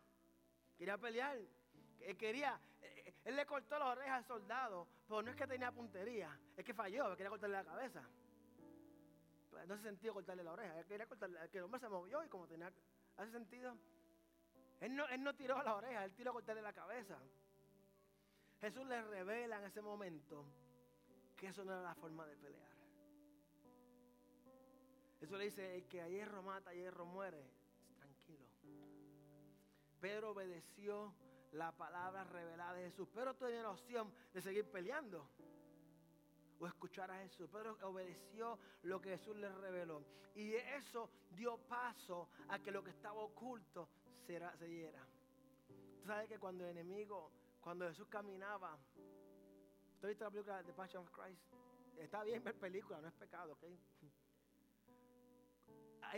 Quería 0.76 0.99
pelear. 0.99 1.39
Quería, 2.18 2.61
él 3.24 3.37
le 3.37 3.47
cortó 3.47 3.78
las 3.78 3.97
orejas 3.97 4.18
al 4.18 4.24
soldado, 4.24 4.87
pero 5.09 5.22
no 5.22 5.30
es 5.30 5.37
que 5.37 5.47
tenía 5.47 5.72
puntería, 5.72 6.39
es 6.57 6.64
que 6.64 6.74
falló, 6.74 7.16
quería 7.16 7.30
cortarle 7.30 7.57
la 7.57 7.64
cabeza. 7.64 8.03
No 9.66 9.74
hace 9.74 9.85
sentido 9.85 10.12
cortarle 10.12 10.45
la 10.45 10.53
oreja, 10.53 10.85
quería 10.85 11.07
cortarle, 11.07 11.39
que 11.51 11.59
el 11.59 11.64
hombre 11.64 11.80
se 11.80 11.89
movió 11.89 12.22
y 12.22 12.28
como 12.28 12.47
tenía, 12.47 12.70
hace 13.16 13.30
sentido. 13.30 13.74
Él 14.81 14.95
no, 14.95 15.07
él 15.09 15.22
no 15.22 15.35
tiró 15.35 15.62
la 15.62 15.77
oreja, 15.77 16.05
él 16.05 16.12
tiró 16.14 16.31
a 16.31 16.35
cortarle 16.35 16.62
la 16.62 16.72
cabeza. 16.72 17.18
Jesús 18.61 18.87
le 18.87 19.03
revela 19.03 19.59
en 19.59 19.64
ese 19.64 19.83
momento 19.83 20.45
que 21.37 21.49
eso 21.49 21.64
no 21.64 21.72
era 21.72 21.83
la 21.83 21.95
forma 21.95 22.27
de 22.27 22.37
pelear. 22.37 22.75
Eso 25.20 25.39
le 25.39 25.45
dice, 25.45 25.77
el 25.77 25.87
que 25.87 26.03
a 26.03 26.09
hierro 26.09 26.43
mata, 26.43 26.70
a 26.70 26.75
hierro 26.75 27.07
muere. 27.07 27.43
Pedro 30.01 30.33
obedeció 30.33 31.14
la 31.53 31.72
palabra 31.72 32.25
revelada 32.25 32.75
de 32.75 32.91
Jesús. 32.91 33.09
Pero 33.14 33.35
tenía 33.35 33.62
la 33.62 33.70
opción 33.70 34.12
de 34.35 34.43
seguir 34.43 34.70
peleando 34.70 35.31
o 36.59 36.66
escuchar 36.66 37.11
a 37.11 37.18
Jesús. 37.20 37.49
Pedro 37.51 37.79
obedeció 37.83 38.59
lo 38.83 39.01
que 39.01 39.11
Jesús 39.11 39.37
le 39.37 39.49
reveló. 39.49 40.05
Y 40.35 40.55
eso 40.55 41.11
dio 41.31 41.57
paso 41.57 42.29
a 42.49 42.59
que 42.59 42.70
lo 42.70 42.85
que 42.85 42.91
estaba 42.91 43.22
oculto 43.22 43.89
se, 44.27 44.66
diera. 44.66 45.07
Tú 46.01 46.07
sabes 46.07 46.29
que 46.29 46.39
cuando 46.39 46.64
el 46.64 46.70
enemigo, 46.70 47.31
cuando 47.61 47.87
Jesús 47.89 48.09
caminaba, 48.09 48.79
¿usted 49.95 50.05
ha 50.05 50.09
visto 50.09 50.25
la 50.25 50.31
película 50.31 50.62
de 50.62 50.72
Passion 50.72 51.03
of 51.03 51.11
Christ? 51.11 51.43
Está 51.99 52.22
bien 52.25 52.43
ver 52.43 52.59
película, 52.59 53.01
no 53.01 53.09
es 53.09 53.14
pecado, 53.14 53.53
¿ok? 53.53 53.64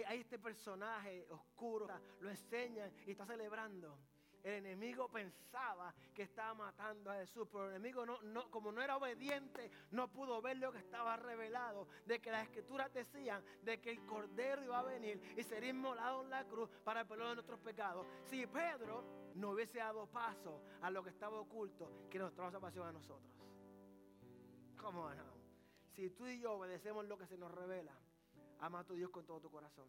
hay, 0.05 0.21
este 0.21 0.39
personaje 0.39 1.27
oscuro, 1.31 1.89
lo 2.21 2.31
enseña 2.31 2.91
y 3.07 3.13
está 3.13 3.25
celebrando. 3.25 3.99
El 4.47 4.65
enemigo 4.65 5.09
pensaba 5.09 5.93
que 6.15 6.23
estaba 6.23 6.55
matando 6.55 7.11
a 7.11 7.17
Jesús, 7.17 7.49
pero 7.51 7.65
el 7.65 7.71
enemigo 7.73 8.07
no, 8.07 8.49
como 8.49 8.71
no 8.71 8.81
era 8.81 8.97
obediente, 8.97 9.73
no 9.91 10.07
pudo 10.07 10.41
ver 10.41 10.59
lo 10.59 10.71
que 10.71 10.79
estaba 10.79 11.17
revelado, 11.17 11.89
de 12.07 12.21
que 12.21 12.31
las 12.31 12.45
escrituras 12.45 12.93
decían 12.95 13.43
de 13.65 13.81
que 13.81 13.91
el 13.91 14.07
Cordero 14.07 14.63
iba 14.63 14.79
a 14.79 14.85
venir 14.85 15.21
y 15.37 15.43
sería 15.43 15.71
inmolado 15.71 16.23
en 16.23 16.31
la 16.31 16.45
cruz 16.45 16.71
para 16.85 17.01
el 17.01 17.09
perdón 17.09 17.31
de 17.31 17.35
nuestros 17.35 17.59
pecados. 17.59 18.07
Si 18.23 18.47
Pedro 18.47 19.33
no 19.35 19.51
hubiese 19.51 19.79
dado 19.79 20.07
paso 20.07 20.63
a 20.81 20.91
lo 20.91 21.03
que 21.03 21.11
estaba 21.11 21.41
oculto, 21.41 22.07
que 22.09 22.21
nos 22.21 22.33
trajo 22.33 22.53
salvación 22.53 22.87
a 22.87 22.93
nosotros. 22.93 23.35
¿Cómo 24.77 25.13
no? 25.13 25.25
Si 25.91 26.11
tú 26.11 26.25
y 26.29 26.39
yo 26.39 26.53
obedecemos 26.53 27.05
lo 27.07 27.19
que 27.19 27.27
se 27.27 27.37
nos 27.37 27.51
revela, 27.51 27.99
Ama 28.61 28.81
a 28.81 28.85
tu 28.85 28.95
Dios 28.95 29.11
con 29.11 29.27
todo 29.27 29.41
tu 29.41 29.51
corazón. 29.51 29.87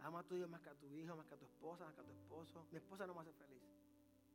Ama 0.00 0.20
a 0.20 0.22
tu 0.22 0.36
Dios 0.36 0.48
más 0.48 0.60
que 0.60 0.70
a 0.70 0.74
tu 0.74 0.92
hijo, 0.94 1.16
más 1.16 1.26
que 1.26 1.34
a 1.34 1.38
tu 1.38 1.44
esposa, 1.44 1.84
más 1.84 1.94
que 1.94 2.00
a 2.00 2.04
tu 2.04 2.12
esposo. 2.12 2.66
Mi 2.70 2.78
esposa 2.78 3.06
no 3.06 3.14
me 3.14 3.20
hace 3.22 3.32
feliz. 3.32 3.62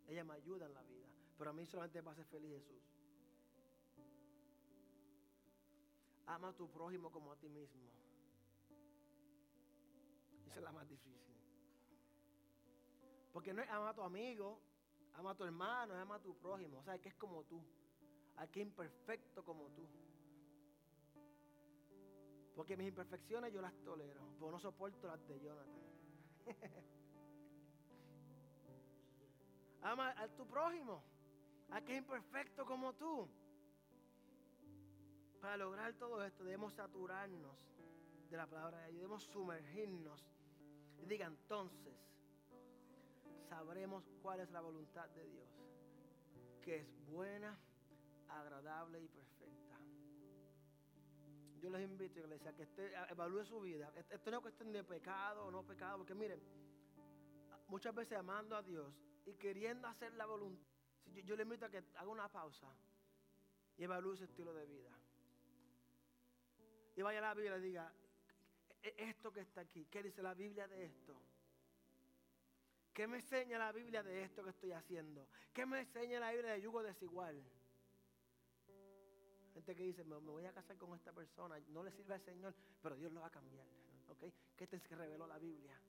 Ella 0.07 0.23
me 0.23 0.33
ayuda 0.33 0.65
en 0.65 0.73
la 0.73 0.83
vida. 0.83 1.07
Pero 1.37 1.49
a 1.49 1.53
mí 1.53 1.65
solamente 1.65 2.01
me 2.01 2.11
hace 2.11 2.23
feliz 2.25 2.51
Jesús. 2.51 2.83
Ama 6.25 6.49
a 6.49 6.53
tu 6.53 6.69
prójimo 6.69 7.11
como 7.11 7.31
a 7.31 7.35
ti 7.37 7.49
mismo. 7.49 7.89
Esa 10.47 10.59
es 10.59 10.63
la 10.63 10.71
más 10.71 10.87
difícil. 10.87 11.35
Porque 13.31 13.53
no 13.53 13.61
es 13.61 13.69
ama 13.69 13.89
a 13.89 13.93
tu 13.93 14.01
amigo, 14.01 14.59
ama 15.15 15.31
a 15.31 15.35
tu 15.35 15.43
hermano, 15.43 15.95
ama 15.95 16.15
a 16.15 16.19
tu 16.19 16.35
prójimo. 16.37 16.79
O 16.79 16.83
sea, 16.83 16.99
que 16.99 17.09
es 17.09 17.15
como 17.15 17.43
tú. 17.45 17.63
Al 18.35 18.49
que 18.49 18.61
imperfecto 18.61 19.43
como 19.43 19.69
tú. 19.71 19.87
Porque 22.55 22.77
mis 22.77 22.87
imperfecciones 22.87 23.51
yo 23.51 23.61
las 23.61 23.73
tolero, 23.83 24.21
pero 24.37 24.51
no 24.51 24.59
soporto 24.59 25.07
las 25.07 25.27
de 25.27 25.39
Jonathan. 25.39 25.81
Ama 29.81 30.11
a 30.11 30.27
tu 30.29 30.45
prójimo, 30.45 31.03
a 31.71 31.81
que 31.81 31.93
es 31.93 31.97
imperfecto 31.97 32.65
como 32.65 32.93
tú. 32.93 33.27
Para 35.41 35.57
lograr 35.57 35.93
todo 35.95 36.23
esto 36.23 36.43
debemos 36.43 36.73
saturarnos 36.73 37.57
de 38.29 38.37
la 38.37 38.47
palabra 38.47 38.81
de 38.81 38.91
Dios, 38.91 39.01
debemos 39.01 39.23
sumergirnos. 39.25 40.29
Y 40.99 41.05
diga 41.05 41.25
entonces, 41.25 41.93
sabremos 43.49 44.09
cuál 44.21 44.39
es 44.39 44.49
la 44.51 44.61
voluntad 44.61 45.09
de 45.09 45.27
Dios, 45.27 45.49
que 46.61 46.77
es 46.77 47.05
buena, 47.07 47.59
agradable 48.29 49.01
y 49.01 49.07
perfecta 49.09 49.62
yo 51.63 51.69
les 51.69 51.81
invito, 51.81 52.19
iglesia, 52.19 52.53
que 52.53 52.63
usted 52.63 52.93
evalúe 53.09 53.45
su 53.45 53.61
vida. 53.61 53.89
Esto 54.09 54.29
no 54.29 54.37
es 54.37 54.41
cuestión 54.41 54.73
de 54.73 54.83
pecado 54.83 55.45
o 55.45 55.51
no 55.51 55.63
pecado, 55.63 55.99
porque 55.99 56.13
miren, 56.13 56.41
muchas 57.69 57.95
veces 57.95 58.17
amando 58.17 58.57
a 58.57 58.61
Dios 58.61 58.93
y 59.25 59.33
queriendo 59.35 59.87
hacer 59.87 60.13
la 60.15 60.25
voluntad. 60.25 60.67
Yo, 61.05 61.21
yo 61.21 61.37
le 61.37 61.43
invito 61.43 61.65
a 61.65 61.69
que 61.69 61.81
haga 61.95 62.09
una 62.09 62.27
pausa 62.27 62.67
y 63.77 63.83
evalúe 63.85 64.17
su 64.17 64.25
estilo 64.25 64.53
de 64.53 64.65
vida. 64.65 64.91
Y 66.97 67.01
vaya 67.01 67.19
a 67.19 67.21
la 67.21 67.33
Biblia 67.33 67.57
y 67.57 67.61
diga, 67.61 67.93
e, 68.81 68.89
e, 68.97 69.09
esto 69.09 69.31
que 69.31 69.39
está 69.39 69.61
aquí, 69.61 69.85
¿qué 69.85 70.03
dice 70.03 70.21
la 70.21 70.33
Biblia 70.33 70.67
de 70.67 70.83
esto? 70.83 71.15
¿Qué 72.93 73.07
me 73.07 73.17
enseña 73.17 73.57
la 73.57 73.71
Biblia 73.71 74.03
de 74.03 74.21
esto 74.21 74.43
que 74.43 74.49
estoy 74.49 74.73
haciendo? 74.73 75.29
¿Qué 75.53 75.65
me 75.65 75.79
enseña 75.79 76.19
la 76.19 76.33
Biblia 76.33 76.51
de 76.51 76.61
yugo 76.61 76.83
desigual? 76.83 77.41
Gente 79.53 79.75
que 79.75 79.83
dice, 79.83 80.03
me, 80.03 80.17
voy 80.17 80.45
a 80.45 80.53
casar 80.53 80.77
con 80.77 80.95
esta 80.95 81.11
persona, 81.11 81.59
no 81.69 81.83
le 81.83 81.91
sirve 81.91 82.15
al 82.15 82.21
Señor, 82.21 82.55
pero 82.81 82.95
Dios 82.95 83.11
lo 83.11 83.21
va 83.21 83.27
a 83.27 83.31
cambiar. 83.31 83.67
¿Ok? 84.09 84.23
¿Qué 84.55 84.67
te 84.67 84.79
reveló 84.79 85.27
la 85.27 85.37
Biblia? 85.37 85.79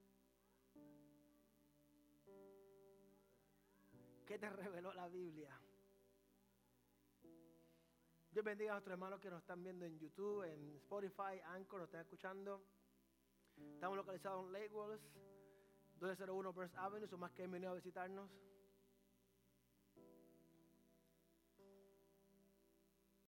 ¿Qué 4.27 4.39
te 4.39 4.51
reveló 4.51 4.93
la 4.93 5.09
Biblia? 5.09 5.59
Dios 8.31 8.45
bendiga 8.45 8.73
a 8.73 8.75
nuestros 8.75 8.93
hermanos 8.93 9.21
que 9.21 9.31
nos 9.31 9.41
están 9.41 9.63
viendo 9.63 9.85
en 9.85 9.99
YouTube, 9.99 10.43
en 10.43 10.77
Spotify, 10.77 11.41
Anchor, 11.45 11.81
nos 11.81 11.89
están 11.89 12.01
escuchando. 12.01 12.63
Estamos 13.57 13.97
localizados 13.97 14.45
en 14.47 14.53
Lake 14.53 14.71
Wallace, 14.73 15.05
201 16.01 16.53
Burns 16.53 16.75
Avenue. 16.75 17.07
Son 17.07 17.21
más 17.21 17.31
que 17.33 17.43
bienvenidos 17.43 17.73
a 17.73 17.77
visitarnos. 17.77 18.31